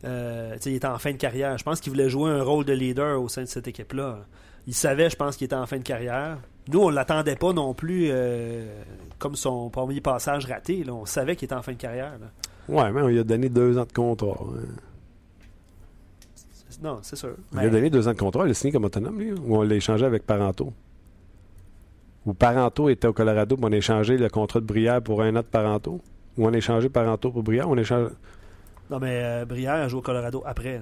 euh, 0.06 0.56
il 0.66 0.76
était 0.76 0.88
en 0.88 0.98
fin 0.98 1.12
de 1.12 1.18
carrière. 1.18 1.58
Je 1.58 1.64
pense 1.64 1.80
qu'il 1.80 1.92
voulait 1.92 2.10
jouer 2.10 2.32
un 2.32 2.44
rôle 2.44 2.66
de 2.66 2.74
leader 2.74 3.22
au 3.22 3.28
sein 3.28 3.44
de 3.44 3.48
cette 3.48 3.68
équipe-là. 3.68 4.20
Il 4.68 4.74
savait, 4.74 5.10
je 5.10 5.16
pense, 5.16 5.38
qu'il 5.38 5.46
était 5.46 5.56
en 5.56 5.66
fin 5.66 5.78
de 5.78 5.84
carrière. 5.84 6.38
Nous, 6.70 6.80
on 6.80 6.90
ne 6.90 6.96
l'attendait 6.96 7.38
pas 7.38 7.54
non 7.54 7.74
plus 7.74 8.08
euh, 8.10 8.66
comme 9.18 9.36
son 9.36 9.70
premier 9.70 10.02
passage 10.02 10.46
raté. 10.46 10.84
On 10.90 11.06
savait 11.06 11.36
qu'il 11.36 11.46
était 11.46 11.56
en 11.56 11.62
fin 11.62 11.72
de 11.72 11.78
carrière. 11.78 12.14
Ouais, 12.68 12.92
mais 12.92 13.02
on 13.02 13.08
lui 13.08 13.20
a 13.20 13.24
donné 13.24 13.48
deux 13.48 13.78
ans 13.78 13.86
de 13.86 13.94
contrat. 13.94 14.38
Hein. 14.42 14.66
Non, 16.84 17.00
c'est 17.02 17.16
sûr. 17.16 17.36
On 17.54 17.60
lui 17.60 17.68
a 17.68 17.70
donné 17.70 17.90
deux 17.90 18.08
ans 18.08 18.14
de 18.14 18.18
contrat. 18.18 18.46
Il 18.46 18.52
a 18.52 18.54
signé 18.54 18.74
comme 18.74 18.84
autonome, 18.84 19.18
lui, 19.18 19.32
ou 19.32 19.58
on 19.58 19.64
l'a 19.64 19.76
échangé 19.76 20.06
avec 20.06 20.26
Paranto. 20.26 20.74
Ou 22.26 22.34
Paranto 22.34 22.90
était 22.90 23.08
au 23.08 23.14
Colorado, 23.14 23.56
puis 23.56 23.66
on 23.66 23.72
a 23.72 23.78
échangé 23.78 24.18
le 24.18 24.30
contrat 24.30 24.60
de 24.60 24.66
Brière 24.66 25.02
pour 25.02 25.22
un 25.22 25.36
an 25.36 25.40
de 25.40 25.46
Paranto. 25.46 26.02
Ou 26.38 26.46
on 26.46 26.54
a 26.54 26.58
échangé 26.58 26.90
Paranto 26.90 27.32
pour 27.32 27.42
Brière. 27.42 27.70
On 27.70 27.78
a 27.78 27.82
échangé... 27.82 28.10
Non, 28.90 29.00
mais 29.00 29.22
euh, 29.22 29.46
Brière 29.46 29.76
a 29.76 29.88
joué 29.88 30.00
au 30.00 30.02
Colorado 30.02 30.44
après. 30.46 30.82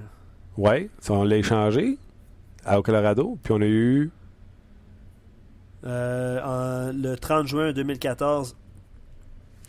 Oui, 0.58 0.89
on 1.10 1.24
l'a 1.24 1.38
échangé 1.38 1.98
au 2.72 2.82
Colorado, 2.82 3.38
puis 3.44 3.54
on 3.54 3.62
a 3.62 3.65
eu. 3.65 4.12
Euh, 5.86 6.91
le 6.94 7.15
30 7.15 7.48
juin 7.48 7.74
2014, 7.74 8.56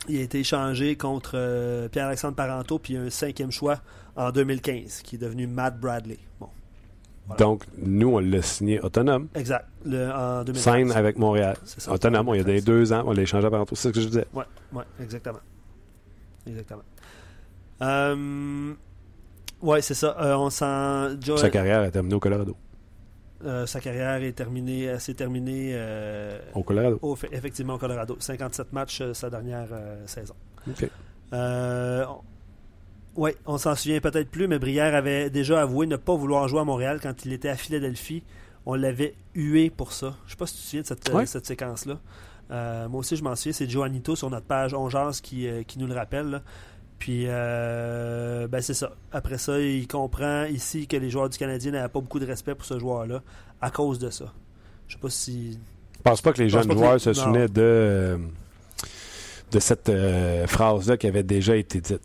il 0.09 0.19
a 0.19 0.23
été 0.23 0.41
échangé 0.41 0.97
contre 0.97 1.33
euh, 1.35 1.89
Pierre-Alexandre 1.89 2.37
Parenteau, 2.37 2.79
puis 2.79 2.97
un 2.97 3.11
cinquième 3.11 3.51
choix 3.51 3.81
en 4.17 4.31
2015, 4.31 5.03
qui 5.03 5.17
est 5.17 5.19
devenu 5.19 5.47
Matt 5.47 5.79
Bradley. 5.79 6.19
Bon. 6.41 6.49
Donc, 7.39 7.65
nous, 7.77 8.09
on 8.09 8.19
l'a 8.21 8.41
signé 8.41 8.81
autonome. 8.81 9.29
Exact. 9.35 9.67
Le, 9.85 10.11
en 10.11 10.45
2015. 10.45 10.63
Sign 10.63 10.93
avec 10.93 11.19
Montréal. 11.19 11.57
Ça, 11.65 11.93
autonome, 11.93 12.31
il 12.35 12.49
y 12.49 12.57
a 12.57 12.61
deux 12.61 12.93
ans, 12.93 13.03
on 13.07 13.13
l'a 13.13 13.23
échangé 13.23 13.47
à 13.47 13.51
Parenteau. 13.51 13.75
C'est 13.75 13.89
ce 13.89 13.93
que 13.95 14.01
je 14.01 14.07
disais. 14.07 14.27
Oui, 14.33 14.45
ouais, 14.73 14.85
exactement. 15.01 15.41
Exactement. 16.47 16.83
Euh, 17.83 18.75
ouais, 19.63 19.83
c'est 19.83 19.95
ça. 19.95 20.17
Euh, 20.21 20.37
on 20.37 20.51
sent. 20.51 21.37
Sa 21.37 21.51
carrière 21.51 21.83
est 21.83 21.91
terminée 21.91 22.15
au 22.15 22.21
Colorado. 22.21 22.57
Euh, 23.45 23.67
sa 23.67 23.81
carrière 23.81 24.23
est 24.23 24.33
terminée, 24.33 24.99
s'est 24.99 25.15
terminée 25.15 25.73
euh, 25.75 26.41
au 26.55 26.63
Colorado. 26.63 27.17
effectivement 27.33 27.75
au 27.75 27.79
Colorado. 27.79 28.17
57 28.19 28.73
matchs 28.73 29.03
sa 29.13 29.29
dernière 29.31 29.69
saison. 30.07 30.35
OK. 30.69 30.89
oui, 33.17 33.31
on 33.47 33.59
s'en 33.59 33.75
souvient 33.75 34.01
peut-être 34.01 34.31
plus, 34.31 34.49
mais 34.49 34.59
Brière 34.59 34.95
avait 34.95 35.31
déjà 35.31 35.61
avoué 35.63 35.87
ne 35.87 35.97
pas 35.97 36.15
vouloir 36.15 36.49
jouer 36.49 36.61
à 36.61 36.65
Montréal 36.65 36.99
quand 37.03 37.25
il 37.25 37.33
était 37.33 37.49
à 37.49 37.57
Philadelphie 37.57 38.23
on 38.69 38.75
l'avait 38.75 39.15
hué 39.35 39.71
pour 39.71 39.93
ça. 39.93 40.17
Je 40.27 40.33
sais 40.33 40.37
pas 40.37 40.47
si 40.49 40.55
tu 40.57 40.61
te 40.61 40.67
souviens 40.67 40.83
de 40.83 40.87
cette, 40.89 41.29
cette 41.29 41.47
séquence-là. 41.47 42.01
moi 42.89 42.99
aussi, 42.99 43.15
je 43.17 43.23
m'en 43.23 43.37
souviens. 43.37 43.53
C'est 43.53 43.71
Joanito 43.71 44.17
sur 44.17 44.29
notre 44.29 44.47
page 44.47 44.75
Ongeance 44.75 45.21
qui, 45.21 45.47
qui 45.69 45.79
nous 45.79 45.87
le 45.87 45.95
rappelle. 45.95 46.43
Puis, 46.99 47.25
euh, 47.27 48.49
ben 48.49 48.61
c'est 48.61 48.75
ça. 48.75 48.93
Après 49.13 49.39
ça, 49.39 49.59
il 49.61 49.87
comprend 49.87 50.45
ici 50.45 50.87
que 50.87 50.97
les 50.97 51.11
joueurs 51.11 51.29
du 51.29 51.39
Canadien 51.39 51.73
n'avaient 51.73 51.89
pas 51.89 52.01
beaucoup 52.01 52.19
de 52.19 52.27
respect 52.27 52.55
pour 52.55 52.65
ce 52.65 52.79
joueur-là 52.79 53.23
à 53.61 53.71
cause 53.71 53.99
de 53.99 54.11
ça. 54.11 54.33
Je 54.89 54.95
sais 54.95 55.01
pas 55.01 55.11
si. 55.11 55.59
Je 55.97 56.03
pense 56.03 56.23
pas 56.23 56.33
que 56.33 56.43
les 56.43 56.49
jeunes 56.49 56.71
joueurs 56.71 57.01
se 57.01 57.13
souvenaient 57.13 57.49
de, 57.49 57.61
euh, 57.61 58.17
de 59.51 59.59
cette 59.59 59.89
euh, 59.89 60.47
phrase-là 60.47 60.97
qui 60.97 61.07
avait 61.07 61.25
déjà 61.25 61.57
été 61.57 61.81
dite. 61.81 62.01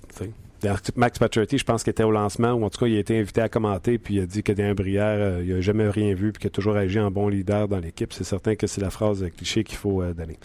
Max 0.96 1.18
Pacioretty, 1.18 1.58
je 1.58 1.64
pense 1.64 1.84
qu'il 1.84 1.92
était 1.92 2.04
au 2.04 2.12
lancement, 2.12 2.52
ou 2.52 2.66
en 2.66 2.70
tout 2.70 2.80
cas, 2.80 2.86
il 2.86 2.96
a 2.96 3.00
été 3.00 3.18
invité 3.18 3.42
à 3.42 3.50
commenter, 3.50 3.98
puis 3.98 4.16
il 4.16 4.22
a 4.22 4.26
dit 4.28 4.44
que 4.44 4.52
d'un 4.52 4.76
Brière, 4.76 5.42
il 5.42 5.56
n'a 5.56 5.62
jamais 5.62 5.90
rien 5.90 6.14
vu, 6.14 6.32
puis 6.32 6.42
qu'il 6.42 6.48
a 6.48 6.52
toujours 6.52 6.76
agi 6.76 7.00
en 7.00 7.10
bon 7.10 7.30
leader 7.30 7.68
dans 7.68 7.80
l'équipe. 7.80 8.14
C'est 8.14 8.24
certain 8.24 8.56
que 8.56 8.68
c'est 8.68 8.82
la 8.82 8.92
phrase 8.92 9.26
cliché 9.36 9.64
qu'il 9.64 9.78
faut 9.78 10.04
donner. 10.14 10.38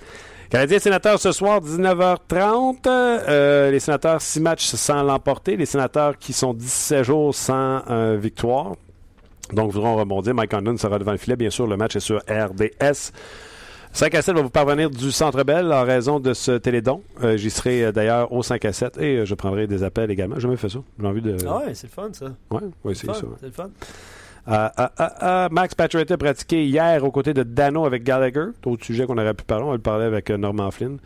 Canadiens 0.51 0.79
sénateurs 0.79 1.21
ce 1.21 1.33
soir, 1.33 1.61
19h30. 1.61 2.87
Euh, 2.87 3.71
les 3.71 3.81
sénateurs, 3.81 4.23
6 4.23 4.41
matchs 4.41 4.67
sans 4.67 5.03
l'emporter. 5.03 5.57
Les 5.57 5.67
sénateurs 5.67 6.17
qui 6.19 6.33
sont 6.33 6.55
17 6.55 7.03
jours 7.03 7.35
sans 7.35 7.83
euh, 7.91 8.17
victoire. 8.21 8.77
Donc, 9.53 9.73
voudront 9.73 9.97
rebondir. 9.97 10.35
Mike 10.35 10.53
Condon 10.53 10.77
sera 10.77 10.99
devant 10.99 11.13
le 11.13 11.19
filet. 11.19 11.37
Bien 11.37 11.51
sûr, 11.51 11.67
le 11.67 11.77
match 11.77 11.97
est 11.97 12.01
sur 12.01 12.19
RDS. 12.29 13.13
5 13.93 14.15
à 14.15 14.23
7 14.23 14.37
va 14.37 14.43
vous 14.43 14.51
parvenir 14.51 14.91
du 14.91 15.11
Centre 15.11 15.43
Bell 15.43 15.73
en 15.73 15.83
raison 15.83 16.21
de 16.21 16.33
ce 16.33 16.53
télédon. 16.53 17.03
Euh, 17.25 17.37
j'y 17.37 17.51
serai 17.51 17.93
d'ailleurs 17.93 18.31
au 18.31 18.43
5 18.43 18.65
à 18.67 18.73
7 18.73 18.99
et 18.99 19.27
je 19.27 19.35
prendrai 19.35 19.67
des 19.67 19.83
appels 19.83 20.11
également. 20.11 20.37
J'ai 20.37 20.43
jamais 20.43 20.57
fait 20.57 20.69
ça. 20.69 20.79
J'ai 21.01 21.07
envie 21.07 21.23
de. 21.23 21.37
Ah 21.49 21.59
ouais, 21.59 21.75
c'est 21.75 21.87
le 21.87 21.93
fun 21.93 22.11
ça. 22.13 22.27
Ouais, 22.51 22.61
ouais 22.85 22.95
c'est 22.95 23.07
ça. 23.07 23.15
C'est 23.41 23.47
le 23.47 23.53
fun. 23.53 23.71
Euh, 24.49 24.69
euh, 24.79 24.89
euh, 25.23 25.49
Max 25.51 25.75
Pacioretty 25.75 26.13
a 26.13 26.17
pratiqué 26.17 26.65
hier 26.65 27.03
aux 27.05 27.11
côtés 27.11 27.35
de 27.35 27.43
Dano 27.43 27.85
avec 27.85 28.05
Gallagher. 28.05 28.47
Autre 28.65 28.85
sujet 28.85 29.07
qu'on 29.07 29.19
aurait 29.19 29.35
pu 29.35 29.45
parler. 29.45 29.65
On 29.65 29.69
va 29.71 29.77
le 29.77 29.83
parler 29.83 30.05
avec 30.05 30.31
Norman 30.31 30.71
Flynn. 30.71 30.99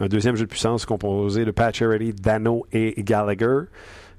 Un 0.00 0.06
deuxième 0.06 0.36
jeu 0.36 0.44
de 0.44 0.50
puissance 0.50 0.86
composé 0.86 1.44
de 1.44 1.50
Pacioretty, 1.50 2.12
Dano 2.12 2.66
et 2.72 2.94
Gallagher. 3.02 3.62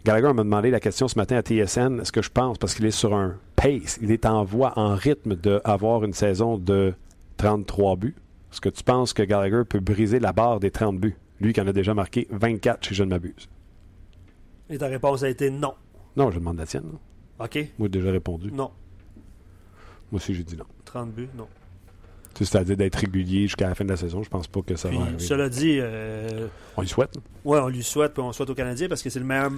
Gallagher 0.03 0.33
m'a 0.33 0.43
demandé 0.43 0.71
la 0.71 0.79
question 0.79 1.07
ce 1.07 1.17
matin 1.17 1.37
à 1.37 1.41
TSN. 1.41 2.01
Est-ce 2.01 2.11
que 2.11 2.21
je 2.21 2.29
pense, 2.29 2.57
parce 2.57 2.75
qu'il 2.75 2.85
est 2.85 2.91
sur 2.91 3.15
un 3.15 3.35
pace, 3.55 3.97
il 4.01 4.11
est 4.11 4.25
en 4.25 4.43
voie, 4.43 4.73
en 4.77 4.95
rythme 4.95 5.35
d'avoir 5.35 6.03
une 6.03 6.13
saison 6.13 6.57
de 6.57 6.93
33 7.37 7.95
buts. 7.95 8.15
Est-ce 8.51 8.61
que 8.61 8.69
tu 8.69 8.83
penses 8.83 9.13
que 9.13 9.23
Gallagher 9.23 9.63
peut 9.67 9.79
briser 9.79 10.19
la 10.19 10.31
barre 10.31 10.59
des 10.59 10.71
30 10.71 10.97
buts? 10.97 11.17
Lui 11.41 11.53
qui 11.53 11.61
en 11.61 11.67
a 11.67 11.73
déjà 11.73 11.93
marqué 11.93 12.27
24, 12.31 12.85
si 12.85 12.93
je 12.93 13.03
ne 13.03 13.09
m'abuse. 13.09 13.49
Et 14.69 14.77
ta 14.77 14.87
réponse 14.87 15.23
a 15.23 15.29
été 15.29 15.49
non. 15.49 15.73
Non, 16.15 16.31
je 16.31 16.39
demande 16.39 16.57
la 16.57 16.65
tienne. 16.65 16.83
OK. 17.39 17.55
Moi, 17.77 17.89
j'ai 17.91 17.99
déjà 17.99 18.11
répondu. 18.11 18.51
Non. 18.51 18.71
Moi 20.11 20.21
aussi, 20.21 20.33
j'ai 20.33 20.43
dit 20.43 20.55
non. 20.55 20.65
30 20.85 21.11
buts, 21.11 21.29
non. 21.35 21.47
C'est-à-dire 22.43 22.75
d'être 22.75 22.95
régulier 22.95 23.43
jusqu'à 23.43 23.69
la 23.69 23.75
fin 23.75 23.85
de 23.85 23.89
la 23.89 23.97
saison. 23.97 24.21
Je 24.21 24.29
pense 24.29 24.47
pas 24.47 24.61
que 24.61 24.75
ça 24.75 24.89
va 24.89 25.01
arriver. 25.01 25.19
Cela 25.19 25.47
dit. 25.47 25.77
Euh, 25.79 26.47
on 26.75 26.81
lui 26.81 26.89
souhaite. 26.89 27.17
Oui, 27.45 27.57
on 27.61 27.69
lui 27.69 27.83
souhaite, 27.83 28.13
puis 28.13 28.21
on 28.21 28.33
souhaite 28.33 28.49
au 28.49 28.55
Canadien 28.55 28.89
parce 28.89 29.01
que 29.01 29.09
c'est 29.09 29.19
le 29.19 29.25
meilleur 29.25 29.51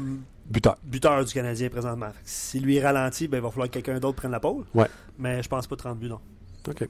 buteur. 0.46 0.78
buteur 0.84 1.26
du 1.26 1.34
Canadien 1.34 1.70
présentement. 1.70 2.12
Si 2.24 2.60
lui 2.60 2.80
ralentit, 2.80 3.28
ben, 3.28 3.38
il 3.38 3.42
va 3.42 3.50
falloir 3.50 3.68
que 3.68 3.74
quelqu'un 3.74 4.00
d'autre 4.00 4.18
prenne 4.18 4.32
la 4.32 4.40
pôle. 4.40 4.64
Ouais. 4.76 4.88
Mais 5.18 5.42
je 5.42 5.50
pense 5.50 5.66
pas 5.66 5.76
30 5.76 5.98
buts, 5.98 6.10
non. 6.10 6.20
OK. 6.68 6.88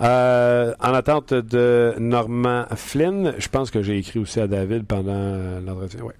Euh, 0.00 0.74
en 0.78 0.92
attente 0.92 1.32
de 1.34 1.94
Normand 1.98 2.66
Flynn, 2.76 3.34
je 3.38 3.48
pense 3.48 3.70
que 3.70 3.82
j'ai 3.82 3.98
écrit 3.98 4.18
aussi 4.18 4.40
à 4.40 4.46
David 4.46 4.84
pendant 4.84 5.60
l'entretien. 5.60 6.02
Ouais. 6.02 6.14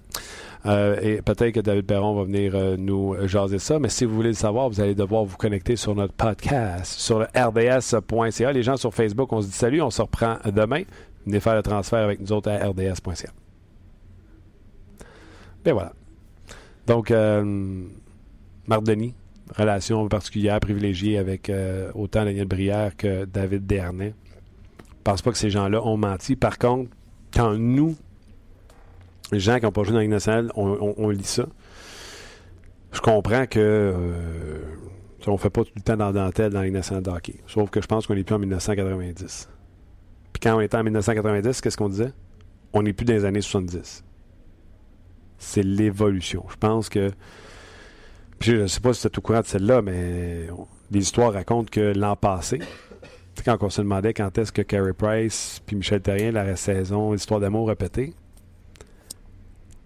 Euh, 0.65 0.99
et 1.01 1.21
peut-être 1.21 1.53
que 1.53 1.59
David 1.61 1.85
Perron 1.85 2.15
va 2.15 2.23
venir 2.23 2.53
euh, 2.55 2.75
nous 2.77 3.15
jaser 3.27 3.59
ça. 3.59 3.79
Mais 3.79 3.89
si 3.89 4.05
vous 4.05 4.13
voulez 4.13 4.29
le 4.29 4.35
savoir, 4.35 4.69
vous 4.69 4.81
allez 4.81 4.95
devoir 4.95 5.23
vous 5.23 5.37
connecter 5.37 5.75
sur 5.75 5.95
notre 5.95 6.13
podcast, 6.13 6.99
sur 6.99 7.19
le 7.19 7.27
rds.ca. 7.33 8.51
Les 8.51 8.63
gens 8.63 8.77
sur 8.77 8.93
Facebook, 8.93 9.31
on 9.31 9.41
se 9.41 9.47
dit 9.47 9.53
salut, 9.53 9.81
on 9.81 9.89
se 9.89 10.01
reprend 10.01 10.37
demain. 10.53 10.83
Venez 11.25 11.39
faire 11.39 11.55
le 11.55 11.63
transfert 11.63 11.99
avec 11.99 12.19
nous 12.19 12.31
autres 12.33 12.49
à 12.49 12.57
rds.ca. 12.57 13.29
Ben 15.63 15.73
voilà. 15.73 15.93
Donc, 16.87 17.11
euh, 17.11 17.83
Marc 18.67 18.83
Denis, 18.83 19.13
relation 19.55 20.07
particulière, 20.07 20.59
privilégiée 20.59 21.17
avec 21.17 21.51
autant 21.93 22.25
Daniel 22.25 22.47
Brière 22.47 22.95
que 22.97 23.25
David 23.25 23.65
Dernay. 23.65 24.13
Je 24.89 25.03
pense 25.03 25.21
pas 25.21 25.31
que 25.31 25.37
ces 25.37 25.49
gens-là 25.49 25.81
ont 25.85 25.97
menti. 25.97 26.35
Par 26.35 26.57
contre, 26.57 26.91
quand 27.33 27.53
nous, 27.57 27.95
les 29.31 29.39
gens 29.39 29.57
qui 29.59 29.65
n'ont 29.65 29.71
pas 29.71 29.83
joué 29.83 29.93
dans 29.93 29.99
la 29.99 30.07
nationale, 30.07 30.51
on, 30.55 31.09
lit 31.09 31.23
ça. 31.23 31.45
Je 32.91 33.01
comprends 33.01 33.45
que 33.45 33.59
euh, 33.59 34.59
on 35.27 35.37
fait 35.37 35.49
pas 35.49 35.63
tout 35.63 35.71
le 35.75 35.81
temps 35.81 35.97
dans 35.97 36.07
la 36.07 36.25
dentelle 36.25 36.51
dans 36.51 36.61
la 36.61 36.69
nationale 36.69 37.03
de 37.03 37.09
hockey. 37.09 37.35
Sauf 37.47 37.69
que 37.69 37.81
je 37.81 37.87
pense 37.87 38.07
qu'on 38.07 38.15
n'est 38.15 38.23
plus 38.23 38.35
en 38.35 38.39
1990. 38.39 39.49
Puis 40.33 40.39
quand 40.41 40.57
on 40.57 40.61
était 40.61 40.77
en 40.77 40.83
1990, 40.83 41.61
qu'est-ce 41.61 41.77
qu'on 41.77 41.89
disait? 41.89 42.13
On 42.73 42.83
n'est 42.83 42.93
plus 42.93 43.05
dans 43.05 43.13
les 43.13 43.25
années 43.25 43.41
70. 43.41 44.03
C'est 45.37 45.63
l'évolution. 45.63 46.45
Je 46.49 46.55
pense 46.55 46.89
que. 46.89 47.11
Puis 48.39 48.51
je 48.51 48.55
ne 48.57 48.67
sais 48.67 48.79
pas 48.79 48.93
si 48.93 49.05
es 49.05 49.17
au 49.17 49.21
courant 49.21 49.41
de 49.41 49.45
celle-là, 49.45 49.81
mais 49.81 50.47
les 50.91 50.99
histoires 50.99 51.33
racontent 51.33 51.69
que 51.69 51.93
l'an 51.93 52.15
passé, 52.15 52.59
quand 53.43 53.57
on 53.61 53.69
se 53.69 53.81
demandait 53.81 54.13
quand 54.13 54.37
est-ce 54.37 54.51
que 54.51 54.61
Carey 54.61 54.93
Price 54.93 55.61
puis 55.65 55.75
Michel 55.75 56.01
Terrien, 56.01 56.31
la 56.31 56.55
saison, 56.55 57.13
l'histoire 57.13 57.39
d'amour 57.39 57.67
répétée, 57.67 58.13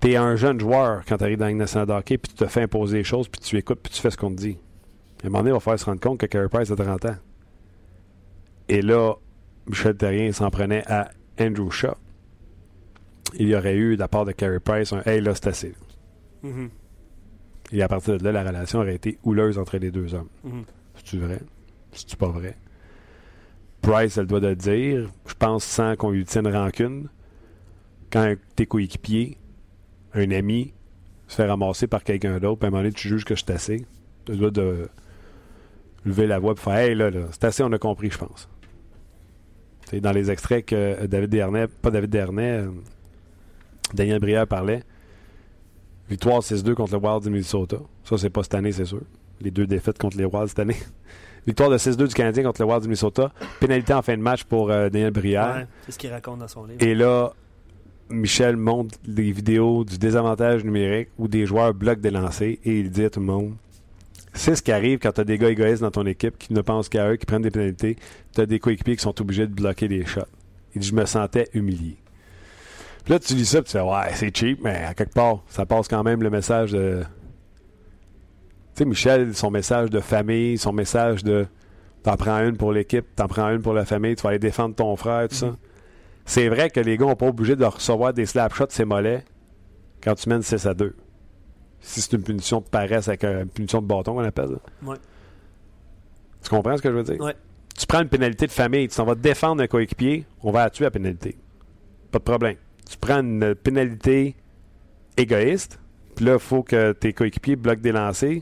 T'es 0.03 0.17
un 0.17 0.35
jeune 0.35 0.59
joueur 0.59 1.05
quand 1.07 1.15
tu 1.15 1.23
arrives 1.23 1.37
dans 1.37 1.45
la 1.45 1.53
nationale 1.53 1.87
de 1.87 1.93
hockey, 1.93 2.17
puis 2.17 2.29
tu 2.29 2.35
te 2.35 2.45
fais 2.47 2.63
imposer 2.63 2.97
les 2.97 3.03
choses, 3.05 3.29
puis 3.29 3.39
tu 3.39 3.55
écoutes, 3.55 3.79
puis 3.81 3.93
tu 3.93 4.01
fais 4.01 4.11
ce 4.11 4.17
qu'on 4.17 4.31
te 4.31 4.35
dit. 4.35 4.57
À 5.23 5.27
un 5.27 5.29
moment 5.29 5.39
donné, 5.39 5.51
il 5.51 5.53
va 5.53 5.61
falloir 5.61 5.79
se 5.79 5.85
rendre 5.85 6.01
compte 6.01 6.19
que 6.19 6.25
Carey 6.25 6.49
Price 6.49 6.69
a 6.71 6.75
30 6.75 7.05
ans. 7.05 7.15
Et 8.67 8.81
là, 8.81 9.13
Michel 9.65 9.95
Terrien 9.95 10.33
s'en 10.33 10.49
prenait 10.49 10.83
à 10.91 11.09
Andrew 11.39 11.71
Shaw. 11.71 11.95
Il 13.35 13.47
y 13.47 13.55
aurait 13.55 13.77
eu, 13.77 13.95
de 13.95 14.01
la 14.01 14.09
part 14.09 14.25
de 14.25 14.33
Carey 14.33 14.59
Price, 14.59 14.91
un 14.91 15.01
Hey, 15.05 15.21
là, 15.21 15.35
c'est 15.35 15.47
assez. 15.47 15.73
Mm-hmm. 16.43 16.69
Et 17.71 17.81
à 17.81 17.87
partir 17.87 18.17
de 18.17 18.25
là, 18.25 18.33
la 18.33 18.43
relation 18.43 18.79
aurait 18.79 18.95
été 18.95 19.17
houleuse 19.23 19.57
entre 19.57 19.77
les 19.77 19.89
deux 19.89 20.13
hommes. 20.13 20.27
Mm-hmm. 20.45 20.63
C'est-tu 20.95 21.19
vrai? 21.19 21.39
C'est-tu 21.93 22.17
pas 22.17 22.27
vrai? 22.27 22.57
Price, 23.81 24.17
elle 24.17 24.27
doit 24.27 24.41
le 24.41 24.57
dire, 24.57 25.09
je 25.25 25.33
pense 25.35 25.63
sans 25.63 25.95
qu'on 25.95 26.11
lui 26.11 26.25
tienne 26.25 26.49
rancune. 26.49 27.07
Quand 28.11 28.35
tes 28.57 28.65
coéquipiers 28.65 29.37
un 30.13 30.31
ami 30.31 30.73
se 31.27 31.35
fait 31.35 31.47
ramasser 31.47 31.87
par 31.87 32.03
quelqu'un 32.03 32.39
d'autre, 32.39 32.59
puis 32.59 32.65
à 32.65 32.67
un 32.67 32.71
moment 32.71 32.83
donné, 32.83 32.93
tu 32.93 33.07
juges 33.07 33.25
que 33.25 33.35
je 33.35 33.43
suis 33.43 33.53
assez. 33.53 33.85
Tu 34.25 34.35
dois 34.35 34.51
de 34.51 34.89
lever 36.05 36.27
la 36.27 36.39
voix 36.39 36.53
et 36.53 36.55
faire 36.55 36.73
Hey, 36.73 36.95
là, 36.95 37.09
là 37.09 37.27
c'est 37.31 37.45
assez, 37.45 37.63
on 37.63 37.71
a 37.71 37.77
compris, 37.77 38.09
je 38.09 38.17
pense. 38.17 38.49
C'est 39.89 39.99
dans 39.99 40.11
les 40.11 40.31
extraits 40.31 40.65
que 40.65 41.05
David 41.05 41.29
Dernay, 41.29 41.67
pas 41.67 41.91
David 41.91 42.09
Dernay, 42.09 42.59
euh, 42.59 42.71
Daniel 43.93 44.19
Brière 44.19 44.47
parlait. 44.47 44.83
Victoire 46.09 46.41
6-2 46.41 46.73
contre 46.73 46.93
le 46.93 46.99
Wild 46.99 47.23
du 47.23 47.29
Minnesota. 47.29 47.77
Ça, 48.03 48.17
c'est 48.17 48.29
pas 48.29 48.43
cette 48.43 48.55
année, 48.55 48.71
c'est 48.71 48.85
sûr. 48.85 49.01
Les 49.41 49.51
deux 49.51 49.65
défaites 49.65 49.97
contre 49.97 50.17
les 50.17 50.25
Wilds 50.25 50.49
cette 50.49 50.59
année. 50.59 50.77
Victoire 51.47 51.69
de 51.69 51.77
6-2 51.77 52.07
du 52.07 52.13
Canadien 52.13 52.43
contre 52.43 52.61
le 52.61 52.67
Wild 52.67 52.81
du 52.81 52.87
Minnesota. 52.87 53.31
Pénalité 53.59 53.93
en 53.93 54.01
fin 54.01 54.15
de 54.15 54.21
match 54.21 54.43
pour 54.43 54.71
euh, 54.71 54.89
Daniel 54.89 55.11
Brière. 55.11 55.67
c'est 55.85 55.91
ce 55.91 55.99
qu'il 55.99 56.11
raconte 56.11 56.39
dans 56.39 56.47
son 56.47 56.65
livre. 56.65 56.81
Et 56.81 56.95
là, 56.95 57.33
Michel 58.13 58.57
montre 58.57 58.97
des 59.07 59.31
vidéos 59.31 59.83
du 59.83 59.97
désavantage 59.97 60.63
numérique 60.63 61.09
où 61.17 61.27
des 61.27 61.45
joueurs 61.45 61.73
bloquent 61.73 62.01
des 62.01 62.11
lancers 62.11 62.57
et 62.63 62.79
il 62.79 62.89
dit 62.89 63.05
à 63.05 63.09
tout 63.09 63.19
le 63.19 63.25
monde 63.25 63.53
c'est 64.33 64.55
ce 64.55 64.61
qui 64.61 64.71
arrive 64.71 64.99
quand 64.99 65.11
tu 65.11 65.21
as 65.21 65.23
des 65.23 65.37
gars 65.37 65.49
égoïstes 65.49 65.81
dans 65.81 65.91
ton 65.91 66.05
équipe 66.05 66.37
qui 66.37 66.53
ne 66.53 66.61
pensent 66.61 66.89
qu'à 66.89 67.09
eux, 67.09 67.17
qui 67.17 67.25
prennent 67.25 67.43
des 67.43 67.51
pénalités. 67.51 67.97
Tu 68.35 68.45
des 68.45 68.59
coéquipiers 68.59 68.95
qui 68.95 69.03
sont 69.03 69.19
obligés 69.21 69.45
de 69.45 69.53
bloquer 69.53 69.87
des 69.87 70.05
shots. 70.05 70.21
Il 70.73 70.81
dit 70.81 70.87
Je 70.87 70.95
me 70.95 71.05
sentais 71.05 71.47
humilié. 71.53 71.97
Puis 73.03 73.13
là, 73.13 73.19
tu 73.19 73.35
lis 73.35 73.45
ça 73.45 73.61
tu 73.61 73.71
fais 73.71 73.81
Ouais, 73.81 74.11
c'est 74.15 74.35
cheap, 74.35 74.59
mais 74.63 74.83
à 74.85 74.93
quelque 74.93 75.13
part, 75.13 75.43
ça 75.47 75.65
passe 75.65 75.87
quand 75.87 76.03
même 76.03 76.23
le 76.23 76.29
message 76.29 76.71
de. 76.71 77.03
Tu 78.75 78.79
sais, 78.79 78.85
Michel, 78.85 79.35
son 79.35 79.51
message 79.51 79.91
de 79.91 79.99
famille, 79.99 80.57
son 80.57 80.73
message 80.73 81.23
de 81.23 81.45
T'en 82.01 82.17
prends 82.17 82.39
une 82.39 82.57
pour 82.57 82.73
l'équipe, 82.73 83.05
t'en 83.15 83.27
prends 83.27 83.49
une 83.49 83.61
pour 83.61 83.73
la 83.73 83.85
famille, 83.85 84.15
tu 84.15 84.23
vas 84.23 84.31
aller 84.31 84.39
défendre 84.39 84.75
ton 84.75 84.93
frère, 84.97 85.29
tout 85.29 85.35
ça. 85.35 85.55
C'est 86.25 86.47
vrai 86.47 86.69
que 86.69 86.79
les 86.79 86.97
gars 86.97 87.05
n'ont 87.05 87.15
pas 87.15 87.27
obligé 87.27 87.55
de 87.55 87.65
recevoir 87.65 88.13
des 88.13 88.25
slap 88.25 88.53
shots 88.53 88.67
c'est 88.69 88.85
mollets 88.85 89.25
quand 90.01 90.15
tu 90.15 90.29
mènes 90.29 90.41
6 90.41 90.65
à 90.65 90.73
2. 90.73 90.95
Si 91.81 92.01
c'est 92.01 92.13
une 92.13 92.23
punition 92.23 92.61
de 92.61 92.65
paresse 92.65 93.07
avec 93.09 93.23
une 93.25 93.49
punition 93.49 93.81
de 93.81 93.87
bâton 93.87 94.13
qu'on 94.13 94.23
appelle. 94.23 94.57
Ouais. 94.83 94.95
Tu 96.41 96.49
comprends 96.49 96.77
ce 96.77 96.81
que 96.81 96.89
je 96.89 96.95
veux 96.95 97.03
dire? 97.03 97.19
Ouais. 97.19 97.35
Tu 97.77 97.85
prends 97.85 98.01
une 98.01 98.09
pénalité 98.09 98.45
de 98.47 98.51
famille, 98.51 98.87
tu 98.87 98.95
t'en 98.95 99.05
vas 99.05 99.15
défendre 99.15 99.61
un 99.63 99.67
coéquipier, 99.67 100.25
on 100.41 100.51
va 100.51 100.65
la 100.65 100.69
tuer 100.69 100.85
à 100.85 100.91
pénalité. 100.91 101.35
Pas 102.11 102.19
de 102.19 102.23
problème. 102.23 102.55
Tu 102.89 102.97
prends 102.97 103.19
une 103.19 103.55
pénalité 103.55 104.35
égoïste, 105.17 105.79
puis 106.15 106.25
là, 106.25 106.33
il 106.33 106.39
faut 106.39 106.63
que 106.63 106.91
tes 106.93 107.13
coéquipiers 107.13 107.55
bloquent 107.55 107.81
des 107.81 107.91
lancers. 107.91 108.41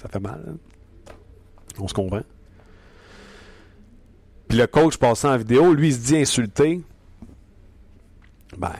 ça 0.00 0.08
fait 0.08 0.20
mal. 0.20 0.44
Hein? 0.48 1.14
On 1.78 1.88
se 1.88 1.94
comprend. 1.94 2.22
Puis 4.48 4.58
le 4.58 4.66
coach 4.66 4.96
passant 4.98 5.32
en 5.32 5.36
vidéo, 5.38 5.72
lui, 5.72 5.88
il 5.88 5.94
se 5.94 6.00
dit 6.00 6.16
insulté. 6.18 6.82
Ben. 8.58 8.72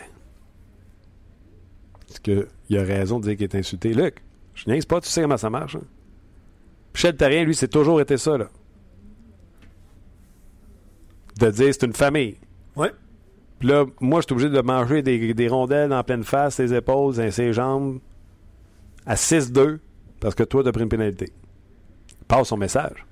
Est-ce 2.10 2.20
qu'il 2.20 2.78
a 2.78 2.82
raison 2.82 3.18
de 3.18 3.24
dire 3.24 3.36
qu'il 3.36 3.44
est 3.44 3.54
insulté? 3.54 3.94
Luc, 3.94 4.22
je 4.54 4.70
niaise 4.70 4.84
pas, 4.84 5.00
tu 5.00 5.08
sais 5.08 5.22
comment 5.22 5.36
ça 5.36 5.50
marche. 5.50 5.76
Hein? 5.76 5.84
Michel 6.94 7.16
Terrien, 7.16 7.44
lui, 7.44 7.54
c'est 7.54 7.68
toujours 7.68 8.00
été 8.00 8.16
ça, 8.18 8.36
là. 8.36 8.48
de 11.38 11.50
dire 11.50 11.72
c'est 11.72 11.86
une 11.86 11.92
famille. 11.92 12.36
Oui. 12.76 12.88
Puis 13.58 13.68
là, 13.68 13.84
moi, 14.00 14.20
je 14.20 14.26
suis 14.26 14.32
obligé 14.32 14.50
de 14.50 14.60
manger 14.60 15.02
des, 15.02 15.48
rondelles 15.48 15.92
en 15.92 16.02
pleine 16.02 16.24
face, 16.24 16.56
ses 16.56 16.74
épaules, 16.74 17.14
ses 17.32 17.52
jambes, 17.52 18.00
à 19.06 19.14
6-2, 19.14 19.78
parce 20.20 20.34
que 20.34 20.42
toi, 20.42 20.62
tu 20.62 20.68
as 20.68 20.72
pris 20.72 20.82
une 20.82 20.88
pénalité. 20.88 21.32
Passe 22.26 22.48
son 22.48 22.56
message. 22.56 23.06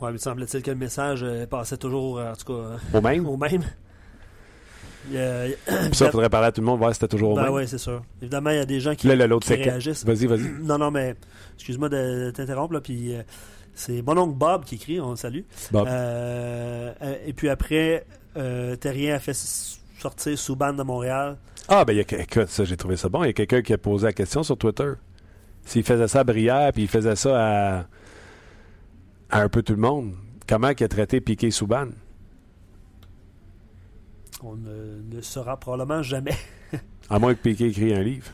Oui, 0.00 0.10
mais 0.12 0.18
semble-t-il 0.18 0.62
que 0.62 0.70
le 0.70 0.76
message 0.76 1.24
euh, 1.24 1.46
passait 1.46 1.76
toujours, 1.76 2.20
en 2.20 2.32
tout 2.34 2.52
cas, 2.52 2.52
euh, 2.52 2.76
au 2.94 3.00
même? 3.00 3.26
Au 3.28 3.36
même. 3.36 3.64
Puis 5.10 5.94
ça, 5.94 6.06
il 6.06 6.10
faudrait 6.10 6.28
parler 6.28 6.48
à 6.48 6.52
tout 6.52 6.60
le 6.60 6.66
monde, 6.66 6.78
voir 6.78 6.90
si 6.90 7.00
c'était 7.00 7.08
toujours 7.08 7.32
au 7.32 7.34
ben. 7.34 7.50
Oui, 7.50 7.66
c'est 7.66 7.78
sûr. 7.78 8.02
Évidemment, 8.20 8.50
il 8.50 8.56
y 8.56 8.60
a 8.60 8.66
des 8.66 8.80
gens 8.80 8.94
qui, 8.94 9.06
là, 9.06 9.28
qui 9.40 9.54
réagissent. 9.54 10.04
Vas-y, 10.04 10.26
vas-y. 10.26 10.48
Non, 10.62 10.78
non, 10.78 10.90
mais 10.90 11.14
excuse-moi 11.54 11.88
de 11.88 12.30
t'interrompre, 12.30 12.74
là, 12.74 12.80
puis 12.80 13.14
euh, 13.14 13.22
c'est 13.74 14.02
mon 14.02 14.16
oncle 14.18 14.34
Bob 14.34 14.64
qui 14.64 14.76
écrit, 14.76 15.00
on 15.00 15.10
le 15.10 15.16
salue. 15.16 15.42
Bob. 15.70 15.88
et 15.88 17.32
puis 17.32 17.48
après, 17.48 18.04
Terrien 18.80 19.14
a 19.14 19.18
fait 19.18 19.34
sortir 19.98 20.38
Souban 20.38 20.72
de 20.72 20.82
Montréal. 20.82 21.36
Ah, 21.68 21.84
ben, 21.84 21.92
il 21.92 21.96
y 21.96 22.00
a, 22.00 22.20
écoute, 22.22 22.48
ça, 22.48 22.64
j'ai 22.64 22.76
trouvé 22.76 22.96
ça 22.96 23.08
bon. 23.08 23.24
Il 23.24 23.28
y 23.28 23.30
a 23.30 23.34
quelqu'un 23.34 23.62
qui 23.62 23.72
a 23.72 23.78
posé 23.78 24.06
la 24.06 24.12
question 24.12 24.42
sur 24.42 24.56
Twitter. 24.56 24.92
S'il 25.64 25.82
faisait 25.82 26.08
ça 26.08 26.20
à 26.20 26.24
Brière, 26.24 26.72
puis 26.72 26.82
il 26.84 26.88
faisait 26.88 27.16
ça 27.16 27.78
à 27.78 27.84
à 29.30 29.42
un 29.42 29.48
peu 29.48 29.62
tout 29.62 29.74
le 29.74 29.80
monde. 29.80 30.14
Comment 30.48 30.70
il 30.70 30.82
a 30.84 30.88
traité 30.88 31.20
Piqué 31.20 31.50
Souban? 31.50 31.88
On 34.42 34.54
ne 34.54 35.02
le 35.14 35.22
saura 35.22 35.58
probablement 35.58 36.02
jamais. 36.02 36.36
à 37.10 37.18
moins 37.18 37.34
que 37.34 37.40
Piqué 37.40 37.66
écrit 37.66 37.94
un 37.94 38.02
livre. 38.02 38.28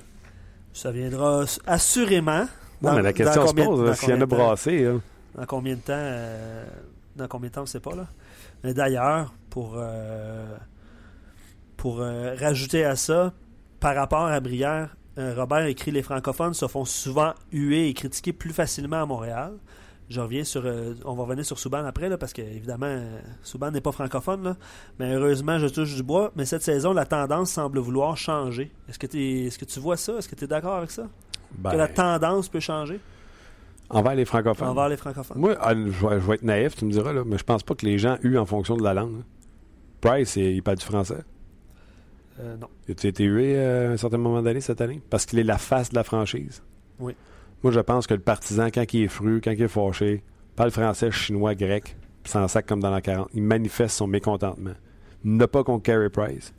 Ça 0.73 0.91
viendra 0.91 1.45
assurément. 1.67 2.47
Non, 2.83 2.95
mais 2.95 3.03
la 3.03 3.13
question 3.13 3.47
se 3.47 3.55
pose, 3.55 3.95
s'il 3.97 4.11
y 4.11 4.13
en 4.13 4.21
a 4.21 4.27
brassé. 4.27 4.87
Dans 5.35 5.47
combien 5.47 5.75
de 5.75 5.81
temps 5.81 5.93
euh, 5.97 6.67
Dans 7.17 7.29
combien 7.29 7.49
de 7.49 7.55
temps, 7.55 7.61
on 7.63 7.65
ne 7.65 7.69
sait 7.69 7.81
pas. 7.81 7.95
Là. 7.95 8.07
Mais 8.63 8.75
d'ailleurs, 8.75 9.33
pour, 9.51 9.75
euh, 9.77 10.57
pour 11.77 12.01
euh, 12.01 12.35
rajouter 12.39 12.85
à 12.85 12.97
ça, 12.97 13.33
par 13.81 13.95
rapport 13.95 14.27
à 14.27 14.41
Brière, 14.41 14.97
Robert 15.17 15.67
écrit 15.67 15.93
Les 15.93 16.03
francophones 16.03 16.55
se 16.55 16.67
font 16.67 16.85
souvent 16.85 17.35
huer 17.53 17.89
et 17.89 17.95
critiquer 17.95 18.33
plus 18.33 18.53
facilement 18.53 19.03
à 19.03 19.07
Montréal. 19.07 19.53
Je 20.11 20.21
reviens 20.21 20.45
sur. 20.45 20.67
Euh, 20.67 20.95
on 21.05 21.15
va 21.15 21.23
revenir 21.23 21.45
sur 21.45 21.59
Souban 21.59 21.85
après, 21.85 22.09
là, 22.09 22.19
parce 22.19 22.33
qu'évidemment, 22.33 22.87
évidemment 22.87 23.19
Souban 23.43 23.71
n'est 23.71 23.81
pas 23.81 23.93
francophone. 23.93 24.45
Là, 24.45 24.57
mais 24.99 25.15
heureusement, 25.15 25.59
je 25.59 25.67
touche 25.67 25.95
du 25.95 26.03
bois. 26.03 26.31
Mais 26.37 26.45
cette 26.45 26.63
saison, 26.63 26.93
la 26.93 27.07
tendance 27.07 27.51
semble 27.51 27.79
vouloir 27.79 28.17
changer. 28.17 28.71
Est-ce 28.89 28.99
que, 28.99 29.07
es, 29.17 29.47
est-ce 29.47 29.59
que 29.59 29.65
tu 29.65 29.81
vois 29.81 29.97
ça? 29.97 30.15
Est-ce 30.19 30.29
que 30.29 30.35
tu 30.35 30.45
es 30.45 30.47
d'accord 30.47 30.75
avec 30.75 30.91
ça? 30.91 31.05
Ben, 31.57 31.71
que 31.71 31.77
la 31.77 31.89
tendance 31.89 32.49
peut 32.49 32.61
changer? 32.61 33.01
Envers 33.91 34.15
les 34.15 34.25
francophones. 34.25 34.69
Envers 34.69 34.89
les 34.89 34.97
francophones. 34.97 35.39
Moi, 35.39 35.57
ah, 35.61 35.75
je 35.75 36.07
vais, 36.07 36.35
être 36.35 36.43
naïf, 36.43 36.75
tu 36.77 36.85
me 36.85 36.91
diras, 36.91 37.13
là, 37.13 37.23
mais 37.25 37.39
je 37.39 37.45
pense 37.45 37.63
pas 37.63 37.75
que 37.75 37.87
les 37.87 37.99
gens 37.99 38.19
huent 38.23 38.39
en 38.39 38.47
fonction 38.47 38.77
de 38.77 38.83
la 38.83 38.95
langue. 38.95 39.23
Price, 40.01 40.37
il 40.37 40.63
parle 40.63 40.79
du 40.79 40.85
français. 40.85 41.23
Euh, 42.41 42.57
non. 42.57 42.69
Tu 42.87 43.07
as 43.07 43.09
été 43.09 43.25
hué 43.25 43.57
euh, 43.57 43.91
à 43.91 43.93
un 43.93 43.97
certain 43.97 44.19
moment 44.19 44.43
donné 44.43 44.61
cette 44.61 44.81
année? 44.81 45.01
Parce 45.11 45.27
qu'il 45.27 45.39
est 45.39 45.45
la 45.45 45.59
face 45.59 45.91
de 45.91 45.95
la 45.95 46.03
franchise. 46.03 46.63
Oui. 46.99 47.15
Moi, 47.65 47.73
je 47.73 47.81
pense 47.81 48.07
que 48.07 48.13
le 48.13 48.21
partisan, 48.21 48.67
quand 48.67 48.85
il 48.93 49.05
est 49.05 49.09
fru, 49.09 49.41
quand 49.43 49.53
il 49.53 49.63
est 49.63 49.69
fâché, 49.69 50.23
parle 50.55 50.71
français, 50.71 51.11
chinois, 51.11 51.55
grec, 51.55 51.97
sans 52.25 52.47
sac 52.47 52.67
comme 52.67 52.81
dans 52.81 52.91
la 52.91 53.01
40. 53.01 53.31
Il 53.33 53.43
manifeste 53.43 53.97
son 53.97 54.07
mécontentement. 54.07 54.75
Il 55.25 55.37
n'a 55.37 55.49
pas 55.49 55.65
contre 55.65 55.83
Carey 55.83 56.11
Price. 56.11 56.53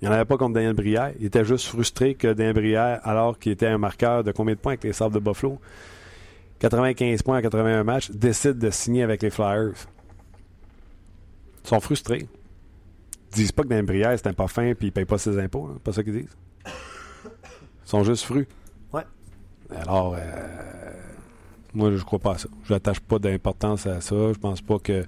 Il 0.00 0.08
n'en 0.08 0.14
avait 0.14 0.24
pas 0.24 0.38
contre 0.38 0.54
Daniel 0.54 0.72
Brière. 0.72 1.12
Il 1.20 1.26
était 1.26 1.44
juste 1.44 1.66
frustré 1.66 2.14
que 2.14 2.32
Daniel 2.32 2.54
Brière, 2.54 3.00
alors 3.02 3.38
qu'il 3.38 3.52
était 3.52 3.66
un 3.66 3.76
marqueur 3.76 4.24
de 4.24 4.32
combien 4.32 4.54
de 4.54 4.58
points 4.58 4.72
avec 4.72 4.84
les 4.84 4.94
Sabres 4.94 5.16
de 5.16 5.18
Buffalo? 5.18 5.60
95 6.60 7.22
points 7.22 7.36
à 7.36 7.42
81 7.42 7.84
matchs, 7.84 8.10
décide 8.10 8.56
de 8.56 8.70
signer 8.70 9.02
avec 9.02 9.22
les 9.22 9.28
Flyers. 9.28 9.74
Ils 11.62 11.68
sont 11.68 11.80
frustrés. 11.80 12.26
Ils 13.32 13.34
disent 13.34 13.52
pas 13.52 13.64
que 13.64 13.68
Daniel 13.68 13.84
Brière, 13.84 14.12
c'est 14.16 14.28
un 14.28 14.32
parfum 14.32 14.72
puis 14.72 14.88
il 14.88 14.92
paye 14.92 15.04
pas 15.04 15.18
ses 15.18 15.38
impôts. 15.38 15.68
C'est 15.74 15.82
pas 15.82 15.92
ça 15.92 16.02
qu'ils 16.02 16.22
disent. 16.22 16.36
Ils 16.64 17.90
sont 17.90 18.02
juste 18.02 18.24
frus. 18.24 18.48
Alors, 19.70 20.14
euh, 20.14 20.20
moi, 21.74 21.90
je 21.94 22.02
crois 22.04 22.18
pas 22.18 22.32
à 22.32 22.38
ça. 22.38 22.48
Je 22.64 22.72
n'attache 22.72 23.00
pas 23.00 23.18
d'importance 23.18 23.86
à 23.86 24.00
ça. 24.00 24.32
Je 24.32 24.38
pense 24.38 24.62
pas 24.62 24.78
que 24.78 25.04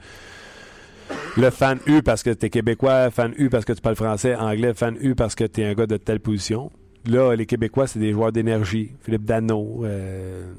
le 1.36 1.50
fan 1.50 1.78
U 1.86 2.02
parce 2.02 2.22
que 2.22 2.30
tu 2.30 2.46
es 2.46 2.50
québécois, 2.50 3.10
fan 3.10 3.32
U 3.38 3.48
parce 3.48 3.64
que 3.64 3.72
tu 3.72 3.80
parles 3.80 3.96
français, 3.96 4.34
anglais, 4.34 4.74
fan 4.74 4.96
U 5.00 5.14
parce 5.14 5.34
que 5.34 5.44
tu 5.44 5.60
es 5.60 5.64
un 5.64 5.74
gars 5.74 5.86
de 5.86 5.96
telle 5.96 6.20
position. 6.20 6.70
Là, 7.06 7.34
les 7.36 7.46
Québécois, 7.46 7.86
c'est 7.86 8.00
des 8.00 8.12
joueurs 8.12 8.32
d'énergie. 8.32 8.90
Philippe 9.02 9.24
Dano, 9.24 9.84
euh, 9.84 10.52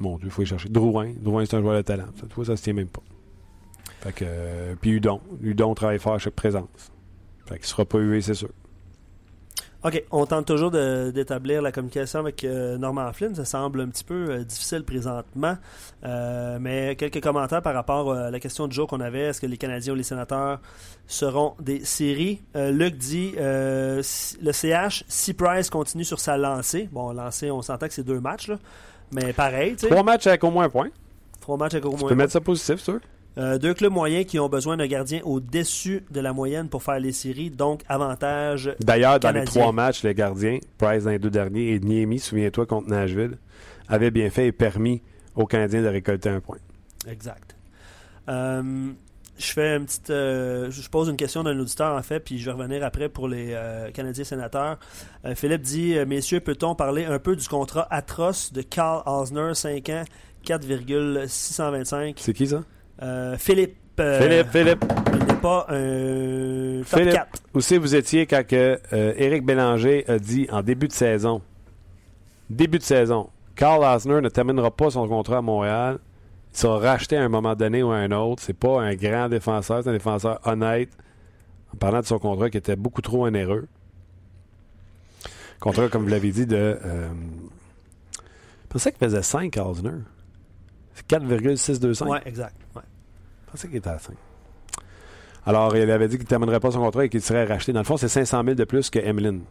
mon 0.00 0.16
Dieu, 0.16 0.26
il 0.26 0.30
faut 0.32 0.42
y 0.42 0.46
chercher. 0.46 0.68
Drouin, 0.68 1.12
Drouin, 1.20 1.44
c'est 1.46 1.56
un 1.56 1.60
joueur 1.60 1.76
de 1.76 1.82
talent. 1.82 2.06
Ça, 2.20 2.26
tu 2.28 2.44
ça 2.44 2.56
se 2.56 2.62
tient 2.62 2.72
même 2.72 2.88
pas. 2.88 3.02
Fait 4.00 4.12
que, 4.12 4.24
euh, 4.26 4.74
puis 4.80 4.90
Udon. 4.90 5.20
Udon 5.42 5.74
travaille 5.74 6.00
fort 6.00 6.14
à 6.14 6.18
chaque 6.18 6.34
présence. 6.34 6.90
Fait 7.46 7.58
qu'il 7.58 7.66
sera 7.66 7.84
pas 7.84 7.98
hué, 7.98 8.20
c'est 8.20 8.34
sûr. 8.34 8.50
OK, 9.84 10.02
on 10.10 10.26
tente 10.26 10.46
toujours 10.46 10.70
d'établir 10.70 11.62
la 11.62 11.70
communication 11.70 12.20
avec 12.20 12.42
euh, 12.44 12.78
Norman 12.78 13.12
Flynn. 13.12 13.34
Ça 13.34 13.44
semble 13.44 13.80
un 13.80 13.88
petit 13.88 14.04
peu 14.04 14.30
euh, 14.30 14.44
difficile 14.44 14.82
présentement. 14.82 15.56
Euh, 16.04 16.58
mais 16.60 16.96
quelques 16.96 17.22
commentaires 17.22 17.62
par 17.62 17.74
rapport 17.74 18.12
à 18.12 18.30
la 18.30 18.40
question 18.40 18.66
du 18.68 18.74
jour 18.74 18.88
qu'on 18.88 19.00
avait. 19.00 19.20
Est-ce 19.20 19.40
que 19.40 19.46
les 19.46 19.58
Canadiens 19.58 19.92
ou 19.92 19.96
les 19.96 20.02
sénateurs 20.02 20.60
seront 21.06 21.54
des 21.60 21.84
séries? 21.84 22.42
Luc 22.54 22.96
dit 22.96 23.34
le 23.36 24.02
CH, 24.02 25.04
si 25.08 25.34
Price 25.34 25.70
continue 25.70 26.04
sur 26.04 26.20
sa 26.20 26.36
lancée. 26.36 26.88
Bon, 26.90 27.12
lancée, 27.12 27.50
on 27.50 27.62
s'entend 27.62 27.86
que 27.86 27.94
c'est 27.94 28.02
deux 28.02 28.20
matchs, 28.20 28.48
là, 28.48 28.58
mais 29.12 29.32
pareil. 29.32 29.76
Trois 29.76 30.02
matchs 30.02 30.26
avec 30.26 30.42
au 30.42 30.50
moins 30.50 30.64
un 30.64 30.70
point. 30.70 30.88
Trois 31.40 31.56
matchs 31.56 31.74
avec 31.74 31.84
au 31.84 31.90
moins 31.90 31.96
un 31.96 32.00
point. 32.00 32.08
Tu 32.08 32.14
peux 32.14 32.18
mettre 32.18 32.32
ça 32.32 32.40
positif, 32.40 32.80
sûr. 32.80 32.98
Euh, 33.38 33.58
deux 33.58 33.74
clubs 33.74 33.92
moyens 33.92 34.24
qui 34.24 34.38
ont 34.38 34.48
besoin 34.48 34.78
d'un 34.78 34.86
gardien 34.86 35.20
au-dessus 35.24 36.04
de 36.10 36.20
la 36.20 36.32
moyenne 36.32 36.68
pour 36.68 36.82
faire 36.82 36.98
les 36.98 37.12
séries, 37.12 37.50
donc 37.50 37.82
avantage. 37.88 38.74
D'ailleurs, 38.80 39.20
dans 39.20 39.30
les 39.30 39.44
trois 39.44 39.72
matchs, 39.72 40.02
les 40.04 40.14
gardiens, 40.14 40.58
Price 40.78 41.04
dans 41.04 41.10
les 41.10 41.18
deux 41.18 41.30
derniers 41.30 41.74
et 41.74 41.80
Niemi, 41.80 42.18
souviens-toi, 42.18 42.64
contre 42.64 42.88
Nashville, 42.88 43.36
avaient 43.88 44.10
bien 44.10 44.30
fait 44.30 44.46
et 44.46 44.52
permis 44.52 45.02
aux 45.34 45.44
Canadiens 45.44 45.82
de 45.82 45.88
récolter 45.88 46.30
un 46.30 46.40
point. 46.40 46.56
Exact. 47.06 47.54
Euh, 48.28 48.90
je 49.38 49.52
fais 49.52 49.76
une 49.76 49.84
petite. 49.84 50.08
Euh, 50.08 50.70
je 50.70 50.88
pose 50.88 51.08
une 51.08 51.18
question 51.18 51.42
d'un 51.44 51.58
auditeur, 51.60 51.94
en 51.94 52.02
fait, 52.02 52.20
puis 52.20 52.38
je 52.38 52.46
vais 52.46 52.52
revenir 52.52 52.82
après 52.82 53.10
pour 53.10 53.28
les 53.28 53.54
Canadiens 53.92 54.24
sénateurs. 54.24 54.78
Philippe 55.34 55.60
dit 55.60 55.94
Messieurs, 56.06 56.40
peut-on 56.40 56.74
parler 56.74 57.04
un 57.04 57.18
peu 57.18 57.36
du 57.36 57.46
contrat 57.46 57.86
atroce 57.90 58.50
de 58.54 58.62
Carl 58.62 59.02
Osner, 59.04 59.52
5 59.52 59.88
ans, 59.90 60.04
4,625 60.42 62.14
C'est 62.18 62.32
qui 62.32 62.46
ça? 62.46 62.62
Euh, 63.02 63.36
Philippe. 63.38 63.76
Euh, 64.00 64.20
Philippe, 64.20 64.50
Philippe. 64.50 64.84
Il 65.12 65.18
n'est 65.26 65.40
pas 65.40 65.66
un 65.68 66.82
top 66.82 66.98
Philippe, 66.98 67.14
4. 67.14 67.42
Où 67.54 67.60
c'est 67.60 67.78
vous 67.78 67.94
étiez 67.94 68.26
quand 68.26 68.46
que, 68.46 68.78
euh, 68.92 69.14
Éric 69.16 69.44
Bélanger 69.44 70.04
a 70.08 70.18
dit 70.18 70.46
en 70.50 70.62
début 70.62 70.88
de 70.88 70.92
saison, 70.92 71.40
début 72.50 72.78
de 72.78 72.82
saison, 72.82 73.30
Carl 73.54 73.82
Asner 73.84 74.20
ne 74.20 74.28
terminera 74.28 74.70
pas 74.70 74.90
son 74.90 75.08
contrat 75.08 75.38
à 75.38 75.42
Montréal. 75.42 75.98
Il 76.52 76.58
sera 76.58 76.78
racheté 76.78 77.16
à 77.16 77.22
un 77.22 77.28
moment 77.28 77.54
donné 77.54 77.82
ou 77.82 77.90
à 77.90 77.96
un 77.96 78.12
autre. 78.12 78.42
C'est 78.42 78.56
pas 78.56 78.80
un 78.82 78.94
grand 78.94 79.28
défenseur, 79.28 79.82
c'est 79.82 79.90
un 79.90 79.94
défenseur 79.94 80.40
honnête. 80.44 80.90
En 81.74 81.76
parlant 81.76 82.00
de 82.00 82.06
son 82.06 82.18
contrat 82.18 82.50
qui 82.50 82.58
était 82.58 82.76
beaucoup 82.76 83.02
trop 83.02 83.26
onéreux. 83.26 83.66
Contrat, 85.60 85.88
comme 85.88 86.02
vous 86.02 86.08
l'avez 86.08 86.32
dit, 86.32 86.46
de. 86.46 86.78
je 86.82 88.68
pensais 88.68 88.92
qu'il 88.92 89.00
faisait 89.00 89.22
5 89.22 89.56
Asner. 89.56 89.90
C'est 90.94 91.06
4,625. 91.06 92.08
Oui, 92.08 92.18
exact. 92.24 92.65
Ouais. 93.56 93.62
Pensais 93.62 93.68
qu'il 93.68 93.76
était 93.76 93.88
à 93.90 93.98
5. 93.98 94.14
Alors, 95.46 95.76
il 95.76 95.90
avait 95.90 96.08
dit 96.08 96.16
qu'il 96.16 96.24
ne 96.24 96.28
terminerait 96.28 96.60
pas 96.60 96.72
son 96.72 96.80
contrat 96.80 97.04
et 97.04 97.08
qu'il 97.08 97.22
serait 97.22 97.44
racheté. 97.44 97.72
Dans 97.72 97.80
le 97.80 97.84
fond, 97.84 97.96
c'est 97.96 98.08
500 98.08 98.42
000 98.42 98.54
de 98.54 98.64
plus 98.64 98.90
que 98.90 98.98
Emeline. 98.98 99.42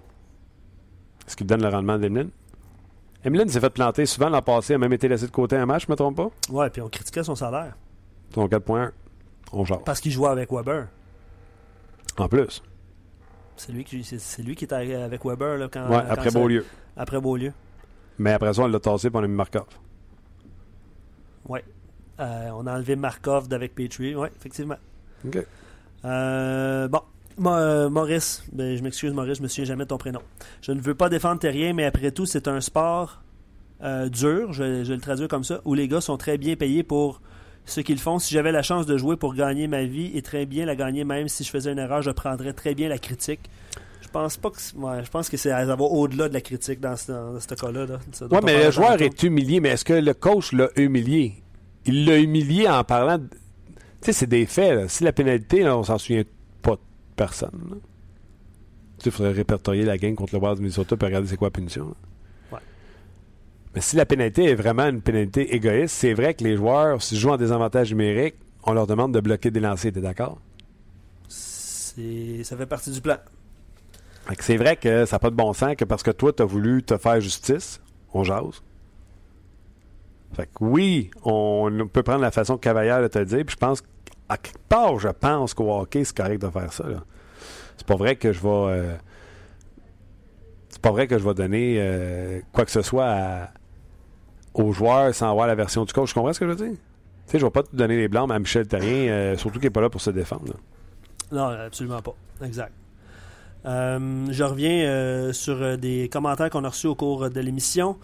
Est-ce 1.25 1.35
qu'il 1.35 1.47
donne 1.47 1.61
le 1.61 1.69
rendement 1.69 1.97
d'Emeline? 1.97 2.29
Emeline 3.23 3.49
s'est 3.49 3.59
fait 3.59 3.69
planter 3.69 4.05
souvent 4.05 4.29
l'an 4.29 4.41
passé, 4.41 4.75
a 4.75 4.77
même 4.77 4.93
été 4.93 5.07
laissé 5.07 5.25
de 5.25 5.31
côté 5.31 5.55
un 5.55 5.65
match, 5.65 5.83
je 5.83 5.87
ne 5.87 5.93
me 5.93 5.95
trompe 5.95 6.17
pas? 6.17 6.29
Ouais, 6.51 6.69
puis 6.69 6.81
on 6.81 6.89
critiquait 6.89 7.23
son 7.23 7.35
salaire. 7.35 7.75
Son 8.33 8.47
4.1. 8.47 8.91
On. 9.51 9.63
Parce 9.63 10.01
qu'il 10.01 10.11
jouait 10.11 10.29
avec 10.29 10.51
Weber. 10.51 10.87
En 12.17 12.27
plus. 12.27 12.61
C'est 13.55 13.71
lui, 13.71 13.83
qui, 13.83 14.03
c'est, 14.03 14.43
lui 14.43 14.55
qui 14.55 14.65
était 14.65 14.75
avec 14.75 15.25
Weber 15.25 15.57
là, 15.57 15.69
quand. 15.71 15.89
Ouais, 15.89 16.03
après 16.09 16.29
Beaulieu. 16.29 16.65
Après 16.97 17.21
Beaulieu. 17.21 17.53
Mais 18.19 18.33
après 18.33 18.53
ça, 18.53 18.63
on 18.63 18.67
l'a 18.67 18.79
tassé 18.79 19.09
pour 19.09 19.21
on 19.21 19.23
a 19.23 19.27
mis 19.27 19.33
Markov. 19.33 19.65
Oui. 21.47 21.61
Euh, 22.19 22.49
on 22.55 22.65
a 22.67 22.73
enlevé 22.73 22.95
Markov 22.95 23.47
d'avec 23.47 23.75
Petrie. 23.75 24.15
Oui, 24.15 24.27
effectivement. 24.35 24.77
OK. 25.27 25.37
Euh, 26.05 26.87
bon. 26.87 27.01
Euh, 27.45 27.89
Maurice, 27.89 28.45
ben, 28.53 28.77
je 28.77 28.81
m'excuse 28.81 29.11
Maurice, 29.11 29.39
je 29.39 29.43
me 29.43 29.49
souviens 29.49 29.65
jamais 29.65 29.83
de 29.83 29.89
ton 29.89 29.97
prénom. 29.97 30.21
Je 30.61 30.71
ne 30.71 30.79
veux 30.79 30.95
pas 30.95 31.09
défendre 31.09 31.39
Terrien, 31.39 31.73
mais 31.73 31.83
après 31.83 32.11
tout, 32.11 32.25
c'est 32.25 32.47
un 32.47 32.61
sport 32.61 33.21
dur, 34.09 34.51
je, 34.51 34.63
vais 34.63 34.95
le 34.95 35.01
traduire 35.01 35.27
comme 35.27 35.43
ça, 35.43 35.61
où 35.63 35.75
les 35.75 35.87
gars 35.87 36.01
sont 36.01 36.17
très 36.17 36.39
bien 36.39 36.55
payés 36.55 36.81
pour 36.81 37.21
ce 37.65 37.81
qu'ils 37.81 37.99
font. 37.99 38.17
Si 38.17 38.33
j'avais 38.33 38.51
la 38.51 38.63
chance 38.63 38.87
de 38.87 38.97
jouer 38.97 39.15
pour 39.15 39.35
gagner 39.35 39.67
ma 39.67 39.83
vie 39.83 40.11
et 40.15 40.23
très 40.23 40.47
bien 40.47 40.65
la 40.65 40.75
gagner, 40.75 41.03
même 41.03 41.27
si 41.27 41.43
je 41.43 41.49
faisais 41.51 41.71
une 41.71 41.77
erreur, 41.77 42.01
je 42.01 42.09
prendrais 42.09 42.53
très 42.53 42.73
bien 42.73 42.89
la 42.89 42.97
critique. 42.97 43.41
Je 44.01 44.07
pense 44.07 44.37
pas 44.37 44.49
que 44.49 44.57
je 44.59 45.09
pense 45.11 45.29
que 45.29 45.35
c'est 45.35 45.51
à 45.51 45.57
avoir 45.57 45.91
au-delà 45.91 46.29
de 46.29 46.33
la 46.33 46.41
critique 46.41 46.79
dans 46.79 46.95
ce, 46.95 47.53
cas-là. 47.53 47.85
oui, 48.31 48.39
mais 48.43 48.63
le 48.63 48.71
joueur 48.71 48.99
est 49.01 49.21
humilié, 49.23 49.59
mais 49.59 49.69
est-ce 49.69 49.83
que 49.83 49.93
le 49.93 50.13
coach 50.13 50.53
l'a 50.53 50.69
humilié? 50.77 51.43
Il 51.85 52.05
l'a 52.05 52.17
humilié 52.17 52.67
en 52.67 52.83
parlant. 52.83 53.19
Tu 53.19 53.27
sais, 54.01 54.13
c'est 54.13 54.27
des 54.27 54.45
faits. 54.45 54.89
Si 54.89 55.03
la 55.03 55.13
pénalité, 55.13 55.63
là, 55.63 55.77
on 55.77 55.83
s'en 55.83 55.97
souvient 55.97 56.23
pas 56.61 56.73
de 56.73 56.79
personne. 57.15 57.79
Il 59.05 59.11
faudrait 59.11 59.33
répertorier 59.33 59.83
la 59.83 59.97
game 59.97 60.15
contre 60.15 60.35
le 60.35 60.41
Wild 60.41 60.55
du 60.55 60.61
Minnesota 60.61 60.95
et 60.99 61.05
regarder 61.05 61.27
c'est 61.27 61.37
quoi 61.37 61.47
la 61.47 61.51
punition. 61.51 61.95
Mais 63.75 63.81
si 63.81 63.97
la 63.97 64.05
pénalité 64.05 64.45
est 64.45 64.55
vraiment 64.55 64.87
une 64.87 65.01
pénalité 65.01 65.53
égoïste, 65.53 65.95
c'est 65.95 66.13
vrai 66.13 66.33
que 66.33 66.43
les 66.43 66.55
joueurs, 66.55 67.03
s'ils 67.03 67.17
jouent 67.17 67.31
en 67.31 67.37
désavantage 67.37 67.89
numérique, 67.91 68.35
on 68.63 68.71
leur 68.73 68.87
demande 68.87 69.13
de 69.13 69.19
bloquer 69.19 69.51
des 69.51 69.59
lancers. 69.59 69.91
T'es 69.91 70.01
d'accord? 70.01 70.39
Ça 71.27 72.57
fait 72.57 72.65
partie 72.65 72.89
du 72.89 73.01
plan. 73.01 73.17
C'est 74.39 74.57
vrai 74.57 74.75
que 74.75 75.05
ça 75.05 75.17
n'a 75.17 75.19
pas 75.19 75.29
de 75.29 75.35
bon 75.35 75.53
sens 75.53 75.75
que 75.75 75.85
parce 75.85 76.03
que 76.03 76.11
toi, 76.11 76.33
tu 76.33 76.41
as 76.41 76.45
voulu 76.45 76.83
te 76.83 76.97
faire 76.97 77.19
justice, 77.21 77.81
on 78.13 78.23
jase. 78.23 78.63
Fait 80.35 80.47
que 80.47 80.63
oui, 80.63 81.11
on 81.23 81.87
peut 81.91 82.03
prendre 82.03 82.21
la 82.21 82.31
façon 82.31 82.57
que 82.57 82.61
Cavalier 82.61 83.01
de 83.01 83.07
te 83.07 83.23
dire, 83.23 83.45
puis 83.45 83.53
je 83.53 83.57
pense 83.57 83.81
à 84.27 84.37
quelque 84.37 84.59
part, 84.67 84.99
je 84.99 85.07
pense 85.07 85.53
qu'au 85.53 85.71
hockey, 85.71 86.03
c'est 86.03 86.15
correct 86.17 86.41
de 86.41 86.49
faire 86.49 86.73
ça. 86.73 86.83
C'est 87.77 87.87
pas 87.87 87.95
vrai 87.95 88.17
que 88.17 88.33
je 88.33 88.41
vais. 88.41 88.49
Euh, 88.49 88.95
c'est 90.69 90.81
pas 90.81 90.91
vrai 90.91 91.07
que 91.07 91.17
je 91.17 91.23
vais 91.23 91.33
donner 91.33 91.77
euh, 91.79 92.41
quoi 92.51 92.65
que 92.65 92.71
ce 92.71 92.81
soit 92.81 93.49
aux 94.53 94.73
joueurs 94.73 95.13
sans 95.15 95.29
avoir 95.29 95.47
la 95.47 95.55
version 95.55 95.85
du 95.85 95.93
coach. 95.93 96.09
Tu 96.09 96.15
comprends 96.15 96.33
ce 96.33 96.39
que 96.39 96.45
je 96.47 96.51
veux 96.51 96.67
dire? 96.67 96.77
Tu 96.77 97.31
sais, 97.31 97.39
je 97.39 97.45
vais 97.45 97.51
pas 97.51 97.63
te 97.63 97.75
donner 97.75 97.95
les 97.95 98.09
blancs 98.09 98.29
à 98.29 98.37
Michel 98.37 98.67
Terrien, 98.67 99.09
euh, 99.09 99.37
surtout 99.37 99.59
qu'il 99.59 99.67
n'est 99.67 99.71
pas 99.71 99.81
là 99.81 99.89
pour 99.89 100.01
se 100.01 100.09
défendre. 100.09 100.53
Non, 101.31 101.45
absolument 101.45 102.01
pas. 102.01 102.15
Exact. 102.43 102.73
je 103.63 104.43
reviens 104.43 105.31
sur 105.31 105.77
des 105.77 106.09
commentaires 106.09 106.49
qu'on 106.49 106.65
a 106.65 106.69
reçus 106.69 106.87
au 106.87 106.95
cours 106.95 107.29
de 107.29 107.39
l'émission. 107.39 107.97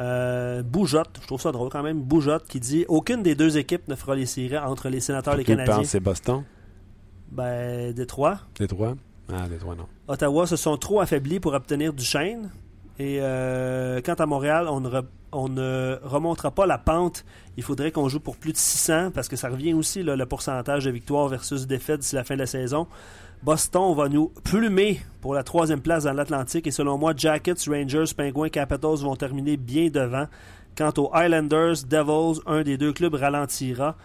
Euh, 0.00 0.62
Boujotte, 0.62 1.18
je 1.20 1.26
trouve 1.26 1.40
ça 1.40 1.52
drôle 1.52 1.70
quand 1.70 1.82
même. 1.82 2.00
Boujotte 2.00 2.46
qui 2.46 2.60
dit 2.60 2.84
Aucune 2.88 3.22
des 3.22 3.34
deux 3.34 3.58
équipes 3.58 3.88
ne 3.88 3.94
fera 3.94 4.14
les 4.14 4.26
séries 4.26 4.58
entre 4.58 4.88
les 4.88 5.00
sénateurs 5.00 5.34
et 5.34 5.38
les 5.38 5.44
Canadiens. 5.44 5.84
c'est 5.84 6.00
Boston? 6.00 6.44
Ben, 7.30 7.92
Détroit. 7.92 8.38
Détroit? 8.58 8.94
Ah, 9.32 9.48
Détroit, 9.48 9.74
non. 9.74 9.86
Ottawa 10.06 10.46
se 10.46 10.56
sont 10.56 10.76
trop 10.76 11.00
affaiblis 11.00 11.40
pour 11.40 11.52
obtenir 11.52 11.92
du 11.92 12.04
chêne. 12.04 12.50
Et 12.98 13.18
euh, 13.20 14.00
quant 14.00 14.14
à 14.14 14.26
Montréal, 14.26 14.66
on 14.68 14.80
ne, 14.80 15.02
on 15.32 15.48
ne, 15.48 15.98
remontera 16.02 16.50
pas 16.50 16.66
la 16.66 16.78
pente. 16.78 17.24
Il 17.56 17.62
faudrait 17.62 17.92
qu'on 17.92 18.08
joue 18.08 18.20
pour 18.20 18.36
plus 18.36 18.52
de 18.52 18.56
600 18.56 19.10
parce 19.12 19.28
que 19.28 19.36
ça 19.36 19.48
revient 19.48 19.74
aussi 19.74 20.02
le 20.02 20.26
pourcentage 20.26 20.84
de 20.84 20.90
victoire 20.90 21.28
versus 21.28 21.66
défaite 21.66 22.00
d'ici 22.00 22.14
la 22.14 22.24
fin 22.24 22.34
de 22.34 22.40
la 22.40 22.46
saison. 22.46 22.86
Boston 23.42 23.94
va 23.94 24.08
nous 24.08 24.32
plumer 24.42 25.00
pour 25.20 25.32
la 25.32 25.44
troisième 25.44 25.80
place 25.80 26.04
dans 26.04 26.12
l'Atlantique 26.12 26.66
et 26.66 26.72
selon 26.72 26.98
moi, 26.98 27.12
Jackets, 27.16 27.68
Rangers, 27.68 28.12
Penguins, 28.16 28.48
Capitals 28.48 28.98
vont 28.98 29.14
terminer 29.14 29.56
bien 29.56 29.88
devant. 29.90 30.26
Quant 30.76 30.92
aux 30.96 31.10
Islanders, 31.14 31.84
Devils, 31.88 32.40
un 32.46 32.62
des 32.62 32.76
deux 32.76 32.92
clubs 32.92 33.14
ralentira. 33.14 33.96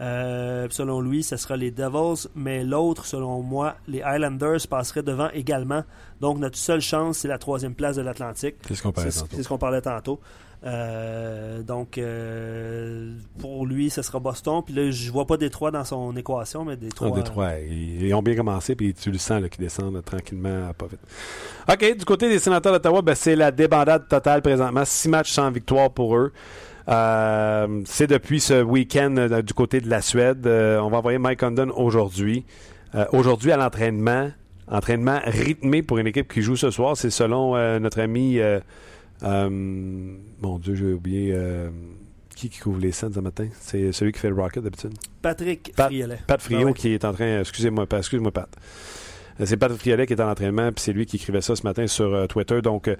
Euh, 0.00 0.68
selon 0.70 1.00
lui, 1.00 1.22
ce 1.22 1.36
sera 1.36 1.56
les 1.56 1.70
Devils, 1.70 2.28
mais 2.36 2.62
l'autre, 2.62 3.04
selon 3.04 3.42
moi, 3.42 3.76
les 3.88 4.02
Islanders 4.06 4.60
passeraient 4.68 5.02
devant 5.02 5.28
également. 5.30 5.82
Donc 6.20 6.38
notre 6.38 6.56
seule 6.56 6.80
chance, 6.80 7.18
c'est 7.18 7.28
la 7.28 7.38
troisième 7.38 7.74
place 7.74 7.96
de 7.96 8.02
l'Atlantique. 8.02 8.56
C'est 8.66 8.74
ce 8.74 8.82
qu'on 8.82 8.92
parlait 8.92 9.10
tantôt. 9.10 9.36
C'est 9.36 9.42
ce 9.42 9.48
qu'on 9.48 9.58
parlait 9.58 9.80
tantôt. 9.80 10.20
Euh, 10.64 11.62
donc, 11.62 11.98
euh, 11.98 13.14
pour 13.38 13.64
lui, 13.64 13.90
ce 13.90 14.02
sera 14.02 14.18
Boston. 14.18 14.62
Puis 14.64 14.74
là, 14.74 14.90
je 14.90 15.10
vois 15.10 15.26
pas 15.26 15.36
Détroit 15.36 15.70
dans 15.70 15.84
son 15.84 16.16
équation, 16.16 16.64
mais 16.64 16.76
Détroit. 16.76 17.08
Non, 17.08 17.14
Détroit, 17.14 17.58
ils, 17.60 18.12
ont 18.14 18.22
bien 18.22 18.34
commencé, 18.34 18.74
puis 18.74 18.92
tu 18.92 19.10
le 19.10 19.18
sens 19.18 19.42
qu'ils 19.50 19.64
descendent 19.64 20.02
tranquillement, 20.04 20.72
pas 20.76 20.86
vite. 20.86 21.00
OK, 21.68 21.98
du 21.98 22.04
côté 22.04 22.28
des 22.28 22.38
sénateurs 22.38 22.72
d'Ottawa, 22.72 23.02
ben, 23.02 23.14
c'est 23.14 23.36
la 23.36 23.50
débandade 23.50 24.08
totale 24.08 24.42
présentement. 24.42 24.84
Six 24.84 25.08
matchs 25.08 25.32
sans 25.32 25.50
victoire 25.50 25.90
pour 25.90 26.16
eux. 26.16 26.32
Euh, 26.88 27.82
c'est 27.84 28.06
depuis 28.06 28.40
ce 28.40 28.62
week-end 28.62 29.28
du 29.44 29.54
côté 29.54 29.80
de 29.80 29.90
la 29.90 30.00
Suède. 30.00 30.46
on 30.46 30.88
va 30.88 30.98
envoyer 30.98 31.18
Mike 31.18 31.40
Condon 31.40 31.70
aujourd'hui. 31.76 32.44
aujourd'hui, 33.12 33.52
à 33.52 33.56
l'entraînement, 33.56 34.30
entraînement 34.66 35.20
rythmé 35.24 35.82
pour 35.82 35.98
une 35.98 36.06
équipe 36.06 36.32
qui 36.32 36.42
joue 36.42 36.56
ce 36.56 36.70
soir. 36.70 36.96
C'est 36.96 37.10
selon 37.10 37.52
notre 37.78 38.00
ami 38.00 38.40
euh, 39.22 39.50
mon 39.50 40.58
Dieu, 40.58 40.74
j'ai 40.74 40.92
oublié. 40.92 41.32
Euh, 41.34 41.70
qui, 42.34 42.48
qui 42.48 42.60
couvre 42.60 42.78
les 42.78 42.92
scènes 42.92 43.12
ce 43.12 43.18
matin? 43.18 43.48
C'est 43.60 43.90
celui 43.90 44.12
qui 44.12 44.20
fait 44.20 44.28
le 44.28 44.36
Rocket 44.36 44.62
d'habitude 44.62 44.92
Patrick 45.20 45.72
Friolet. 45.76 46.20
Pat 46.24 46.40
Friot 46.40 46.68
ah 46.68 46.72
qui 46.72 46.90
est 46.90 47.04
en 47.04 47.12
train. 47.12 47.40
Excusez-moi, 47.40 47.86
excuse-moi, 47.90 48.30
Pat. 48.30 48.48
Euh, 49.40 49.44
c'est 49.46 49.56
Patrick 49.56 49.80
Friolet 49.80 50.06
qui 50.06 50.12
est 50.12 50.20
en 50.20 50.30
entraînement, 50.30 50.72
puis 50.72 50.82
c'est 50.82 50.92
lui 50.92 51.06
qui 51.06 51.16
écrivait 51.16 51.40
ça 51.40 51.56
ce 51.56 51.62
matin 51.62 51.86
sur 51.86 52.26
Twitter. 52.28 52.60
Donc, 52.62 52.90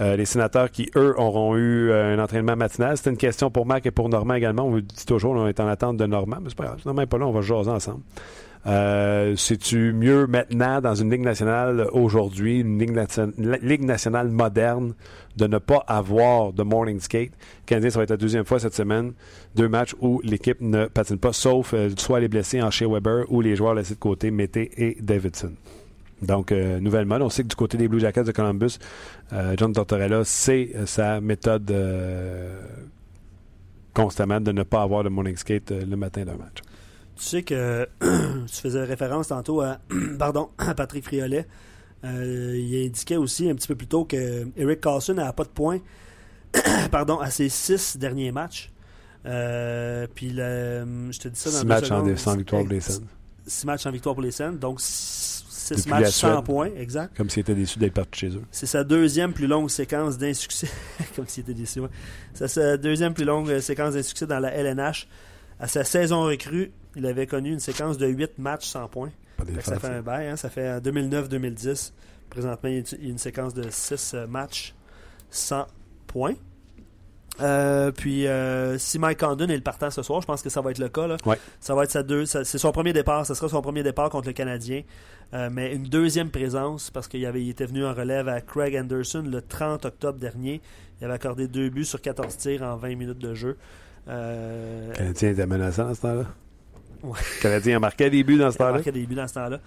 les 0.00 0.24
sénateurs 0.24 0.70
qui, 0.70 0.90
eux, 0.96 1.14
auront 1.18 1.56
eu 1.56 1.92
un 1.92 2.18
entraînement 2.18 2.56
matinal. 2.56 2.96
C'était 2.96 3.10
une 3.10 3.16
question 3.16 3.50
pour 3.50 3.66
Marc 3.66 3.86
et 3.86 3.90
pour 3.90 4.08
Normand 4.08 4.34
également. 4.34 4.64
On 4.64 4.70
vous 4.70 4.80
dit 4.80 5.06
toujours, 5.06 5.32
on 5.32 5.46
est 5.46 5.60
en 5.60 5.66
attente 5.66 5.96
de 5.96 6.06
Normand, 6.06 6.38
mais 6.42 6.48
c'est 6.48 6.58
pas 6.58 6.64
grave. 6.64 6.80
N'est 6.86 7.06
pas 7.06 7.18
là, 7.18 7.26
on 7.26 7.32
va 7.32 7.40
jaser 7.40 7.70
ensemble. 7.70 8.02
Euh, 8.66 9.34
C'est-tu 9.36 9.92
mieux 9.92 10.26
maintenant 10.26 10.80
dans 10.80 10.94
une 10.94 11.10
Ligue 11.10 11.22
nationale 11.22 11.86
aujourd'hui, 11.92 12.60
une 12.60 12.78
ligue, 12.78 13.84
nationale 13.84 14.28
moderne, 14.28 14.94
de 15.36 15.46
ne 15.46 15.58
pas 15.58 15.84
avoir 15.86 16.52
de 16.52 16.62
morning 16.62 17.00
skate? 17.00 17.32
Ça 17.68 17.78
va 17.78 18.02
être 18.02 18.10
la 18.10 18.16
deuxième 18.16 18.44
fois 18.44 18.58
cette 18.58 18.74
semaine. 18.74 19.12
Deux 19.54 19.68
matchs 19.68 19.94
où 20.00 20.20
l'équipe 20.22 20.60
ne 20.60 20.86
patine 20.86 21.18
pas, 21.18 21.32
sauf 21.32 21.72
euh, 21.72 21.90
soit 21.96 22.20
les 22.20 22.28
blessés 22.28 22.60
en 22.60 22.70
chez 22.70 22.86
Weber 22.86 23.24
ou 23.28 23.40
les 23.40 23.56
joueurs 23.56 23.74
laissés 23.74 23.94
de 23.94 24.00
côté, 24.00 24.30
Mété 24.30 24.70
et 24.76 24.96
Davidson. 25.00 25.52
Donc, 26.22 26.52
euh, 26.52 26.80
nouvelle 26.80 27.06
mode. 27.06 27.22
On 27.22 27.30
sait 27.30 27.42
que 27.42 27.48
du 27.48 27.56
côté 27.56 27.78
des 27.78 27.88
Blue 27.88 28.00
Jackets 28.00 28.24
de 28.24 28.32
Columbus, 28.32 28.78
euh, 29.32 29.54
John 29.56 29.72
Tortorella, 29.72 30.24
c'est 30.24 30.74
sa 30.86 31.20
méthode 31.20 31.72
constamment 33.94 34.40
de 34.40 34.52
ne 34.52 34.62
pas 34.62 34.82
avoir 34.82 35.04
de 35.04 35.08
morning 35.08 35.36
skate 35.36 35.70
le 35.70 35.96
matin 35.96 36.24
d'un 36.24 36.36
match. 36.36 36.62
Tu 37.16 37.24
sais 37.24 37.42
que 37.42 37.88
tu 38.00 38.60
faisais 38.60 38.84
référence 38.84 39.28
tantôt 39.28 39.60
à, 39.60 39.78
pardon, 40.18 40.50
à 40.58 40.74
Patrick 40.74 41.04
Friolet. 41.04 41.46
Euh, 42.04 42.56
il 42.56 42.86
indiquait 42.86 43.16
aussi 43.16 43.50
un 43.50 43.56
petit 43.56 43.66
peu 43.66 43.74
plus 43.74 43.88
tôt 43.88 44.04
que 44.04 44.46
Eric 44.56 44.80
Carlson 44.80 45.14
n'a 45.14 45.32
pas 45.32 45.42
de 45.42 45.48
points 45.48 45.80
pardon, 46.92 47.18
à 47.18 47.30
ses 47.30 47.48
six 47.48 47.96
derniers 47.96 48.30
matchs. 48.30 48.70
Euh, 49.26 50.06
puis 50.14 50.30
je 50.30 51.18
te 51.18 51.28
dis 51.28 51.40
ça 51.40 51.50
dans 51.50 51.58
six 51.58 51.66
matchs 51.66 51.90
en, 51.90 52.16
sans 52.16 52.36
victoire 52.36 52.62
pour 52.62 52.72
les 52.72 52.80
scènes. 52.80 53.06
Six 53.46 53.66
matchs 53.66 53.86
en 53.86 53.90
victoire 53.90 54.14
pour 54.14 54.22
les 54.22 54.30
scènes, 54.30 54.58
donc 54.58 54.80
six 55.76 55.86
matchs 55.88 56.10
sans 56.10 56.42
points, 56.42 56.70
exact. 56.76 57.16
Comme 57.16 57.30
s'il 57.30 57.40
était 57.40 57.54
déçu 57.54 57.78
d'être 57.78 57.94
parti 57.94 58.20
chez 58.20 58.28
eux. 58.28 58.42
C'est 58.50 58.66
sa 58.66 58.84
deuxième 58.84 59.32
plus 59.32 59.46
longue 59.46 59.70
séquence 59.70 60.18
d'insuccès. 60.18 60.68
Comme 61.16 61.26
s'il 61.26 61.42
était 61.42 61.54
déçu, 61.54 61.80
C'est 62.34 62.48
sa 62.48 62.76
deuxième 62.76 63.14
plus 63.14 63.24
longue 63.24 63.58
séquence 63.60 63.94
d'insuccès 63.94 64.26
dans 64.26 64.38
la 64.38 64.52
LNH. 64.52 65.08
À 65.60 65.66
sa 65.66 65.84
saison 65.84 66.22
recrue, 66.22 66.72
il 66.96 67.06
avait 67.06 67.26
connu 67.26 67.52
une 67.52 67.60
séquence 67.60 67.98
de 67.98 68.06
8 68.06 68.38
matchs 68.38 68.66
sans 68.66 68.88
points. 68.88 69.10
ça 69.60 69.78
fait 69.78 69.88
un 69.88 70.02
bail, 70.02 70.28
hein? 70.28 70.36
ça 70.36 70.50
fait 70.50 70.80
2009-2010. 70.80 71.92
Présentement, 72.30 72.68
il 72.68 72.76
y 72.76 72.78
a 72.78 73.08
une 73.08 73.18
séquence 73.18 73.54
de 73.54 73.64
6 73.68 74.14
euh, 74.14 74.26
matchs 74.26 74.74
sans 75.30 75.66
points. 76.06 76.34
Euh, 77.40 77.90
puis 77.92 78.26
euh, 78.26 78.78
si 78.78 78.98
Mike 78.98 79.20
Condon 79.20 79.46
est 79.46 79.56
le 79.56 79.62
partant 79.62 79.90
ce 79.90 80.02
soir, 80.02 80.20
je 80.20 80.26
pense 80.26 80.42
que 80.42 80.50
ça 80.50 80.60
va 80.60 80.70
être 80.70 80.78
le 80.78 80.88
cas. 80.88 81.06
Ça 81.60 81.74
va 81.74 81.84
être 81.84 81.90
sa 81.90 82.02
deux, 82.02 82.26
c'est 82.26 82.44
son 82.44 82.72
premier 82.72 82.92
départ, 82.92 83.26
ça 83.26 83.34
sera 83.34 83.48
son 83.48 83.62
premier 83.62 83.82
départ 83.82 84.10
contre 84.10 84.26
le 84.28 84.32
Canadien. 84.32 84.82
mais 85.50 85.74
une 85.74 85.84
deuxième 85.84 86.30
présence 86.30 86.90
parce 86.90 87.08
qu'il 87.08 87.24
avait, 87.26 87.46
était 87.46 87.66
venu 87.66 87.84
en 87.84 87.94
relève 87.94 88.28
à 88.28 88.40
Craig 88.40 88.76
Anderson 88.76 89.24
le 89.26 89.42
30 89.42 89.84
octobre 89.84 90.18
dernier. 90.18 90.60
Il 91.00 91.04
avait 91.04 91.14
accordé 91.14 91.46
deux 91.46 91.70
buts 91.70 91.84
sur 91.84 92.00
14 92.00 92.36
tirs 92.36 92.62
en 92.62 92.76
20 92.76 92.96
minutes 92.96 93.18
de 93.18 93.34
jeu. 93.34 93.56
le 94.06 94.92
Canadien 94.94 95.30
était 95.30 95.46
menaçant 95.46 95.88
à 95.88 95.94
ce 95.94 96.00
temps-là. 96.02 96.24
Le 97.04 97.42
Canadien 97.42 97.76
a 97.76 97.80
marqué 97.80 98.10
des 98.10 98.24
buts 98.24 98.38
dans 98.38 98.50
ce 98.50 98.58
temps-là. 98.58 98.72
marqué 98.72 98.92
des 98.92 99.06
buts 99.06 99.14
dans 99.14 99.28
ce 99.28 99.34
temps-là. 99.34 99.60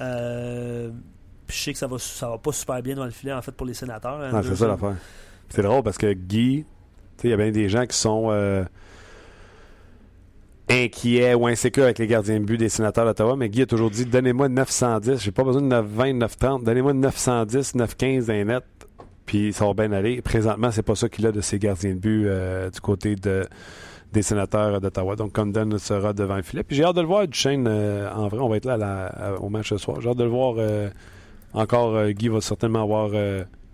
Euh, 0.00 0.90
puis 1.46 1.56
je 1.56 1.62
sais 1.62 1.72
que 1.72 1.78
ça 1.78 1.86
va, 1.86 1.98
ça 1.98 2.28
va 2.28 2.38
pas 2.38 2.52
super 2.52 2.82
bien 2.82 2.94
dans 2.94 3.04
le 3.04 3.10
filet, 3.10 3.32
en 3.32 3.42
fait, 3.42 3.52
pour 3.52 3.66
les 3.66 3.74
sénateurs. 3.74 4.20
Hein, 4.20 4.42
c'est 4.42 4.56
ça 4.56 4.68
l'affaire. 4.68 4.96
C'est 5.48 5.62
drôle 5.62 5.82
parce 5.82 5.98
que 5.98 6.12
Guy, 6.12 6.64
il 7.24 7.30
y 7.30 7.32
a 7.32 7.36
bien 7.36 7.50
des 7.50 7.68
gens 7.68 7.86
qui 7.86 7.96
sont 7.96 8.28
euh, 8.30 8.64
inquiets 10.68 11.34
ou 11.34 11.46
insécures 11.46 11.84
avec 11.84 11.98
les 11.98 12.06
gardiens 12.06 12.40
de 12.40 12.44
but 12.44 12.56
des 12.58 12.68
sénateurs 12.68 13.04
d'Ottawa, 13.04 13.36
mais 13.36 13.48
Guy 13.48 13.62
a 13.62 13.66
toujours 13.66 13.90
dit 13.90 14.04
donnez-moi 14.04 14.48
910. 14.48 15.22
J'ai 15.22 15.32
pas 15.32 15.44
besoin 15.44 15.62
de 15.62 15.68
920, 15.68 16.12
930. 16.14 16.64
Donnez-moi 16.64 16.92
910, 16.94 17.74
915 17.74 18.26
d'un 18.26 18.44
net. 18.44 18.64
Puis 19.26 19.52
ça 19.52 19.66
va 19.66 19.74
bien 19.74 19.92
aller. 19.92 20.22
Présentement, 20.22 20.70
c'est 20.70 20.82
pas 20.82 20.94
ça 20.94 21.08
qu'il 21.08 21.26
a 21.26 21.32
de 21.32 21.40
ses 21.40 21.58
gardiens 21.58 21.94
de 21.94 21.98
but 21.98 22.26
euh, 22.26 22.70
du 22.70 22.80
côté 22.80 23.16
de 23.16 23.46
des 24.12 24.22
sénateurs 24.22 24.80
d'Ottawa. 24.80 25.16
Donc, 25.16 25.32
Condon 25.32 25.78
sera 25.78 26.12
devant 26.12 26.36
le 26.36 26.42
filet. 26.42 26.62
Puis 26.62 26.76
j'ai 26.76 26.84
hâte 26.84 26.96
de 26.96 27.00
le 27.00 27.06
voir, 27.06 27.26
Duchesne, 27.26 27.66
euh, 27.68 28.10
en 28.12 28.28
vrai, 28.28 28.40
on 28.40 28.48
va 28.48 28.56
être 28.56 28.64
là 28.64 29.36
au 29.40 29.48
match 29.48 29.68
ce 29.70 29.78
soir. 29.78 30.00
J'ai 30.00 30.08
hâte 30.08 30.16
de 30.16 30.24
le 30.24 30.30
voir. 30.30 30.54
Euh, 30.58 30.88
encore, 31.52 31.94
euh, 31.94 32.10
Guy 32.10 32.28
va 32.28 32.40
certainement 32.40 32.82
avoir 32.82 33.10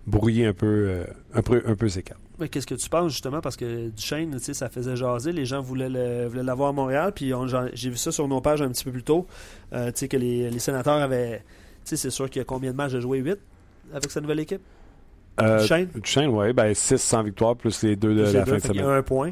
brouillé 0.05 0.45
un 0.45 0.53
peu, 0.53 1.03
un 1.33 1.41
peu, 1.41 1.63
un 1.65 1.75
peu 1.75 1.87
ses 1.87 2.03
cartes. 2.03 2.19
Mais 2.39 2.49
qu'est-ce 2.49 2.65
que 2.65 2.75
tu 2.75 2.89
penses 2.89 3.11
justement? 3.11 3.41
Parce 3.41 3.55
que 3.55 3.89
Duchesne, 3.89 4.31
tu 4.31 4.39
sais, 4.39 4.53
ça 4.53 4.69
faisait 4.69 4.95
jaser, 4.95 5.31
les 5.31 5.45
gens 5.45 5.61
voulaient 5.61 5.89
l'avoir 5.89 6.69
à 6.69 6.73
Montréal, 6.73 7.11
puis 7.13 7.31
j'ai 7.73 7.89
vu 7.89 7.97
ça 7.97 8.11
sur 8.11 8.27
nos 8.27 8.41
pages 8.41 8.61
un 8.61 8.69
petit 8.69 8.83
peu 8.83 8.91
plus 8.91 9.03
tôt, 9.03 9.27
tu 9.71 9.77
sais 9.93 10.07
que 10.07 10.17
les, 10.17 10.57
sénateurs 10.59 11.01
avaient, 11.01 11.37
tu 11.37 11.43
sais, 11.83 11.95
c'est 11.95 12.09
sûr 12.09 12.29
qu'il 12.29 12.39
y 12.39 12.41
a 12.41 12.45
combien 12.45 12.71
de 12.71 12.77
matchs 12.77 12.93
de 12.93 12.99
jouer? 12.99 13.19
8 13.19 13.37
avec 13.93 14.11
sa 14.11 14.21
nouvelle 14.21 14.39
équipe? 14.39 14.61
Duchesne, 15.37 15.89
Duchesne 15.95 16.27
oui, 16.27 16.53
ben 16.53 16.73
6 16.73 16.97
sans 16.97 17.23
victoire 17.23 17.55
plus 17.55 17.81
les 17.83 17.95
deux 17.95 18.15
de 18.15 18.21
la 18.21 18.45
fin 18.45 18.55
de 18.55 18.59
semaine. 18.59 18.85
un 18.85 19.01
point. 19.01 19.31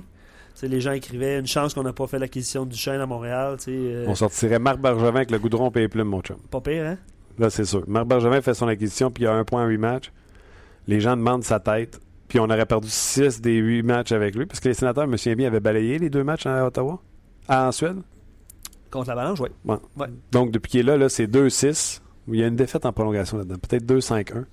les 0.63 0.81
gens 0.81 0.93
écrivaient 0.93 1.37
une 1.37 1.47
chance 1.47 1.73
qu'on 1.73 1.83
n'a 1.83 1.93
pas 1.93 2.07
fait 2.07 2.19
l'acquisition 2.19 2.65
du 2.65 2.75
chêne 2.75 3.01
à 3.01 3.05
Montréal. 3.05 3.57
Euh, 3.67 4.05
On 4.07 4.15
sortirait 4.15 4.59
Marc 4.59 4.79
Bergevin 4.79 5.17
avec 5.17 5.31
le 5.31 5.39
goudron 5.39 5.69
et 5.69 5.79
les 5.79 5.87
plumes, 5.87 6.07
mon 6.07 6.21
chum. 6.21 6.37
Pas 6.49 6.61
pire, 6.61 6.85
hein? 6.85 6.97
Là, 7.37 7.49
c'est 7.49 7.65
sûr. 7.65 7.83
Marc 7.87 8.07
Bergevin 8.07 8.41
fait 8.41 8.53
son 8.53 8.67
acquisition, 8.67 9.11
puis 9.11 9.23
il 9.23 9.25
y 9.25 9.29
a 9.29 9.33
un 9.33 9.43
point 9.43 9.63
en 9.63 9.67
huit 9.67 9.77
matchs. 9.77 10.11
Les 10.87 10.99
gens 10.99 11.15
demandent 11.15 11.43
sa 11.43 11.59
tête. 11.59 11.99
Puis 12.31 12.39
on 12.39 12.45
aurait 12.45 12.65
perdu 12.65 12.87
six 12.89 13.41
des 13.41 13.57
huit 13.57 13.83
matchs 13.83 14.13
avec 14.13 14.35
lui, 14.35 14.45
parce 14.45 14.61
que 14.61 14.69
les 14.69 14.73
sénateurs, 14.73 15.03
je 15.03 15.09
me 15.09 15.17
souviens 15.17 15.35
bien, 15.35 15.47
avaient 15.47 15.59
balayé 15.59 15.99
les 15.99 16.09
deux 16.09 16.23
matchs 16.23 16.45
à 16.45 16.65
Ottawa, 16.65 17.01
à, 17.49 17.67
en 17.67 17.73
Suède. 17.73 17.97
Contre 18.89 19.09
l'Avalanche, 19.09 19.41
oui. 19.41 19.49
Ouais. 19.65 20.07
Donc, 20.31 20.51
depuis 20.51 20.69
qu'il 20.69 20.79
est 20.79 20.83
là, 20.83 20.95
là 20.95 21.09
c'est 21.09 21.27
2-6. 21.27 21.99
Il 22.29 22.39
y 22.39 22.43
a 22.45 22.47
une 22.47 22.55
défaite 22.55 22.85
en 22.85 22.93
prolongation 22.93 23.37
là-dedans. 23.37 23.57
Peut-être 23.57 23.85
2-5-1. 23.85 24.45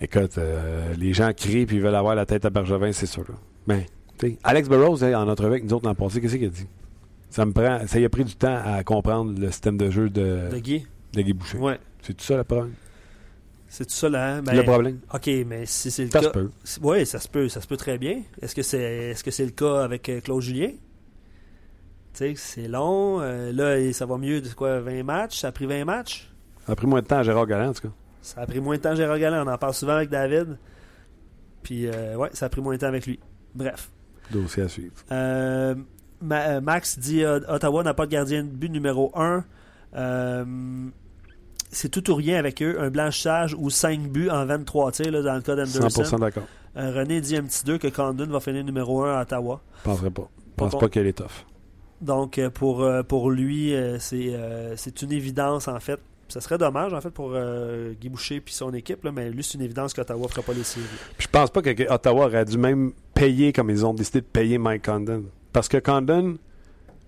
Écoute, 0.00 0.38
euh, 0.38 0.94
les 0.96 1.12
gens 1.12 1.32
crient 1.36 1.66
puis 1.66 1.78
ils 1.78 1.82
veulent 1.82 1.96
avoir 1.96 2.14
la 2.14 2.26
tête 2.26 2.44
à 2.44 2.50
Bergevin, 2.50 2.92
c'est 2.92 3.06
sûr. 3.06 3.24
Mais, 3.66 3.86
ben, 4.22 4.36
Alex 4.44 4.68
Burrows, 4.68 5.02
en 5.02 5.28
entrevue 5.28 5.50
avec 5.50 5.64
nous 5.64 5.72
autres 5.72 5.88
l'an 5.88 5.96
passé, 5.96 6.20
qu'est-ce 6.20 6.36
qu'il 6.36 6.46
a 6.46 6.48
dit? 6.48 6.68
Ça 7.28 7.44
me 7.44 7.50
prend. 7.50 7.84
Ça 7.88 7.98
y 7.98 8.04
a 8.04 8.08
pris 8.08 8.22
du 8.22 8.36
temps 8.36 8.60
à 8.64 8.84
comprendre 8.84 9.36
le 9.36 9.50
système 9.50 9.76
de 9.76 9.90
jeu 9.90 10.10
de, 10.10 10.48
de 10.52 10.58
Guy. 10.60 10.86
De 11.12 11.22
Guy 11.22 11.32
Boucher. 11.32 11.58
Ouais. 11.58 11.80
C'est 12.02 12.16
tout 12.16 12.22
ça 12.22 12.36
le 12.36 12.44
problème? 12.44 12.70
C'est 13.74 13.86
tout 13.86 13.92
ça 13.94 14.08
là. 14.08 14.40
Ben, 14.40 14.54
le 14.54 14.62
problème. 14.62 15.00
OK, 15.12 15.28
mais 15.48 15.66
si 15.66 15.90
c'est 15.90 16.04
le 16.04 16.10
ça 16.10 16.20
cas. 16.20 16.26
Se 16.26 16.30
peut. 16.30 16.50
Oui, 16.80 17.04
ça 17.04 17.18
se 17.18 17.26
peut. 17.26 17.48
Ça 17.48 17.60
se 17.60 17.66
peut 17.66 17.76
très 17.76 17.98
bien. 17.98 18.22
Est-ce 18.40 18.54
que 18.54 18.62
c'est 18.62 19.10
est 19.10 19.14
-ce 19.14 19.30
c'est 19.32 19.44
le 19.44 19.50
cas 19.50 19.82
avec 19.82 20.08
euh, 20.08 20.20
Claude 20.20 20.42
Julien? 20.42 20.68
Tu 20.68 20.76
sais, 22.12 22.34
c'est 22.36 22.68
long. 22.68 23.20
Euh, 23.20 23.50
là, 23.50 23.92
ça 23.92 24.06
va 24.06 24.16
mieux 24.16 24.40
de 24.40 24.48
quoi, 24.50 24.78
20 24.78 25.02
matchs? 25.02 25.40
Ça 25.40 25.48
a 25.48 25.52
pris 25.52 25.66
20 25.66 25.84
matchs? 25.86 26.32
Ça 26.64 26.72
a 26.72 26.76
pris 26.76 26.86
moins 26.86 27.02
de 27.02 27.06
temps 27.08 27.18
à 27.18 27.22
Gérard 27.24 27.48
Galland, 27.48 27.70
en 27.70 27.72
tout 27.72 27.88
cas. 27.88 27.94
Ça 28.22 28.42
a 28.42 28.46
pris 28.46 28.60
moins 28.60 28.76
de 28.76 28.80
temps 28.80 28.90
à 28.90 28.94
Gérard 28.94 29.18
Galland. 29.18 29.44
On 29.44 29.52
en 29.52 29.58
parle 29.58 29.74
souvent 29.74 29.94
avec 29.94 30.08
David. 30.08 30.56
Puis, 31.64 31.88
euh, 31.88 32.14
ouais, 32.14 32.30
ça 32.32 32.46
a 32.46 32.48
pris 32.48 32.60
moins 32.60 32.74
de 32.74 32.78
temps 32.78 32.86
avec 32.86 33.06
lui. 33.06 33.18
Bref. 33.56 33.90
Dossier 34.30 34.62
à 34.62 34.68
suivre. 34.68 34.94
Euh, 35.10 35.74
Max 36.22 36.96
dit 36.96 37.24
Ottawa 37.26 37.82
n'a 37.82 37.92
pas 37.92 38.06
de 38.06 38.12
gardien 38.12 38.44
de 38.44 38.50
but 38.50 38.70
numéro 38.70 39.10
1 39.16 39.44
c'est 39.94 41.03
tout 41.90 42.10
ou 42.10 42.14
rien 42.14 42.38
avec 42.38 42.62
eux. 42.62 42.76
Un 42.80 42.90
blanchissage 42.90 43.54
ou 43.58 43.70
5 43.70 44.00
buts 44.08 44.30
en 44.30 44.44
23 44.46 44.92
tirs 44.92 45.12
là, 45.12 45.22
dans 45.22 45.34
le 45.34 45.42
cas 45.42 45.54
d'Anderson. 45.54 46.02
100% 46.02 46.20
d'accord. 46.20 46.44
Euh, 46.76 46.92
René 46.92 47.20
dit 47.20 47.36
un 47.36 47.42
petit 47.42 47.64
2 47.64 47.78
que 47.78 47.88
Condon 47.88 48.26
va 48.26 48.40
finir 48.40 48.64
numéro 48.64 49.04
1 49.04 49.18
à 49.18 49.22
Ottawa. 49.22 49.60
Je 49.78 49.82
penserais 49.84 50.10
pas. 50.10 50.28
Je 50.38 50.54
pense 50.56 50.78
pas 50.78 50.88
qu'elle 50.88 51.06
est 51.06 51.18
tough. 51.18 51.44
Donc, 52.00 52.38
euh, 52.38 52.50
pour, 52.50 52.82
euh, 52.82 53.02
pour 53.02 53.30
lui, 53.30 53.74
c'est 53.98 54.32
c'est 54.76 55.02
une 55.02 55.12
évidence, 55.12 55.68
en 55.68 55.78
fait. 55.80 56.00
Ça 56.28 56.40
serait 56.40 56.58
dommage, 56.58 56.92
en 56.92 57.00
fait, 57.00 57.10
pour 57.10 57.36
Guy 58.00 58.08
Boucher 58.08 58.36
et 58.36 58.42
son 58.46 58.72
équipe, 58.72 59.04
là, 59.04 59.12
mais 59.12 59.30
lui, 59.30 59.44
c'est 59.44 59.54
une 59.54 59.62
évidence 59.62 59.92
qu'Ottawa 59.92 60.22
ne 60.22 60.28
fera 60.28 60.42
pas 60.42 60.52
les 60.52 60.64
séries. 60.64 60.86
je 61.18 61.26
pense 61.28 61.50
pas 61.50 61.60
que 61.60 61.92
Ottawa 61.92 62.26
aurait 62.26 62.44
dû 62.44 62.56
même 62.56 62.92
payer 63.14 63.52
comme 63.52 63.70
ils 63.70 63.84
ont 63.84 63.94
décidé 63.94 64.20
de 64.20 64.26
payer 64.26 64.58
Mike 64.58 64.86
Condon. 64.86 65.24
Parce 65.52 65.68
que 65.68 65.76
Condon 65.76 66.38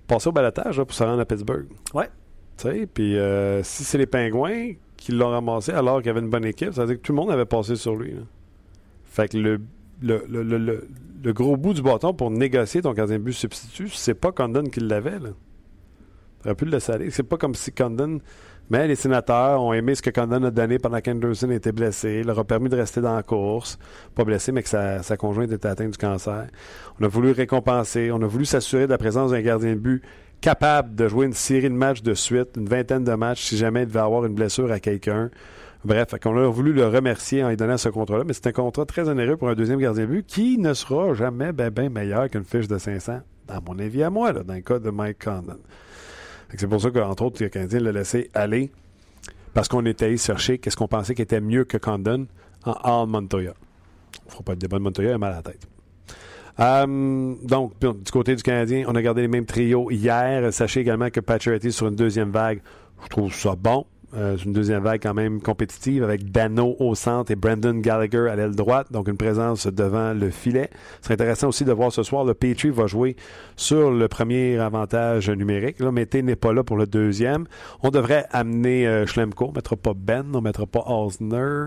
passait 0.07 0.29
au 0.29 0.33
balatage 0.33 0.77
pour 0.83 0.95
se 0.95 1.03
rendre 1.03 1.21
à 1.21 1.25
Pittsburgh. 1.25 1.67
Ouais. 1.95 2.09
Puis 2.57 3.19
euh, 3.19 3.63
si 3.63 3.85
c'est 3.85 3.99
les 3.99 4.07
Pingouins 4.07 4.73
qui 4.97 5.13
l'ont 5.13 5.31
ramassé 5.31 5.73
alors 5.73 5.99
qu'il 5.99 6.07
y 6.07 6.11
avait 6.11 6.21
une 6.21 6.31
bonne 6.31 6.45
équipe, 6.45 6.73
ça 6.73 6.83
veut 6.83 6.89
dire 6.89 6.97
que 6.97 7.03
tout 7.03 7.13
le 7.13 7.17
monde 7.17 7.31
avait 7.31 7.45
passé 7.45 7.77
sur 7.77 7.95
lui. 7.95 8.15
Fait 9.05 9.29
que 9.29 9.37
le, 9.39 11.33
gros 11.33 11.57
bout 11.57 11.75
du 11.75 11.83
bâton 11.83 12.13
pour 12.13 12.31
négocier 12.31 12.83
ton 12.83 12.93
gardien 12.93 13.19
de 13.19 13.23
but 13.23 13.33
substitut, 13.33 13.89
c'est 13.89 14.15
pas 14.15 14.33
Condon 14.33 14.65
qui 14.65 14.81
l'avait. 14.81 15.19
Tu 15.19 16.49
aurais 16.49 16.55
pu 16.55 16.65
le 16.65 16.73
laisser 16.73 16.93
aller. 16.93 17.11
C'est 17.11 17.23
pas 17.23 17.37
comme 17.37 17.55
si 17.55 17.73
Condon. 17.73 18.21
Mais 18.69 18.89
les 18.89 18.97
sénateurs 18.97 19.63
ont 19.63 19.73
aimé 19.73 19.95
ce 19.95 20.03
que 20.03 20.11
Condon 20.11 20.43
a 20.43 20.51
donné 20.51 20.81
pendant 20.81 21.01
qu'Anderson 21.01 21.51
était 21.51 21.71
blessé. 21.71 22.19
Il 22.23 22.27
leur 22.27 22.39
a 22.41 22.45
permis 22.45 22.69
de 22.69 22.77
rester 22.77 23.01
dans 23.01 23.15
la 23.15 23.23
course. 23.23 23.79
Pas 24.15 24.25
blessé, 24.25 24.51
mais 24.51 24.65
que 24.65 24.69
sa, 24.69 25.05
sa 25.05 25.17
conjointe 25.17 25.53
était 25.53 25.69
atteinte 25.69 25.93
du 25.93 25.99
cancer. 25.99 26.49
On 27.01 27.05
a 27.05 27.09
voulu 27.09 27.31
récompenser. 27.31 28.11
On 28.11 28.21
a 28.23 28.27
voulu 28.27 28.45
s'assurer 28.45 28.87
de 28.87 28.91
la 28.91 28.99
présence 28.99 29.31
d'un 29.31 29.41
gardien 29.41 29.71
de 29.71 29.79
but 29.79 30.03
capable 30.47 30.95
de 30.95 31.09
jouer 31.09 31.27
une 31.27 31.33
série 31.33 31.69
de 31.69 31.75
matchs 31.75 32.03
de 32.03 32.15
suite, 32.15 32.51
une 32.57 32.69
vingtaine 32.69 33.03
de 33.03 33.13
matchs, 33.15 33.47
si 33.47 33.57
jamais 33.57 33.83
il 33.83 33.89
devait 33.89 33.99
avoir 33.99 34.25
une 34.27 34.35
blessure 34.35 34.71
à 34.71 34.79
quelqu'un. 34.79 35.29
Bref, 35.85 36.15
on 36.25 36.37
a 36.37 36.47
voulu 36.47 36.73
le 36.73 36.87
remercier 36.87 37.43
en 37.43 37.49
lui 37.49 37.57
donnant 37.57 37.77
ce 37.77 37.89
contrat-là, 37.89 38.23
mais 38.25 38.33
c'est 38.33 38.47
un 38.47 38.53
contrat 38.53 38.85
très 38.85 39.09
onéreux 39.09 39.37
pour 39.37 39.49
un 39.49 39.57
deuxième 39.57 39.81
gardien 39.81 40.05
de 40.05 40.09
but 40.09 40.25
qui 40.25 40.57
ne 40.57 40.73
sera 40.73 41.15
jamais 41.15 41.53
bien 41.53 41.73
ben 41.73 41.93
meilleur 41.93 42.31
qu'une 42.31 42.45
fiche 42.45 42.69
de 42.69 42.79
500, 42.79 43.23
à 43.49 43.61
mon 43.61 43.77
avis 43.81 44.05
à 44.05 44.11
moi, 44.11 44.33
dans 44.33 44.55
le 44.55 44.61
cas 44.61 44.79
de 44.79 44.89
Mike 44.89 45.25
Condon. 45.25 45.59
C'est 46.57 46.69
pour 46.69 46.81
ça 46.81 46.93
qu'entre 46.93 47.25
autres, 47.25 47.43
le 47.43 47.49
Canadien 47.49 47.81
l'a 47.81 47.91
laissé 47.91 48.31
aller 48.33 48.71
parce 49.53 49.67
qu'on 49.67 49.85
était 49.85 50.05
allé 50.05 50.17
chercher 50.17 50.59
qu'est-ce 50.59 50.77
qu'on 50.77 50.87
pensait 50.87 51.17
qui 51.17 51.23
était 51.23 51.41
mieux 51.41 51.65
que 51.65 51.77
Condon 51.77 52.29
en 52.65 53.03
Al 53.03 53.09
Montoya. 53.09 53.55
On 54.23 54.27
ne 54.27 54.31
fera 54.31 54.45
pas 54.45 54.55
de 54.55 54.61
débat 54.61 54.79
de 54.79 54.85
Montoya, 54.85 55.09
il 55.09 55.15
a 55.15 55.19
mal 55.19 55.33
à 55.33 55.37
la 55.37 55.43
tête. 55.43 55.67
Euh, 56.59 57.35
donc, 57.43 57.73
du 57.81 58.11
côté 58.11 58.35
du 58.35 58.43
Canadien, 58.43 58.85
on 58.89 58.95
a 58.95 59.03
gardé 59.03 59.23
les 59.23 59.29
mêmes 59.29 59.47
trios 59.47 59.91
hier. 59.91 60.53
Sachez 60.53 60.81
également 60.81 61.11
que 61.11 61.21
Pacioretty 61.21 61.73
sur 61.73 61.89
une 61.89 61.97
deuxième 61.97 62.31
vague, 62.31 62.61
je 63.05 63.09
trouve 63.09 63.33
ça 63.33 63.55
bon. 63.57 63.85
Euh, 64.15 64.37
une 64.37 64.53
deuxième 64.53 64.83
vague 64.83 65.03
quand 65.03 65.15
même 65.15 65.43
compétitive 65.43 66.03
avec 66.03 66.31
Dano 66.31 66.77
au 66.79 66.95
centre 66.95 67.33
et 67.33 67.37
Brandon 67.37 67.75
Gallagher 67.75 68.29
à 68.31 68.37
l'aile 68.37 68.55
droite, 68.55 68.91
donc 68.91 69.09
une 69.09 69.17
présence 69.17 69.67
devant 69.67 70.15
le 70.15 70.31
filet. 70.31 70.71
Ce 71.01 71.07
serait 71.07 71.15
intéressant 71.15 71.49
aussi 71.49 71.65
de 71.65 71.73
voir 71.73 71.93
ce 71.93 72.03
soir, 72.03 72.25
le 72.25 72.33
Petrie 72.33 72.71
va 72.71 72.87
jouer 72.87 73.17
sur 73.57 73.91
le 73.91 74.09
premier 74.09 74.59
avantage 74.59 75.29
numérique. 75.29 75.81
Là, 75.81 75.91
Mété 75.91 76.23
n'est 76.23 76.37
pas 76.37 76.53
là 76.53 76.63
pour 76.63 76.77
le 76.77 76.87
deuxième. 76.87 77.47
On 77.83 77.91
devrait 77.91 78.27
amener 78.31 78.87
euh, 78.87 79.07
Schlemko, 79.07 79.47
on 79.47 79.51
ne 79.51 79.55
mettra 79.57 79.77
pas 79.77 79.93
Ben, 79.95 80.25
on 80.33 80.39
ne 80.39 80.43
mettra 80.43 80.67
pas 80.67 80.85
Osner. 80.87 81.67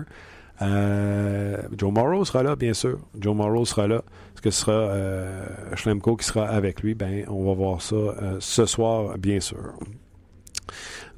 Euh, 0.62 1.56
Joe 1.76 1.92
Morrow 1.92 2.24
sera 2.24 2.42
là, 2.42 2.56
bien 2.56 2.74
sûr. 2.74 2.98
Joe 3.18 3.34
Morrow 3.34 3.64
sera 3.64 3.86
là. 3.86 4.02
Que 4.42 4.50
sera 4.50 4.72
euh, 4.72 5.46
qui 6.18 6.24
sera 6.24 6.46
avec 6.46 6.82
lui? 6.82 6.94
Ben, 6.94 7.24
on 7.28 7.44
va 7.44 7.54
voir 7.54 7.82
ça 7.82 7.94
euh, 7.94 8.36
ce 8.40 8.66
soir, 8.66 9.18
bien 9.18 9.40
sûr. 9.40 9.74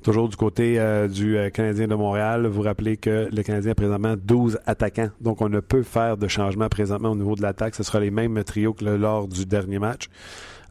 Toujours 0.02 0.28
du 0.28 0.36
côté 0.36 0.80
euh, 0.80 1.06
du 1.06 1.38
Canadien 1.54 1.86
de 1.86 1.94
Montréal, 1.94 2.46
vous 2.46 2.62
rappelez 2.62 2.96
que 2.96 3.28
le 3.32 3.42
Canadien 3.42 3.72
a 3.72 3.74
présentement 3.76 4.14
12 4.16 4.58
attaquants. 4.66 5.10
Donc, 5.20 5.40
on 5.40 5.48
ne 5.48 5.60
peut 5.60 5.84
faire 5.84 6.16
de 6.16 6.26
changement 6.26 6.68
présentement 6.68 7.10
au 7.10 7.16
niveau 7.16 7.36
de 7.36 7.42
l'attaque. 7.42 7.76
Ce 7.76 7.84
sera 7.84 8.00
les 8.00 8.10
mêmes 8.10 8.42
trios 8.42 8.72
que 8.72 8.84
lors 8.84 9.28
du 9.28 9.46
dernier 9.46 9.78
match. 9.78 10.08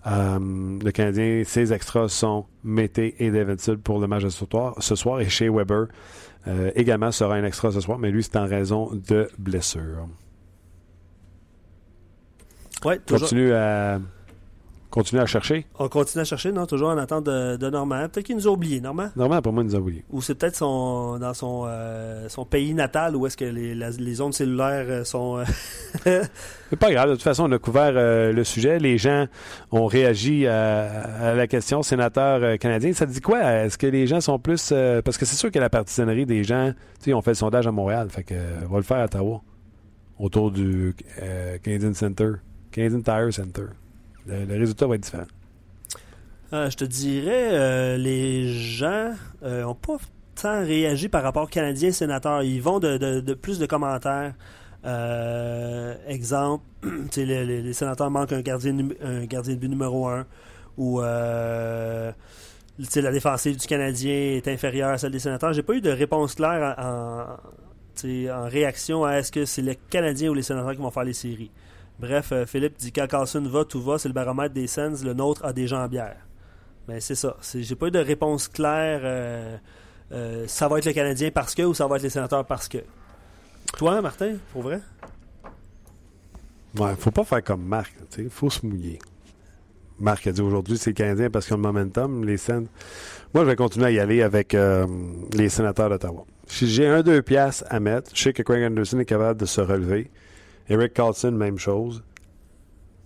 le 0.06 0.91
Canadien, 0.91 1.43
ses 1.45 1.72
extras 1.72 2.10
sont 2.10 2.45
Mété 2.66 3.16
et 3.20 3.32
Davidson 3.32 3.78
pour 3.82 3.99
le 3.99 4.08
match 4.08 4.24
de 4.24 4.30
ce 4.30 4.45
soir, 4.45 4.76
ce 4.80 4.95
soir 4.95 5.22
et 5.22 5.30
chez 5.30 5.47
Weber 5.47 5.88
euh, 6.47 6.72
également 6.76 7.12
sera 7.12 7.36
un 7.36 7.43
extra 7.43 7.72
ce 7.72 7.82
soir, 7.82 7.99
mais 7.99 8.12
lui, 8.12 8.24
c'est 8.24 8.36
en 8.36 8.47
raison 8.47 8.89
de 8.93 9.30
blessure. 9.38 10.08
Ouais, 12.86 13.00
toujours. 13.00 13.28
Continue 13.28 13.54
à, 13.54 14.00
continue 14.90 15.22
à 15.22 15.26
chercher? 15.26 15.66
On 15.80 15.88
continue 15.88 16.22
à 16.22 16.26
chercher, 16.26 16.52
non? 16.52 16.66
Toujours 16.66 16.90
en 16.90 16.98
attente 16.98 17.26
de, 17.26 17.56
de 17.56 17.70
Normand. 17.70 18.08
Peut-être 18.10 18.26
qu'il 18.26 18.36
nous 18.36 18.48
a 18.48 18.52
oubliés, 18.52 18.82
Normand? 18.82 19.10
Normand, 19.16 19.42
pour 19.42 19.54
moi, 19.54 19.64
il 19.64 19.68
nous 19.68 19.76
a 19.76 19.80
oubliés. 19.80 20.04
Ou 20.10 20.22
c'est 20.22 20.36
peut-être 20.36 20.56
son, 20.56 21.18
dans 21.18 21.34
son, 21.34 21.64
euh, 21.68 22.28
son 22.30 22.46
pays 22.46 22.74
natal 22.74 23.16
où 23.16 23.26
est-ce 23.26 23.38
que 23.38 23.46
les, 23.46 23.74
les, 23.76 24.22
ondes 24.22 24.34
cellulaires 24.34 24.86
euh, 24.90 25.04
sont... 25.04 25.44
c'est 26.04 26.80
pas 26.80 26.92
grave. 26.92 27.10
De 27.10 27.14
toute 27.14 27.24
façon, 27.24 27.50
on 27.50 27.52
a 27.52 27.60
couvert 27.60 27.92
le 27.94 28.44
sujet. 28.44 28.80
Les 28.80 28.98
gens 28.98 29.28
ont 29.72 29.86
réagi 29.86 30.46
à, 30.48 31.34
la 31.36 31.48
question 31.48 31.82
sénateur 31.84 32.58
canadien. 32.60 32.94
Ça 32.94 33.06
dit 33.06 33.22
quoi? 33.22 33.42
Est-ce 33.42 33.78
que 33.78 33.88
les 33.88 34.08
gens 34.08 34.22
sont 34.22 34.40
plus... 34.40 34.74
parce 35.04 35.18
que 35.18 35.26
c'est 35.26 35.38
sûr 35.38 35.52
que 35.52 35.60
la 35.60 35.70
partisanerie 35.70 36.26
des 36.26 36.44
gens... 36.44 36.74
Tu 37.00 37.06
sais, 37.06 37.14
on 37.14 37.22
fait 37.22 37.32
le 37.32 37.36
sondage 37.36 37.68
à 37.68 37.72
Montréal. 37.72 38.10
Fait 38.10 38.24
que 38.24 38.36
on 38.66 38.74
va 38.74 38.78
le 38.78 38.84
faire 38.84 38.98
à 38.98 39.06
Ottawa. 39.06 39.42
Autour 40.20 40.52
du 40.52 40.96
Canadian 41.64 41.94
Center. 41.94 42.34
Canadian 42.72 43.01
Tire 43.01 43.34
Center. 43.34 43.65
Le, 44.26 44.57
résultat 44.57 44.88
va 44.88 44.95
être 44.95 45.01
différent. 45.01 45.28
Euh, 46.53 46.69
je 46.69 46.78
te 46.78 46.84
dirais, 46.84 47.49
euh, 47.51 47.97
les 47.97 48.51
gens 48.53 49.11
n'ont 49.41 49.72
euh, 49.72 49.74
pas 49.74 49.97
tant 50.36 50.61
réagi 50.61 51.07
par 51.07 51.24
rapport 51.24 51.43
aux 51.43 51.47
Canadiens 51.47 51.91
sénateurs. 51.91 52.43
Ils 52.43 52.61
vont 52.61 52.80
de, 52.80 53.34
plus 53.34 53.57
de 53.59 53.65
commentaires. 53.65 54.34
exemple, 56.07 56.63
les, 57.15 57.61
les, 57.61 57.74
sénateurs 57.74 58.11
manquent 58.11 58.34
un 58.34 58.41
gardien, 58.41 58.74
de 58.74 59.55
but 59.55 59.69
numéro 59.69 60.07
un. 60.07 60.26
Ou 60.78 61.01
la 61.01 62.13
défensive 63.11 63.57
du 63.57 63.67
Canadien 63.67 64.13
est 64.13 64.47
inférieure 64.47 64.89
à 64.89 64.97
celle 64.97 65.11
des 65.11 65.19
sénateurs. 65.19 65.53
J'ai 65.53 65.63
pas 65.63 65.74
eu 65.74 65.82
de 65.82 65.91
réponse 65.91 66.36
claire 66.36 66.76
en, 66.78 67.38
en 68.30 68.49
réaction 68.49 69.05
à 69.05 69.13
est-ce 69.13 69.32
que 69.32 69.45
c'est 69.45 69.61
les 69.61 69.78
Canadiens 69.89 70.30
ou 70.30 70.34
les 70.34 70.43
sénateurs 70.43 70.72
qui 70.72 70.82
vont 70.82 70.91
faire 70.91 71.03
les 71.05 71.13
séries. 71.13 71.51
Bref, 72.02 72.32
euh, 72.32 72.47
Philippe 72.47 72.78
dit 72.80 72.91
quand 72.91 73.06
Carlson 73.06 73.43
va, 73.43 73.64
tout 73.64 73.80
va, 73.80 73.99
c'est 73.99 74.10
le 74.10 74.16
baromètre 74.16 74.56
des 74.56 74.66
Sens, 74.66 75.04
le 75.04 75.14
nôtre 75.14 75.45
a 75.45 75.54
des 75.54 75.68
jambières. 75.68 76.26
Mais 76.88 76.95
ben, 76.95 76.99
c'est 76.99 77.14
ça. 77.14 77.38
J'ai 77.54 77.76
pas 77.76 77.88
eu 77.88 77.91
de 77.91 77.99
réponse 77.99 78.47
claire. 78.47 79.02
Euh, 79.04 79.56
euh, 80.12 80.45
ça 80.47 80.68
va 80.68 80.80
être 80.80 80.86
le 80.86 80.93
Canadien 80.93 81.30
parce 81.30 81.54
que 81.54 81.62
ou 81.62 81.76
ça 81.76 81.86
va 81.86 81.97
être 81.97 82.02
les 82.02 82.10
sénateurs 82.10 82.43
parce 82.45 82.68
que. 82.68 82.80
Toi, 83.78 84.02
Martin, 84.02 84.34
pour 84.52 84.64
vrai? 84.64 84.82
Ouais, 86.76 86.95
faut 86.97 87.12
pas 87.12 87.24
faire 87.24 87.43
comme 87.43 87.64
Marc. 87.64 87.93
Il 88.18 88.32
faut 88.32 88.49
se 88.49 88.66
mouiller. 88.66 88.97
Marc 89.99 90.26
a 90.26 90.32
dit 90.32 90.41
aujourd'hui 90.41 90.80
c'est 90.80 90.89
le 90.89 90.95
Canadien 90.95 91.30
parce 91.30 91.45
qu'ils 91.45 91.54
ont 91.54 91.58
le 91.58 91.64
momentum. 91.64 92.26
Les 92.26 92.38
Sens. 92.38 92.66
Moi, 93.36 93.43
je 93.43 93.49
vais 93.49 93.56
continuer 93.56 93.86
à 93.86 93.91
y 93.91 93.99
aller 93.99 94.24
avec 94.24 94.58
les 95.34 95.49
sénateurs 95.49 95.89
d'Ottawa. 95.89 96.26
Si 96.47 96.68
j'ai 96.68 96.88
un 96.88 97.04
deux 97.04 97.22
piastres 97.22 97.66
à 97.70 97.80
mettre, 97.80 98.10
je 98.16 98.24
sais 98.24 98.34
que 98.34 98.41
Craig 98.41 98.64
Anderson 98.64 98.99
est 98.99 99.06
capable 99.06 99.39
de 99.39 99.45
se 99.45 99.62
relever. 99.62 100.10
Eric 100.72 100.93
Carlson, 100.93 101.32
même 101.32 101.57
chose. 101.57 102.01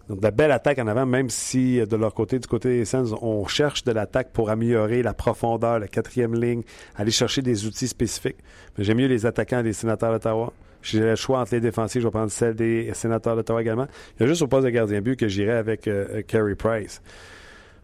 Donc, 0.07 0.20
de 0.20 0.24
la 0.24 0.30
belle 0.30 0.51
attaque 0.51 0.78
en 0.78 0.86
avant, 0.86 1.07
même 1.07 1.32
si 1.32 1.80
de 1.80 1.95
leur 1.95 2.13
côté, 2.13 2.38
du 2.38 2.47
côté 2.47 2.70
des 2.70 2.86
Sens, 2.86 3.11
on 3.24 3.47
cherche 3.47 3.84
de 3.84 3.91
l'attaque 3.91 4.32
pour 4.34 4.51
améliorer 4.51 5.01
la 5.01 5.16
profondeur, 5.16 5.80
la 5.80 5.88
quatrième 5.88 6.36
ligne, 6.36 6.61
aller 6.95 7.09
chercher 7.09 7.41
des 7.41 7.66
outils 7.66 7.88
spécifiques. 7.88 8.38
Mais 8.78 8.84
j'aime 8.84 8.97
mieux 8.97 9.07
les 9.07 9.26
attaquants 9.26 9.63
des 9.63 9.74
sénateurs 9.74 10.11
d'Ottawa. 10.11 10.53
J'ai 10.84 10.99
le 10.99 11.16
choix 11.16 11.39
entre 11.39 11.55
les 11.55 11.59
défensifs, 11.59 12.03
je 12.03 12.07
vais 12.07 12.11
prendre 12.11 12.30
celle 12.30 12.53
des 12.53 12.93
sénateurs 12.93 13.36
d'Ottawa 13.36 13.61
également. 13.61 13.88
Il 14.16 14.22
y 14.22 14.26
a 14.26 14.28
juste 14.28 14.43
au 14.43 14.47
poste 14.47 14.66
de 14.66 14.70
gardien 14.70 15.01
but 15.01 15.16
que 15.16 15.28
j'irai 15.28 15.53
avec 15.53 15.88
euh, 15.88 16.22
Carey 16.22 16.53
Price. 16.53 17.01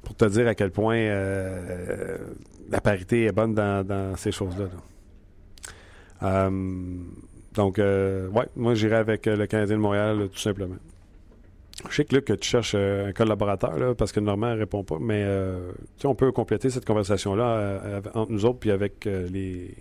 Pour 0.03 0.15
te 0.15 0.25
dire 0.25 0.47
à 0.47 0.53
quel 0.53 0.69
point 0.69 0.97
euh, 0.97 2.17
la 2.69 2.81
parité 2.81 3.25
est 3.25 3.31
bonne 3.31 3.55
dans, 3.55 4.15
ces 4.15 4.31
choses-là. 4.31 4.65
Euh, 6.21 6.49
donc, 7.53 7.77
ouais, 7.77 8.47
moi 8.55 8.73
j'irai 8.73 8.95
avec 8.95 9.25
le 9.25 9.45
Canadien 9.45 9.75
de 9.75 9.81
Montréal, 9.81 10.29
tout 10.31 10.39
simplement. 10.39 10.77
Je 11.89 11.95
sais 11.95 12.05
que 12.05 12.15
Luc, 12.15 12.25
que 12.25 12.33
tu 12.33 12.47
cherches 12.47 12.73
euh, 12.75 13.09
un 13.09 13.13
collaborateur, 13.13 13.77
là, 13.77 13.95
parce 13.95 14.11
que 14.11 14.19
Normand 14.19 14.53
ne 14.53 14.59
répond 14.59 14.83
pas, 14.83 14.97
mais 14.99 15.23
euh, 15.25 15.71
on 16.03 16.15
peut 16.15 16.31
compléter 16.31 16.69
cette 16.69 16.85
conversation-là 16.85 17.43
euh, 17.43 18.01
entre 18.13 18.31
nous 18.31 18.45
autres 18.45 18.59
puis 18.59 18.71
avec 18.71 19.05
les, 19.05 19.75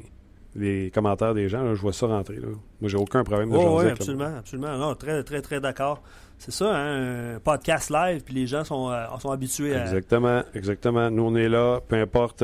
les 0.55 0.91
commentaires 0.93 1.35
des 1.35 1.49
gens. 1.49 1.75
je 1.75 1.81
vois 1.81 1.93
ça 1.93 2.07
rentrer. 2.07 2.37
Là. 2.37 2.49
Moi, 2.81 2.91
j'ai 2.91 2.97
aucun 2.97 3.23
problème 3.23 3.51
de 3.51 3.57
oh, 3.57 3.81
Oui, 3.81 3.89
absolument, 3.89 4.37
absolument. 4.39 4.77
Non, 4.79 4.95
très, 4.95 5.23
très, 5.23 5.43
très 5.43 5.61
d'accord. 5.61 6.03
C'est 6.39 6.53
ça, 6.53 6.75
hein, 6.75 7.35
un 7.35 7.39
podcast 7.39 7.91
live, 7.91 8.23
puis 8.25 8.35
les 8.35 8.47
gens 8.47 8.65
sont, 8.65 8.91
sont 9.19 9.31
habitués 9.31 9.75
à. 9.75 9.83
Exactement, 9.83 10.43
exactement. 10.55 11.11
Nous, 11.11 11.23
on 11.23 11.37
est 11.37 11.51
là, 11.51 11.81
peu 11.87 11.97
importe 11.97 12.43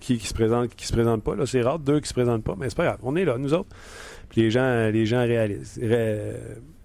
qui, 0.00 0.18
qui 0.18 0.26
se 0.26 0.34
présente, 0.34 0.74
qui 0.74 0.86
se 0.86 0.92
présente 0.92 1.22
pas. 1.22 1.34
Là, 1.34 1.46
c'est 1.46 1.62
rare, 1.62 1.78
deux 1.78 2.00
qui 2.00 2.08
se 2.08 2.14
présentent 2.14 2.44
pas, 2.44 2.54
mais 2.58 2.68
c'est 2.68 2.76
pas 2.76 2.84
grave. 2.84 2.98
On 3.02 3.16
est 3.16 3.24
là, 3.24 3.38
nous 3.38 3.54
autres. 3.54 3.70
Les 4.38 4.52
gens, 4.52 4.88
les 4.90 5.04
gens 5.04 5.26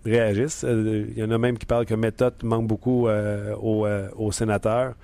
réagissent. 0.06 0.66
Euh, 0.68 1.06
il 1.16 1.20
y 1.20 1.24
en 1.24 1.30
a 1.30 1.38
même 1.38 1.60
qui 1.60 1.68
parlent 1.68 1.86
que 1.86 1.94
méthode 1.94 2.34
manque 2.42 2.66
beaucoup 2.66 3.08
euh, 3.08 3.56
euh, 3.64 4.10
aux, 4.16 4.32
sénateurs. 4.32 4.96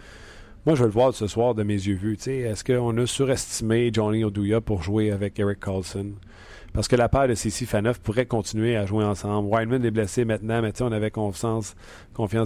Moi, 0.66 0.74
je 0.74 0.82
veux 0.82 0.88
le 0.88 0.94
voir 0.94 1.14
ce 1.14 1.28
soir 1.28 1.54
de 1.54 1.62
mes 1.62 1.76
yeux 1.76 1.94
vus. 1.94 2.18
Est-ce 2.26 2.64
qu'on 2.64 2.98
a 2.98 3.06
surestimé 3.06 3.92
Johnny 3.94 4.24
Oduya 4.24 4.62
pour 4.62 4.82
jouer 4.82 5.12
avec 5.12 5.38
Eric 5.40 5.60
Carlson? 5.60 6.14
Parce 6.74 6.88
que 6.88 6.96
la 6.96 7.08
paire 7.08 7.28
de 7.28 7.36
CC 7.36 7.68
Faneuf 7.68 8.00
pourrait 8.00 8.26
continuer 8.26 8.76
à 8.76 8.88
jouer 8.88 9.06
ensemble. 9.06 9.48
Wildman 9.54 9.86
est 9.86 9.92
blessé 9.92 10.26
maintenant, 10.26 10.64
mais 10.64 10.74
on 10.82 10.92
avait 10.92 11.12
confiance, 11.12 11.76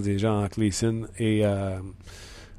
des 0.02 0.18
gens 0.18 0.44
en 0.44 0.48
Clayson 0.48 1.06
et 1.18 1.46
euh, 1.46 1.78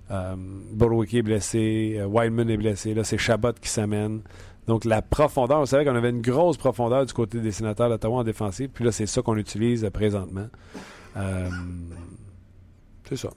est 0.09 1.21
blessé, 1.21 2.01
Wildman 2.07 2.49
est 2.49 2.57
blessé. 2.57 2.95
Là, 2.95 3.03
c'est 3.03 3.19
Chabot 3.19 3.53
qui 3.53 3.69
s'amène. 3.69 4.21
Donc, 4.67 4.85
la 4.85 5.01
profondeur, 5.01 5.59
on 5.59 5.65
savait 5.65 5.85
qu'on 5.85 5.95
avait 5.95 6.09
une 6.09 6.21
grosse 6.21 6.57
profondeur 6.57 7.05
du 7.05 7.13
côté 7.13 7.39
des 7.39 7.51
sénateurs 7.51 7.89
d'Ottawa 7.89 8.19
en 8.19 8.23
défensive. 8.23 8.69
Puis 8.73 8.83
là, 8.83 8.91
c'est 8.91 9.05
ça 9.05 9.21
qu'on 9.21 9.37
utilise 9.37 9.87
présentement. 9.93 10.47
Euh, 11.17 11.49
c'est 13.07 13.17
ça. 13.17 13.29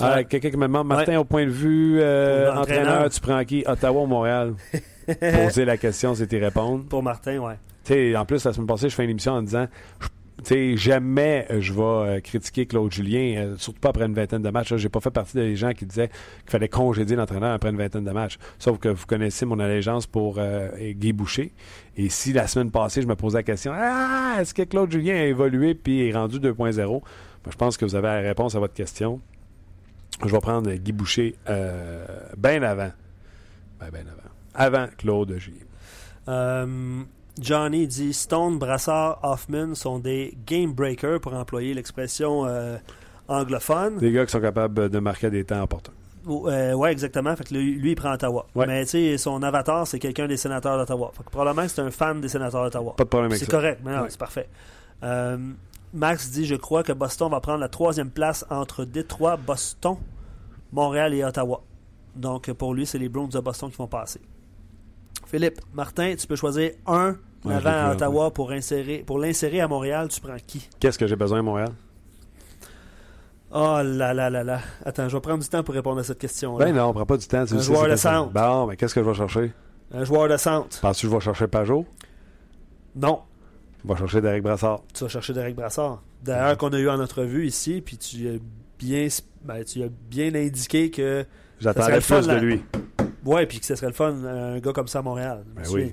Ah, 0.00 0.24
quelqu'un 0.24 0.50
qui 0.50 0.56
me 0.56 0.66
demande, 0.66 0.88
Martin, 0.88 1.18
au 1.18 1.24
point 1.24 1.44
de 1.44 1.50
vue 1.50 2.00
euh, 2.00 2.52
entraîneur, 2.52 3.08
tu 3.10 3.20
prends 3.20 3.44
qui? 3.44 3.64
Ottawa 3.66 4.02
ou 4.02 4.06
Montréal? 4.06 4.54
Poser 5.06 5.64
la 5.64 5.76
question, 5.76 6.14
c'est 6.14 6.32
y 6.32 6.38
répondre. 6.38 6.84
Pour 6.86 7.02
Martin, 7.02 7.38
ouais. 7.38 8.16
en 8.16 8.24
plus, 8.24 8.44
la 8.44 8.52
semaine 8.52 8.66
passée, 8.66 8.88
je 8.88 8.94
fais 8.94 9.04
une 9.04 9.10
émission 9.10 9.32
en 9.34 9.42
disant 9.42 9.66
jamais 10.76 11.46
euh, 11.50 11.60
je 11.60 11.72
vais 11.72 11.82
euh, 11.82 12.20
critiquer 12.20 12.66
Claude 12.66 12.92
Julien, 12.92 13.36
euh, 13.36 13.56
surtout 13.56 13.80
pas 13.80 13.90
après 13.90 14.06
une 14.06 14.14
vingtaine 14.14 14.42
de 14.42 14.50
matchs. 14.50 14.74
J'ai 14.76 14.88
pas 14.88 15.00
fait 15.00 15.10
partie 15.10 15.36
des 15.36 15.56
gens 15.56 15.72
qui 15.72 15.86
disaient 15.86 16.08
qu'il 16.08 16.50
fallait 16.50 16.68
congédier 16.68 17.16
l'entraîneur 17.16 17.52
après 17.52 17.70
une 17.70 17.76
vingtaine 17.76 18.04
de 18.04 18.10
matchs. 18.10 18.38
Sauf 18.58 18.78
que 18.78 18.88
vous 18.88 19.06
connaissez 19.06 19.46
mon 19.46 19.58
allégeance 19.58 20.06
pour 20.06 20.40
Guy 20.80 21.12
Boucher. 21.12 21.52
Et 21.96 22.08
si 22.08 22.32
la 22.32 22.46
semaine 22.46 22.70
passée, 22.70 23.02
je 23.02 23.06
me 23.06 23.14
posais 23.14 23.38
la 23.38 23.42
question 23.42 23.72
Ah, 23.74 24.36
est-ce 24.40 24.54
que 24.54 24.62
Claude 24.62 24.90
Julien 24.90 25.14
a 25.14 25.24
évolué 25.24 25.74
puis 25.74 26.08
est 26.08 26.12
rendu 26.12 26.38
2.0 26.38 26.74
ben, 26.74 27.02
Je 27.50 27.56
pense 27.56 27.76
que 27.76 27.84
vous 27.84 27.94
avez 27.94 28.08
la 28.08 28.20
réponse 28.20 28.54
à 28.54 28.58
votre 28.58 28.74
question. 28.74 29.20
Je 30.24 30.30
vais 30.30 30.40
prendre 30.40 30.72
Guy 30.72 30.92
Boucher 30.92 31.34
bien 32.36 32.62
avant. 32.62 32.90
Ben, 33.80 33.90
bien 33.92 34.02
avant. 34.02 34.30
Avant 34.54 34.86
Claude 34.96 35.36
Julien. 35.38 36.66
Johnny 37.38 37.86
dit 37.86 38.12
Stone, 38.12 38.58
Brassard, 38.58 39.18
Hoffman 39.22 39.74
sont 39.74 39.98
des 39.98 40.36
game 40.46 40.72
breakers 40.72 41.20
pour 41.20 41.34
employer 41.34 41.74
l'expression 41.74 42.46
euh, 42.46 42.76
anglophone. 43.28 43.98
Des 43.98 44.12
gars 44.12 44.24
qui 44.24 44.32
sont 44.32 44.40
capables 44.40 44.88
de 44.88 44.98
marquer 44.98 45.30
des 45.30 45.44
temps 45.44 45.60
importants. 45.60 45.92
Euh, 46.26 46.72
oui, 46.72 46.88
exactement. 46.88 47.34
Fait 47.36 47.44
que 47.44 47.54
lui, 47.54 47.90
il 47.90 47.96
prend 47.96 48.12
Ottawa. 48.12 48.46
Mais 48.54 48.84
tu 48.84 48.90
sais, 48.90 49.18
son 49.18 49.42
avatar, 49.42 49.86
c'est 49.86 49.98
quelqu'un 49.98 50.26
des 50.26 50.36
sénateurs 50.36 50.78
d'Ottawa. 50.78 51.12
Probablement 51.30 51.66
que 51.66 51.72
c'est 51.72 51.82
un 51.82 51.90
fan 51.90 52.20
des 52.20 52.28
sénateurs 52.28 52.64
d'Ottawa. 52.64 52.94
Pas 52.96 53.04
de 53.04 53.08
problème 53.08 53.30
avec 53.30 53.40
ça. 53.40 53.46
C'est 53.46 53.50
correct, 53.50 53.80
mais 53.84 53.92
c'est 54.08 54.18
parfait. 54.18 54.48
Euh, 55.02 55.36
Max 55.92 56.30
dit 56.30 56.46
Je 56.46 56.54
crois 56.54 56.82
que 56.82 56.92
Boston 56.92 57.30
va 57.30 57.40
prendre 57.40 57.58
la 57.58 57.68
troisième 57.68 58.10
place 58.10 58.46
entre 58.48 58.84
Détroit, 58.84 59.36
Boston, 59.36 59.96
Montréal 60.72 61.14
et 61.14 61.24
Ottawa. 61.24 61.62
Donc 62.16 62.50
pour 62.52 62.74
lui, 62.74 62.86
c'est 62.86 62.98
les 62.98 63.08
Browns 63.08 63.28
de 63.28 63.40
Boston 63.40 63.70
qui 63.70 63.76
vont 63.76 63.86
passer. 63.86 64.20
Philippe, 65.34 65.58
Martin, 65.72 66.14
tu 66.16 66.28
peux 66.28 66.36
choisir 66.36 66.70
un 66.86 67.16
avant 67.44 67.88
à 67.88 67.90
Ottawa 67.90 68.30
pour, 68.30 68.52
insérer, 68.52 68.98
pour 69.04 69.18
l'insérer 69.18 69.60
à 69.60 69.66
Montréal. 69.66 70.06
Tu 70.06 70.20
prends 70.20 70.36
qui? 70.46 70.68
Qu'est-ce 70.78 70.96
que 70.96 71.08
j'ai 71.08 71.16
besoin 71.16 71.40
à 71.40 71.42
Montréal? 71.42 71.70
Oh 73.50 73.80
là 73.82 74.14
là 74.14 74.30
là 74.30 74.44
là. 74.44 74.60
Attends, 74.84 75.08
je 75.08 75.16
vais 75.16 75.20
prendre 75.20 75.42
du 75.42 75.48
temps 75.48 75.64
pour 75.64 75.74
répondre 75.74 75.98
à 75.98 76.04
cette 76.04 76.20
question-là. 76.20 76.64
Ben 76.64 76.72
non, 76.72 76.84
on 76.84 76.92
prend 76.92 77.04
pas 77.04 77.16
du 77.16 77.26
temps. 77.26 77.38
un 77.38 77.58
joueur 77.58 77.88
de 77.88 77.96
centre. 77.96 78.30
Bon, 78.32 78.68
mais 78.68 78.76
qu'est-ce 78.76 78.94
que 78.94 79.02
je 79.02 79.08
vais 79.08 79.14
chercher? 79.16 79.52
Un 79.92 80.04
joueur 80.04 80.28
de 80.28 80.36
centre. 80.36 80.80
Penses-tu 80.80 81.06
que 81.06 81.10
je 81.10 81.16
vais 81.16 81.24
chercher 81.24 81.48
Pajot? 81.48 81.84
Non. 82.94 83.22
Je 83.82 83.88
vais 83.88 83.98
chercher 83.98 84.20
Derek 84.20 84.44
Brassard. 84.44 84.82
Tu 84.94 85.02
vas 85.02 85.10
chercher 85.10 85.32
Derek 85.32 85.56
Brassard. 85.56 86.00
D'ailleurs, 86.22 86.56
qu'on 86.58 86.72
a 86.72 86.78
eu 86.78 86.88
en 86.88 87.00
entrevue 87.00 87.48
ici, 87.48 87.82
puis 87.84 87.98
tu 87.98 88.28
as 88.28 88.38
bien, 88.78 89.08
ben, 89.42 89.64
tu 89.64 89.82
as 89.82 89.88
bien 90.08 90.32
indiqué 90.36 90.92
que. 90.92 91.26
J'attendais 91.58 91.98
plus 91.98 92.28
de 92.28 92.36
lui. 92.36 92.62
Ouais, 93.24 93.46
puis 93.46 93.60
que 93.60 93.66
ce 93.66 93.74
serait 93.74 93.88
le 93.88 93.92
fun, 93.92 94.14
un 94.24 94.58
gars 94.58 94.72
comme 94.72 94.88
ça 94.88 95.00
à 95.00 95.02
Montréal. 95.02 95.44
Ben 95.54 95.62
oui, 95.72 95.92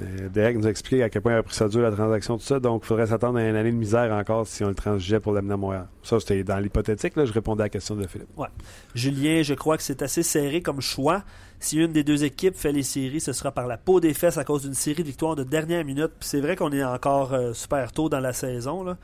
euh, 0.00 0.28
Derek 0.30 0.56
nous 0.56 0.66
a 0.66 0.70
expliqué 0.70 1.02
à 1.02 1.10
quel 1.10 1.20
point 1.20 1.32
il 1.32 1.36
a 1.36 1.42
pris 1.42 1.54
ça 1.54 1.68
dur 1.68 1.82
la 1.82 1.90
transaction, 1.90 2.38
tout 2.38 2.44
ça. 2.44 2.58
Donc, 2.58 2.82
il 2.84 2.86
faudrait 2.86 3.06
s'attendre 3.06 3.38
à 3.38 3.48
une 3.48 3.54
année 3.54 3.70
de 3.70 3.76
misère 3.76 4.12
encore 4.12 4.46
si 4.46 4.64
on 4.64 4.68
le 4.68 4.74
transigeait 4.74 5.20
pour 5.20 5.32
l'amener 5.32 5.54
à 5.54 5.56
Montréal. 5.56 5.86
Ça, 6.02 6.18
c'était 6.18 6.42
dans 6.44 6.58
l'hypothétique. 6.58 7.14
Là, 7.14 7.26
je 7.26 7.32
répondais 7.32 7.62
à 7.62 7.66
la 7.66 7.70
question 7.70 7.94
de 7.94 8.06
Philippe. 8.06 8.28
Ouais. 8.36 8.48
Julien, 8.94 9.42
je 9.42 9.54
crois 9.54 9.76
que 9.76 9.82
c'est 9.82 10.02
assez 10.02 10.22
serré 10.22 10.62
comme 10.62 10.80
choix. 10.80 11.24
Si 11.60 11.76
une 11.76 11.92
des 11.92 12.04
deux 12.04 12.24
équipes 12.24 12.56
fait 12.56 12.72
les 12.72 12.82
séries, 12.82 13.20
ce 13.20 13.32
sera 13.32 13.52
par 13.52 13.66
la 13.66 13.76
peau 13.76 14.00
des 14.00 14.14
fesses 14.14 14.38
à 14.38 14.44
cause 14.44 14.62
d'une 14.62 14.74
série 14.74 15.02
de 15.02 15.08
victoires 15.08 15.36
de 15.36 15.44
dernière 15.44 15.84
minute. 15.84 16.10
Puis 16.18 16.28
c'est 16.28 16.40
vrai 16.40 16.56
qu'on 16.56 16.72
est 16.72 16.82
encore 16.82 17.34
euh, 17.34 17.52
super 17.52 17.92
tôt 17.92 18.08
dans 18.08 18.20
la 18.20 18.32
saison, 18.32 18.82
là. 18.82 18.96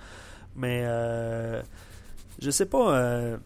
mais 0.57 0.83
euh, 0.85 1.63
je 2.41 2.51
sais 2.51 2.67
pas. 2.67 2.97
Euh, 2.97 3.37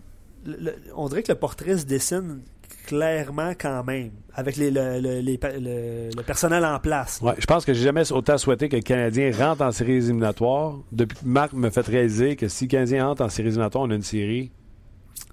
on 0.95 1.09
dirait 1.09 1.23
que 1.23 1.33
le 1.33 1.39
portrait 1.39 1.77
se 1.77 1.85
dessine 1.85 2.41
clairement 2.87 3.53
quand 3.59 3.85
même, 3.85 4.13
avec 4.35 4.57
les, 4.57 4.71
le, 4.71 6.23
personnel 6.23 6.65
en 6.65 6.79
place. 6.79 7.21
Ouais, 7.23 7.35
je 7.39 7.47
pense 7.47 7.65
que 7.65 7.73
j'ai 7.73 7.83
jamais 7.83 8.11
autant 8.13 8.39
souhaité 8.39 8.69
que 8.69 8.77
le 8.77 8.83
Canadien 8.83 9.31
rentre 9.37 9.63
en 9.63 9.73
série 9.73 9.93
éliminatoire. 9.93 10.79
Depuis 10.91 11.19
que 11.19 11.25
Marc 11.25 11.53
me 11.53 11.71
fait 11.71 11.87
réaliser 11.87 12.37
que 12.37 12.49
si 12.49 12.65
le 12.65 12.71
Canadien 12.71 13.07
rentre 13.07 13.23
en 13.23 13.29
série 13.29 13.49
éliminatoire, 13.49 13.85
on 13.85 13.91
a 13.91 13.95
une 13.95 14.03
série. 14.03 14.53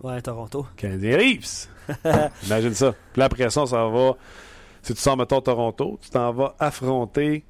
Ouais, 0.02 0.22
Toronto. 0.22 0.66
Canadien 0.78 1.18
Reeves. 1.18 1.68
Imagine 2.46 2.74
ça. 2.74 2.94
Puis 3.14 3.22
après 3.22 3.50
ça, 3.50 3.66
ça 3.66 3.88
va. 3.88 4.16
Si 4.82 4.94
tu 4.94 5.02
sors, 5.02 5.18
mettons, 5.18 5.42
Toronto, 5.42 6.00
tu 6.02 6.10
t'en 6.10 6.32
vas 6.32 6.56
affronter 6.60 7.44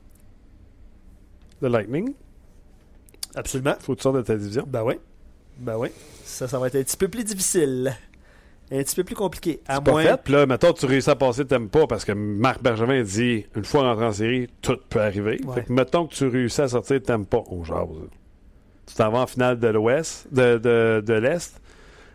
le 1.61 1.67
Lightning. 1.69 2.13
Absolument. 3.35 3.75
Faut 3.79 3.93
que 3.93 3.99
tu 3.99 4.03
sortes 4.03 4.15
de 4.15 4.21
ta 4.21 4.35
division. 4.35 4.65
Ben 4.67 4.83
oui. 4.83 4.95
Ben 5.59 5.77
oui. 5.77 5.89
Ça, 6.23 6.47
ça 6.47 6.57
va 6.57 6.67
être 6.67 6.75
un 6.75 6.83
petit 6.83 6.97
peu 6.97 7.07
plus 7.07 7.23
difficile 7.23 7.93
un 8.71 8.83
petit 8.83 8.95
peu 8.95 9.03
plus 9.03 9.15
compliqué. 9.15 9.61
À 9.67 9.81
moins... 9.81 10.03
pas 10.03 10.09
fait. 10.11 10.21
Puis 10.23 10.33
là, 10.33 10.45
mettons, 10.45 10.73
tu 10.73 10.85
réussis 10.85 11.09
à 11.09 11.15
passer, 11.15 11.45
t'aimes 11.45 11.69
pas, 11.69 11.87
parce 11.87 12.05
que 12.05 12.11
Marc 12.11 12.61
Bergevin 12.61 13.01
dit 13.01 13.45
une 13.55 13.65
fois 13.65 13.81
rentré 13.83 14.05
en 14.05 14.11
série, 14.11 14.47
tout 14.61 14.77
peut 14.89 15.01
arriver. 15.01 15.39
Fait 15.53 15.63
que 15.63 15.73
mettons 15.73 16.07
que 16.07 16.13
tu 16.13 16.27
réussis 16.27 16.61
à 16.61 16.67
sortir, 16.67 17.01
t'aimes 17.01 17.25
pas. 17.25 17.43
On 17.49 17.63
jase. 17.63 17.87
Tu 18.85 18.95
t'en 18.95 19.11
vas 19.11 19.19
en 19.19 19.27
finale 19.27 19.59
de 19.59 19.67
l'Ouest, 19.67 20.27
de, 20.31 20.57
de, 20.57 21.03
de 21.05 21.13
l'Est, 21.13 21.61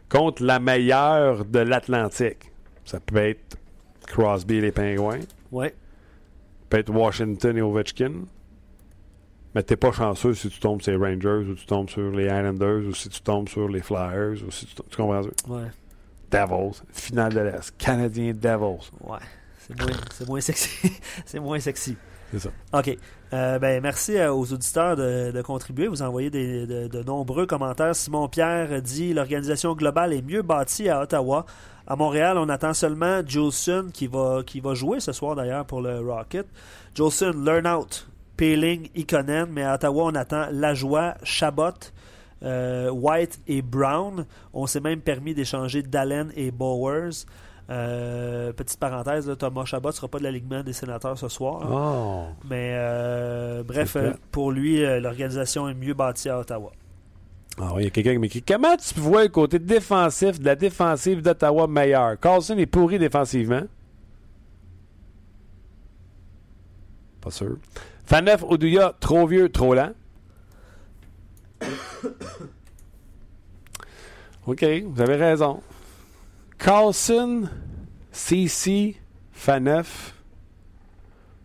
contre 0.08 0.44
la 0.44 0.58
meilleure 0.58 1.44
de 1.44 1.60
l'Atlantique. 1.60 2.50
Ça 2.84 3.00
peut 3.00 3.16
être 3.16 3.56
Crosby 4.06 4.56
et 4.56 4.60
les 4.60 4.72
Pingouins. 4.72 5.20
Ouais. 5.50 5.68
Ça 5.68 6.66
peut 6.68 6.78
être 6.78 6.90
Washington 6.90 7.56
et 7.56 7.62
Ovechkin. 7.62 8.12
Mais 9.54 9.62
t'es 9.62 9.76
pas 9.76 9.92
chanceux 9.92 10.34
si 10.34 10.48
tu 10.48 10.58
tombes 10.58 10.82
sur 10.82 10.90
les 10.90 10.98
Rangers 10.98 11.48
ou 11.48 11.54
tu 11.54 11.64
tombes 11.64 11.88
sur 11.88 12.10
les 12.10 12.24
Islanders 12.24 12.88
ou 12.88 12.92
si 12.92 13.08
tu 13.08 13.20
tombes 13.20 13.48
sur 13.48 13.68
les 13.68 13.82
Flyers 13.82 14.44
ou 14.44 14.50
si 14.50 14.66
tu, 14.66 14.74
tu 14.74 14.96
comprends? 14.96 15.20
Ouais. 15.48 15.68
Devils, 16.30 16.82
finale 16.92 17.34
de 17.34 17.40
l'Est. 17.40 17.76
Canadien 17.78 18.32
Devils. 18.32 18.90
Ouais, 19.00 19.18
c'est 19.58 19.78
moins, 19.78 19.96
moins 20.28 20.40
sexy. 20.40 20.92
c'est 21.24 21.40
moins 21.40 21.60
sexy. 21.60 21.96
C'est 22.32 22.38
ça. 22.40 22.50
OK. 22.72 22.96
Euh, 23.32 23.58
ben, 23.58 23.82
merci 23.82 24.16
euh, 24.16 24.32
aux 24.32 24.52
auditeurs 24.52 24.96
de, 24.96 25.42
contribuer. 25.42 25.88
Vous 25.88 26.02
envoyez 26.02 26.30
des, 26.30 26.66
de, 26.66 27.02
nombreux 27.02 27.46
commentaires. 27.46 27.94
Simon 27.94 28.28
Pierre 28.28 28.80
dit 28.82 29.12
l'organisation 29.12 29.74
globale 29.74 30.12
est 30.12 30.22
mieux 30.22 30.42
bâtie 30.42 30.88
à 30.88 31.00
Ottawa. 31.00 31.46
À 31.86 31.96
Montréal, 31.96 32.38
on 32.38 32.48
attend 32.48 32.72
seulement 32.72 33.20
Jolson 33.26 33.88
qui 33.92 34.06
va, 34.06 34.42
qui 34.44 34.60
va 34.60 34.74
jouer 34.74 35.00
ce 35.00 35.12
soir 35.12 35.34
d'ailleurs 35.36 35.66
pour 35.66 35.80
le 35.80 36.00
Rocket. 36.00 36.46
Jolson, 36.94 37.34
Learn 37.44 37.66
Out, 37.66 38.08
Peeling, 38.36 38.88
Ikonen. 38.94 39.46
Mais 39.50 39.64
à 39.64 39.74
Ottawa, 39.74 40.04
on 40.04 40.14
attend 40.14 40.46
Lajoie, 40.50 41.14
Chabot, 41.22 41.72
White 42.44 43.40
et 43.46 43.62
Brown. 43.62 44.26
On 44.52 44.66
s'est 44.66 44.80
même 44.80 45.00
permis 45.00 45.34
d'échanger 45.34 45.82
Dallen 45.82 46.30
et 46.36 46.50
Bowers. 46.50 47.24
petite 47.66 48.78
parenthèse, 48.78 49.34
Thomas 49.38 49.64
Chabot 49.64 49.88
ne 49.88 49.94
sera 49.94 50.08
pas 50.08 50.18
de 50.18 50.24
l'alignement 50.24 50.62
des 50.62 50.72
sénateurs 50.72 51.18
ce 51.18 51.28
soir. 51.28 51.66
Oh. 51.70 52.24
Mais 52.48 52.76
bref, 53.66 53.96
pour 54.30 54.52
lui, 54.52 54.80
l'organisation 55.00 55.68
est 55.68 55.74
mieux 55.74 55.94
bâtie 55.94 56.28
à 56.28 56.38
Ottawa. 56.38 56.72
Ah 57.56 57.70
oui, 57.72 57.82
il 57.82 57.84
y 57.84 57.86
a 57.86 57.90
quelqu'un 57.90 58.12
qui 58.14 58.18
m'écrit 58.18 58.42
Comment 58.42 58.76
tu 58.76 58.98
vois 58.98 59.22
le 59.22 59.28
côté 59.28 59.60
défensif 59.60 60.40
de 60.40 60.44
la 60.44 60.56
défensive 60.56 61.22
d'Ottawa 61.22 61.68
meilleur? 61.68 62.18
Carlson 62.18 62.58
est 62.58 62.66
pourri 62.66 62.98
défensivement. 62.98 63.62
Pas 67.20 67.30
sûr. 67.30 67.56
Faneuf 68.06 68.42
Oduya, 68.42 68.92
trop 68.98 69.26
vieux, 69.28 69.48
trop 69.50 69.72
lent. 69.72 69.92
OK, 74.46 74.62
vous 74.84 75.00
avez 75.00 75.16
raison. 75.16 75.62
Carlson, 76.58 77.48
CC, 78.12 78.96
Faneuf. 79.32 80.14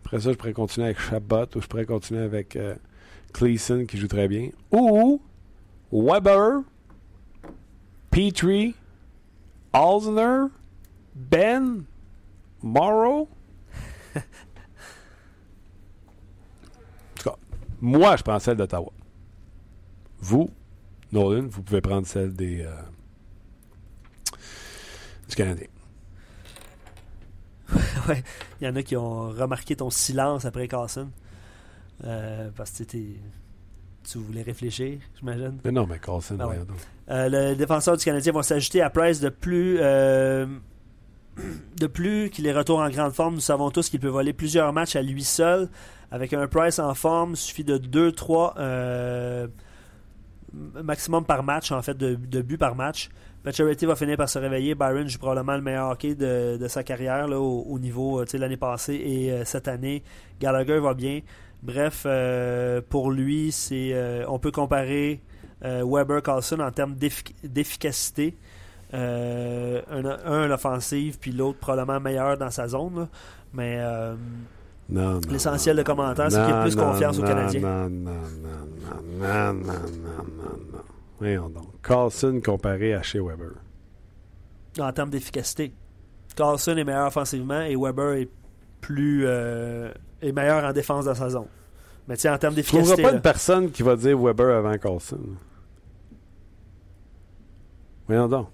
Après 0.04 0.20
ça, 0.20 0.32
je 0.32 0.36
pourrais 0.36 0.52
continuer 0.52 0.86
avec 0.86 1.00
Chabot 1.00 1.46
ou 1.54 1.62
je 1.62 1.66
pourrais 1.66 1.86
continuer 1.86 2.22
avec 2.22 2.56
euh, 2.56 2.74
Cleason 3.32 3.86
qui 3.86 3.96
joue 3.96 4.08
très 4.08 4.28
bien. 4.28 4.50
Ou 4.70 5.20
Weber, 5.90 6.60
Petrie, 8.10 8.74
Alzner, 9.72 10.48
Ben, 11.14 11.84
Morrow. 12.62 13.28
en 14.16 14.20
tout 17.16 17.24
cas, 17.24 17.36
moi, 17.80 18.16
je 18.16 18.38
celle 18.40 18.56
d'Ottawa. 18.56 18.92
Vous, 20.20 20.50
Nolan, 21.12 21.46
vous 21.48 21.62
pouvez 21.62 21.80
prendre 21.80 22.06
celle 22.06 22.32
des 22.32 22.62
euh, 22.62 22.70
du 25.28 25.36
Canadien. 25.36 25.66
ouais, 28.08 28.22
il 28.60 28.66
y 28.66 28.68
en 28.70 28.76
a 28.76 28.82
qui 28.82 28.96
ont 28.96 29.28
remarqué 29.30 29.76
ton 29.76 29.90
silence 29.90 30.44
après 30.44 30.68
Carson. 30.68 31.10
Euh, 32.04 32.50
parce 32.56 32.70
que 32.70 32.84
tu 32.84 34.18
voulais 34.18 34.42
réfléchir, 34.42 34.98
j'imagine. 35.18 35.58
Mais 35.64 35.72
non, 35.72 35.86
mais 35.86 35.98
Carlson, 35.98 36.38
ah 36.40 36.48
euh, 37.10 37.28
Le 37.28 37.54
défenseur 37.54 37.96
du 37.96 38.04
Canadien 38.04 38.32
va 38.32 38.42
s'ajouter 38.42 38.80
à 38.80 38.90
Price 38.90 39.20
de 39.20 39.28
plus. 39.28 39.78
Euh, 39.80 40.46
de 41.76 41.86
plus 41.86 42.28
qu'il 42.30 42.46
est 42.46 42.52
retour 42.52 42.80
en 42.80 42.90
grande 42.90 43.12
forme, 43.12 43.34
nous 43.34 43.40
savons 43.40 43.70
tous 43.70 43.88
qu'il 43.88 44.00
peut 44.00 44.08
voler 44.08 44.32
plusieurs 44.32 44.72
matchs 44.72 44.96
à 44.96 45.02
lui 45.02 45.24
seul. 45.24 45.68
Avec 46.10 46.32
un 46.32 46.46
Price 46.48 46.78
en 46.78 46.94
forme, 46.94 47.32
il 47.32 47.36
suffit 47.36 47.64
de 47.64 47.78
2-3 47.78 48.54
euh, 48.58 49.46
maximum 50.52 51.24
par 51.24 51.42
match, 51.42 51.72
en 51.72 51.82
fait, 51.82 51.96
de, 51.96 52.42
buts 52.42 52.58
par 52.58 52.74
match. 52.74 53.08
Maturity 53.44 53.86
va 53.86 53.96
finir 53.96 54.16
par 54.16 54.28
se 54.28 54.38
réveiller. 54.38 54.74
Byron 54.74 55.08
joue 55.08 55.18
probablement 55.18 55.56
le 55.56 55.62
meilleur 55.62 55.90
hockey 55.90 56.14
de, 56.14 56.66
sa 56.68 56.82
carrière 56.82 57.26
là, 57.26 57.38
au, 57.40 57.62
au, 57.62 57.78
niveau 57.78 58.22
l'année 58.34 58.56
passée 58.56 58.94
et 58.94 59.44
cette 59.44 59.68
année. 59.68 60.02
Gallagher 60.40 60.78
va 60.78 60.94
bien. 60.94 61.20
Bref, 61.62 62.04
euh, 62.06 62.80
pour 62.88 63.10
lui, 63.10 63.52
c'est 63.52 63.90
euh, 63.92 64.24
on 64.28 64.38
peut 64.38 64.50
comparer 64.50 65.20
euh, 65.64 65.84
Weber 65.86 66.22
Carlson 66.22 66.60
en 66.60 66.70
termes 66.70 66.94
d'efficacité. 66.94 68.36
un, 68.92 69.80
un 70.24 70.46
l'offensive, 70.46 71.18
puis 71.18 71.32
l'autre 71.32 71.58
probablement 71.58 72.00
meilleur 72.00 72.38
dans 72.38 72.50
sa 72.50 72.68
zone. 72.68 73.08
Mais 73.52 73.78
l'essentiel 75.30 75.76
de 75.76 75.82
commentaire, 75.82 76.30
c'est 76.30 76.40
qu'il 76.40 76.50
y 76.50 76.52
a 76.52 76.62
plus 76.62 76.76
confiance 76.76 77.18
aux 77.18 77.22
Canadiens. 77.22 77.60
Non, 77.60 77.90
non, 77.90 78.10
non, 78.10 79.18
non, 79.18 79.52
non, 79.52 79.54
non, 79.54 79.62
non, 79.62 80.58
non. 80.72 80.78
Voyons 81.18 81.48
donc. 81.48 81.80
Carlson 81.82 82.40
comparé 82.44 82.94
à 82.94 83.02
chez 83.02 83.20
Weber. 83.20 83.52
En 84.78 84.92
termes 84.92 85.10
d'efficacité. 85.10 85.72
Carlson 86.36 86.76
est 86.76 86.84
meilleur 86.84 87.08
offensivement 87.08 87.60
et 87.62 87.76
Weber 87.76 88.14
est 88.14 88.28
plus 88.80 89.26
est 89.26 90.32
meilleur 90.32 90.64
en 90.64 90.72
défense 90.72 91.04
dans 91.04 91.14
sa 91.14 91.30
zone. 91.30 91.46
Mais 92.08 92.16
tu 92.16 92.22
sais, 92.22 92.30
en 92.30 92.38
termes 92.38 92.54
d'efficacité. 92.54 92.96
Je 92.96 93.02
ne 93.02 93.06
pas 93.08 93.14
une 93.14 93.22
personne 93.22 93.70
qui 93.70 93.82
va 93.82 93.96
dire 93.96 94.18
Weber 94.18 94.56
avant 94.56 94.76
Carlson. 94.78 95.20
Voyons 98.06 98.28
donc. 98.28 98.48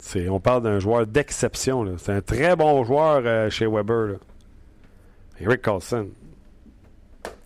C'est, 0.00 0.28
on 0.28 0.40
parle 0.40 0.62
d'un 0.62 0.78
joueur 0.78 1.06
d'exception. 1.06 1.84
C'est 1.98 2.12
un 2.12 2.20
très 2.20 2.56
bon 2.56 2.84
joueur 2.84 3.22
euh, 3.24 3.50
chez 3.50 3.66
Weber. 3.66 4.16
Eric 5.40 5.62
Carlson. 5.62 6.08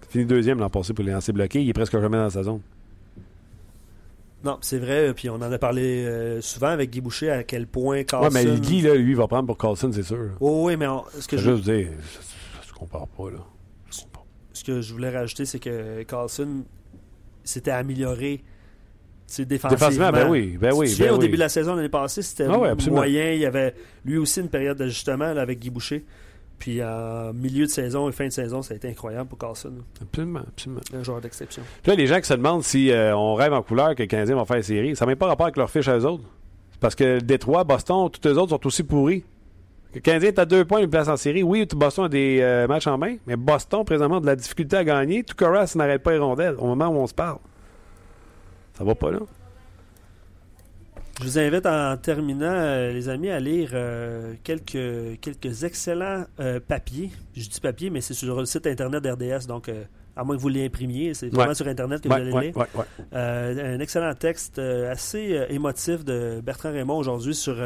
Fini 0.09 0.24
deuxième 0.24 0.59
l'an 0.59 0.68
passé 0.68 0.93
pour 0.93 1.05
les 1.05 1.12
lancer 1.12 1.32
bloqués. 1.32 1.62
Il 1.62 1.68
est 1.68 1.72
presque 1.74 1.99
jamais 1.99 2.18
dans 2.18 2.30
sa 2.30 2.43
zone. 2.43 2.61
Non, 4.45 4.59
c'est 4.61 4.78
vrai. 4.78 5.14
Puis 5.14 5.30
on 5.30 5.36
en 5.36 5.53
a 5.53 5.59
parlé 5.59 6.05
euh, 6.05 6.40
souvent 6.40 6.68
avec 6.68 6.90
Guy 6.90 7.01
Boucher 7.01 7.30
à 7.30 7.45
quel 7.45 7.66
point 7.66 8.03
Carlson. 8.03 8.36
Oui, 8.36 8.45
mais 8.45 8.61
Guy, 8.61 8.82
là, 8.82 8.95
lui, 8.95 9.14
va 9.14 9.28
prendre 9.28 9.47
pour 9.47 9.57
Carlson, 9.57 9.90
c'est 9.93 10.03
sûr. 10.03 10.30
Oh, 10.40 10.66
oui, 10.66 10.76
mais 10.76 10.86
ce 11.18 11.28
que 11.28 11.36
je 11.36 11.51
veux 11.51 11.61
dire, 11.61 11.88
compare 12.74 13.07
pas, 13.09 13.30
là. 13.30 13.38
Ce 14.53 14.64
que 14.64 14.80
je 14.80 14.93
voulais 14.93 15.11
rajouter, 15.11 15.45
c'est 15.45 15.59
que 15.59 16.03
Carlson 16.03 16.64
s'était 17.43 17.70
amélioré 17.70 18.45
défensivement. 19.40 19.70
défensivement. 19.70 20.12
ben 20.12 20.30
oui, 20.30 20.59
ben 20.61 20.72
oui. 20.74 20.95
Ben 20.99 21.11
au 21.11 21.18
début 21.18 21.34
de 21.34 21.40
la 21.40 21.49
saison 21.49 21.74
l'année 21.74 21.88
passée, 21.88 22.22
c'était 22.22 22.45
ah 22.45 22.74
moyen. 22.90 23.32
Il 23.32 23.40
y 23.40 23.47
avait 23.47 23.74
lui 24.05 24.18
aussi 24.18 24.40
une 24.40 24.51
période 24.51 24.76
d'ajustement 24.76 25.24
avec 25.24 25.59
Guy 25.59 25.70
Boucher. 25.70 26.05
Puis 26.62 26.80
en 26.80 27.32
milieu 27.32 27.66
de 27.66 27.70
saison 27.72 28.08
et 28.08 28.12
fin 28.12 28.26
de 28.26 28.30
saison, 28.30 28.62
ça 28.62 28.72
a 28.72 28.76
été 28.76 28.88
incroyable 28.88 29.28
pour 29.28 29.36
Carlson. 29.36 29.72
Absolument, 30.00 30.42
absolument. 30.46 30.80
Un 30.94 31.02
joueur 31.02 31.20
d'exception. 31.20 31.60
Là, 31.84 31.96
les 31.96 32.06
gens 32.06 32.20
qui 32.20 32.28
se 32.28 32.34
demandent 32.34 32.62
si 32.62 32.92
euh, 32.92 33.16
on 33.16 33.34
rêve 33.34 33.52
en 33.52 33.62
couleur 33.62 33.96
que 33.96 34.02
les 34.04 34.06
Canadiens 34.06 34.36
vont 34.36 34.44
faire 34.44 34.58
la 34.58 34.62
série, 34.62 34.94
ça 34.94 35.04
n'a 35.04 35.10
même 35.10 35.18
pas 35.18 35.26
rapport 35.26 35.46
avec 35.46 35.56
leur 35.56 35.68
fiche 35.68 35.88
à 35.88 35.98
eux 35.98 36.06
autres. 36.06 36.22
Parce 36.78 36.94
que 36.94 37.18
Détroit, 37.18 37.64
Boston, 37.64 38.08
tous 38.08 38.28
les 38.28 38.38
autres 38.38 38.50
sont 38.50 38.64
aussi 38.64 38.84
pourris. 38.84 39.24
Le 39.92 40.00
Canadien 40.00 40.28
est 40.28 40.38
à 40.38 40.44
deux 40.44 40.64
points 40.64 40.78
une 40.78 40.88
place 40.88 41.08
en 41.08 41.16
série. 41.16 41.42
Oui, 41.42 41.66
Boston 41.74 42.04
a 42.04 42.08
des 42.08 42.38
euh, 42.40 42.68
matchs 42.68 42.86
en 42.86 42.96
main, 42.96 43.16
mais 43.26 43.34
Boston, 43.34 43.84
présentement, 43.84 44.18
a 44.18 44.20
de 44.20 44.26
la 44.26 44.36
difficulté 44.36 44.76
à 44.76 44.84
gagner. 44.84 45.24
Tout 45.24 45.34
ça 45.36 45.66
n'arrête 45.74 46.04
pas 46.04 46.12
les 46.12 46.18
rondelles 46.18 46.54
au 46.58 46.66
moment 46.66 46.86
où 46.86 47.02
on 47.02 47.08
se 47.08 47.14
parle. 47.14 47.38
Ça 48.78 48.84
va 48.84 48.94
pas 48.94 49.10
là. 49.10 49.18
Je 51.20 51.24
vous 51.24 51.38
invite 51.38 51.66
en 51.66 51.96
terminant, 51.96 52.46
euh, 52.46 52.92
les 52.92 53.08
amis, 53.08 53.30
à 53.30 53.38
lire 53.38 53.70
euh, 53.74 54.34
quelques, 54.42 55.20
quelques 55.20 55.64
excellents 55.64 56.24
papiers. 56.66 57.10
Je 57.36 57.48
dis 57.48 57.60
papier, 57.60 57.90
mais 57.90 58.00
c'est 58.00 58.14
sur 58.14 58.38
le 58.38 58.46
site 58.46 58.66
internet 58.66 59.02
d'RDS, 59.02 59.46
donc 59.46 59.70
à 60.16 60.24
moins 60.24 60.36
que 60.36 60.40
vous 60.40 60.48
l'imprimiez, 60.48 61.14
c'est 61.14 61.28
vraiment 61.28 61.54
sur 61.54 61.66
internet 61.68 62.02
que 62.02 62.08
vous 62.08 62.14
allez 62.14 62.30
lire. 62.32 62.54
un 63.12 63.78
excellent 63.80 64.14
texte 64.14 64.58
assez 64.58 65.46
émotif 65.50 66.04
de 66.04 66.40
Bertrand 66.44 66.72
Raymond 66.72 66.96
aujourd'hui 66.96 67.34
sur 67.34 67.56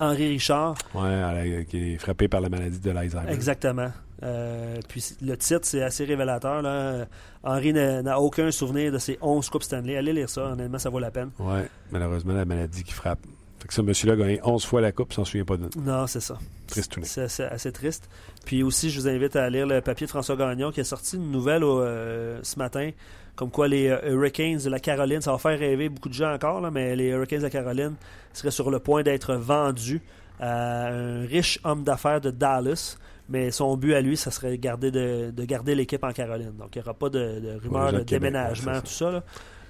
Henri 0.00 0.28
Richard. 0.28 0.76
Oui, 0.94 1.64
qui 1.66 1.94
est 1.94 1.98
frappé 1.98 2.28
par 2.28 2.40
la 2.40 2.48
maladie 2.48 2.80
de 2.80 2.90
l'Alzheimer. 2.90 3.32
Exactement. 3.32 3.90
Euh, 4.22 4.78
puis 4.88 5.04
le 5.20 5.36
titre, 5.36 5.62
c'est 5.62 5.82
assez 5.82 6.04
révélateur. 6.04 6.62
Là. 6.62 7.06
Henri 7.42 7.72
n'a 7.72 8.20
aucun 8.20 8.50
souvenir 8.50 8.92
de 8.92 8.98
ses 8.98 9.18
11 9.20 9.48
Coupes 9.50 9.62
Stanley. 9.62 9.96
Allez 9.96 10.12
lire 10.12 10.28
ça, 10.28 10.52
honnêtement, 10.52 10.78
ça 10.78 10.90
vaut 10.90 10.98
la 10.98 11.10
peine. 11.10 11.30
Oui, 11.38 11.60
malheureusement, 11.90 12.32
la 12.32 12.44
maladie 12.44 12.84
qui 12.84 12.92
frappe. 12.92 13.20
Fait 13.58 13.68
que 13.68 13.74
ce 13.74 13.82
monsieur-là 13.82 14.14
a 14.14 14.16
gagné 14.16 14.40
11 14.42 14.64
fois 14.64 14.80
la 14.80 14.90
Coupe, 14.90 15.12
s'en 15.12 15.24
souvient 15.24 15.44
pas 15.44 15.56
de 15.56 15.68
Non, 15.78 16.06
c'est 16.08 16.20
ça. 16.20 16.36
Triste 16.66 16.98
C'est 17.04 17.44
assez, 17.44 17.70
triste. 17.70 18.08
Puis 18.44 18.62
aussi, 18.64 18.90
je 18.90 19.00
vous 19.00 19.08
invite 19.08 19.36
à 19.36 19.48
lire 19.50 19.66
le 19.66 19.80
papier 19.80 20.06
de 20.06 20.10
François 20.10 20.34
Gagnon 20.34 20.72
qui 20.72 20.80
a 20.80 20.84
sorti 20.84 21.16
une 21.16 21.30
nouvelle 21.30 21.62
euh, 21.62 22.40
ce 22.42 22.58
matin 22.58 22.90
comme 23.34 23.50
quoi 23.50 23.68
les 23.68 23.88
euh, 23.88 24.10
Hurricanes 24.10 24.58
de 24.58 24.68
la 24.68 24.80
Caroline, 24.80 25.20
ça 25.20 25.32
va 25.32 25.38
faire 25.38 25.58
rêver 25.58 25.88
beaucoup 25.88 26.08
de 26.08 26.14
gens 26.14 26.32
encore, 26.32 26.60
là, 26.60 26.70
mais 26.70 26.94
les 26.96 27.08
Hurricanes 27.08 27.38
de 27.38 27.44
la 27.44 27.50
Caroline 27.50 27.94
seraient 28.32 28.50
sur 28.50 28.70
le 28.70 28.78
point 28.78 29.02
d'être 29.02 29.34
vendus 29.34 30.02
à 30.40 30.88
un 30.88 31.26
riche 31.26 31.58
homme 31.64 31.84
d'affaires 31.84 32.20
de 32.20 32.30
Dallas. 32.30 32.98
Mais 33.32 33.50
son 33.50 33.76
but 33.78 33.94
à 33.94 34.02
lui, 34.02 34.16
ça 34.16 34.30
serait 34.30 34.58
garder 34.58 34.90
de, 34.90 35.32
garder 35.44 35.74
l'équipe 35.74 36.04
en 36.04 36.12
Caroline. 36.12 36.52
Donc 36.58 36.76
il 36.76 36.78
n'y 36.78 36.82
aura 36.82 36.94
pas 36.94 37.08
de, 37.08 37.40
de 37.40 37.58
rumeurs 37.62 37.92
de 37.92 38.00
déménagement, 38.00 38.80
tout 38.80 38.86
ça. 38.86 39.10
Là. 39.10 39.22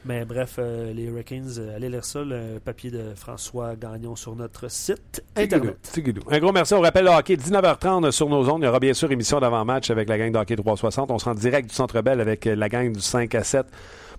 Mais 0.05 0.25
bref, 0.25 0.57
euh, 0.59 0.93
les 0.93 1.05
Hurricanes, 1.05 1.49
euh, 1.59 1.77
allez 1.77 1.89
lire 1.89 2.05
ça, 2.05 2.23
le 2.25 2.59
papier 2.59 2.91
de 2.91 3.15
François 3.15 3.77
Gagnon 3.77 4.17
sur 4.17 4.35
notre 4.35 4.69
site 4.69 5.23
Internet. 5.37 5.77
Un 6.29 6.39
gros 6.41 6.51
merci. 6.51 6.75
On 6.75 6.81
rappelle 6.81 7.05
le 7.05 7.13
hockey, 7.13 7.37
19h30 7.37 8.11
sur 8.11 8.29
nos 8.29 8.49
ondes. 8.51 8.63
Il 8.63 8.65
y 8.65 8.69
aura 8.69 8.81
bien 8.81 8.95
sûr 8.95 9.13
émission 9.13 9.39
d'avant-match 9.39 9.91
avec 9.91 10.09
la 10.09 10.19
gang 10.19 10.33
de 10.33 10.39
hockey 10.39 10.57
360. 10.57 11.13
On 11.13 11.19
sera 11.19 11.31
en 11.31 11.35
direct 11.35 11.69
du 11.69 11.75
Centre 11.75 12.03
Bell 12.03 12.21
avec 12.21 12.49
euh, 12.49 12.57
la 12.57 12.69
gang 12.69 12.93
du 12.93 13.01
5 13.01 13.33
à 13.37 13.45
7 13.45 13.67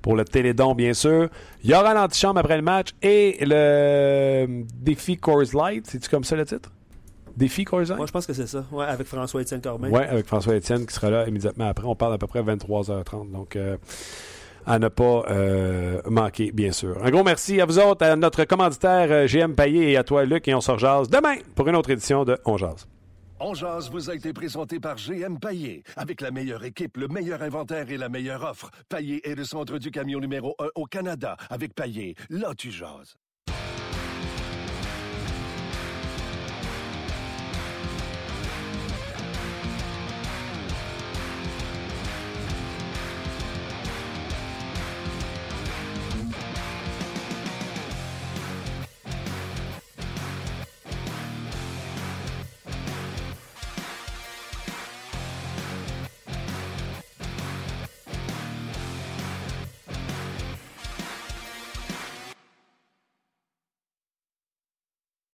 pour 0.01 0.15
le 0.15 0.23
Télédon, 0.23 0.73
bien 0.73 0.93
sûr. 0.93 1.27
Il 1.65 1.69
y 1.69 1.75
aura 1.75 1.93
l'antichambre 1.93 2.39
après 2.39 2.55
le 2.55 2.63
match 2.63 2.91
et 3.01 3.37
le 3.41 4.63
défi 4.75 5.17
Coors 5.17 5.53
Light. 5.53 5.85
C'est-tu 5.85 6.07
comme 6.07 6.23
ça 6.23 6.37
le 6.37 6.45
titre? 6.45 6.71
Défi 7.37 7.65
Light? 7.71 7.95
Moi, 7.95 8.05
je 8.05 8.11
pense 8.11 8.25
que 8.25 8.33
c'est 8.33 8.47
ça. 8.47 8.65
Ouais, 8.71 8.85
avec 8.85 9.07
François-Étienne 9.07 9.61
Cormin. 9.61 9.89
Oui, 9.89 10.01
avec 10.01 10.25
François-Étienne 10.27 10.85
qui 10.85 10.93
sera 10.93 11.09
là 11.09 11.27
immédiatement 11.27 11.67
après. 11.67 11.85
On 11.85 11.95
parle 11.95 12.13
à 12.13 12.17
peu 12.17 12.27
près 12.27 12.41
23h30. 12.41 13.31
Donc 13.31 13.57
à 14.65 14.79
ne 14.79 14.87
pas 14.87 15.23
euh, 15.29 16.01
manquer, 16.09 16.51
bien 16.51 16.71
sûr. 16.71 17.03
Un 17.03 17.11
gros 17.11 17.23
merci 17.23 17.59
à 17.61 17.65
vous 17.65 17.79
autres, 17.79 18.05
à 18.05 18.15
notre 18.15 18.43
commanditaire 18.45 19.07
euh, 19.11 19.27
GM 19.27 19.55
Payet 19.55 19.91
et 19.91 19.97
à 19.97 20.03
toi, 20.03 20.25
Luc, 20.25 20.47
et 20.47 20.53
on 20.53 20.61
se 20.61 20.71
rejase 20.71 21.09
demain 21.09 21.35
pour 21.55 21.67
une 21.67 21.75
autre 21.75 21.89
édition 21.89 22.23
de 22.23 22.37
On 22.45 22.57
Jase. 22.57 22.87
On 23.39 23.53
jase 23.53 23.89
vous 23.89 24.09
a 24.09 24.15
été 24.15 24.31
présenté 24.31 24.79
par 24.79 24.95
GM 24.95 25.37
Paillé. 25.37 25.83
Avec 25.97 26.21
la 26.21 26.31
meilleure 26.31 26.63
équipe, 26.63 26.95
le 26.95 27.09
meilleur 27.09 27.41
inventaire 27.41 27.89
et 27.89 27.97
la 27.97 28.07
meilleure 28.07 28.43
offre. 28.43 28.71
Paillé 28.87 29.27
est 29.29 29.35
le 29.35 29.43
centre 29.43 29.77
du 29.79 29.91
camion 29.91 30.19
numéro 30.19 30.55
1 30.59 30.67
au 30.75 30.85
Canada. 30.85 31.35
Avec 31.49 31.73
Paillé, 31.73 32.15
là 32.29 32.53
tu 32.55 32.71
jases. 32.71 33.17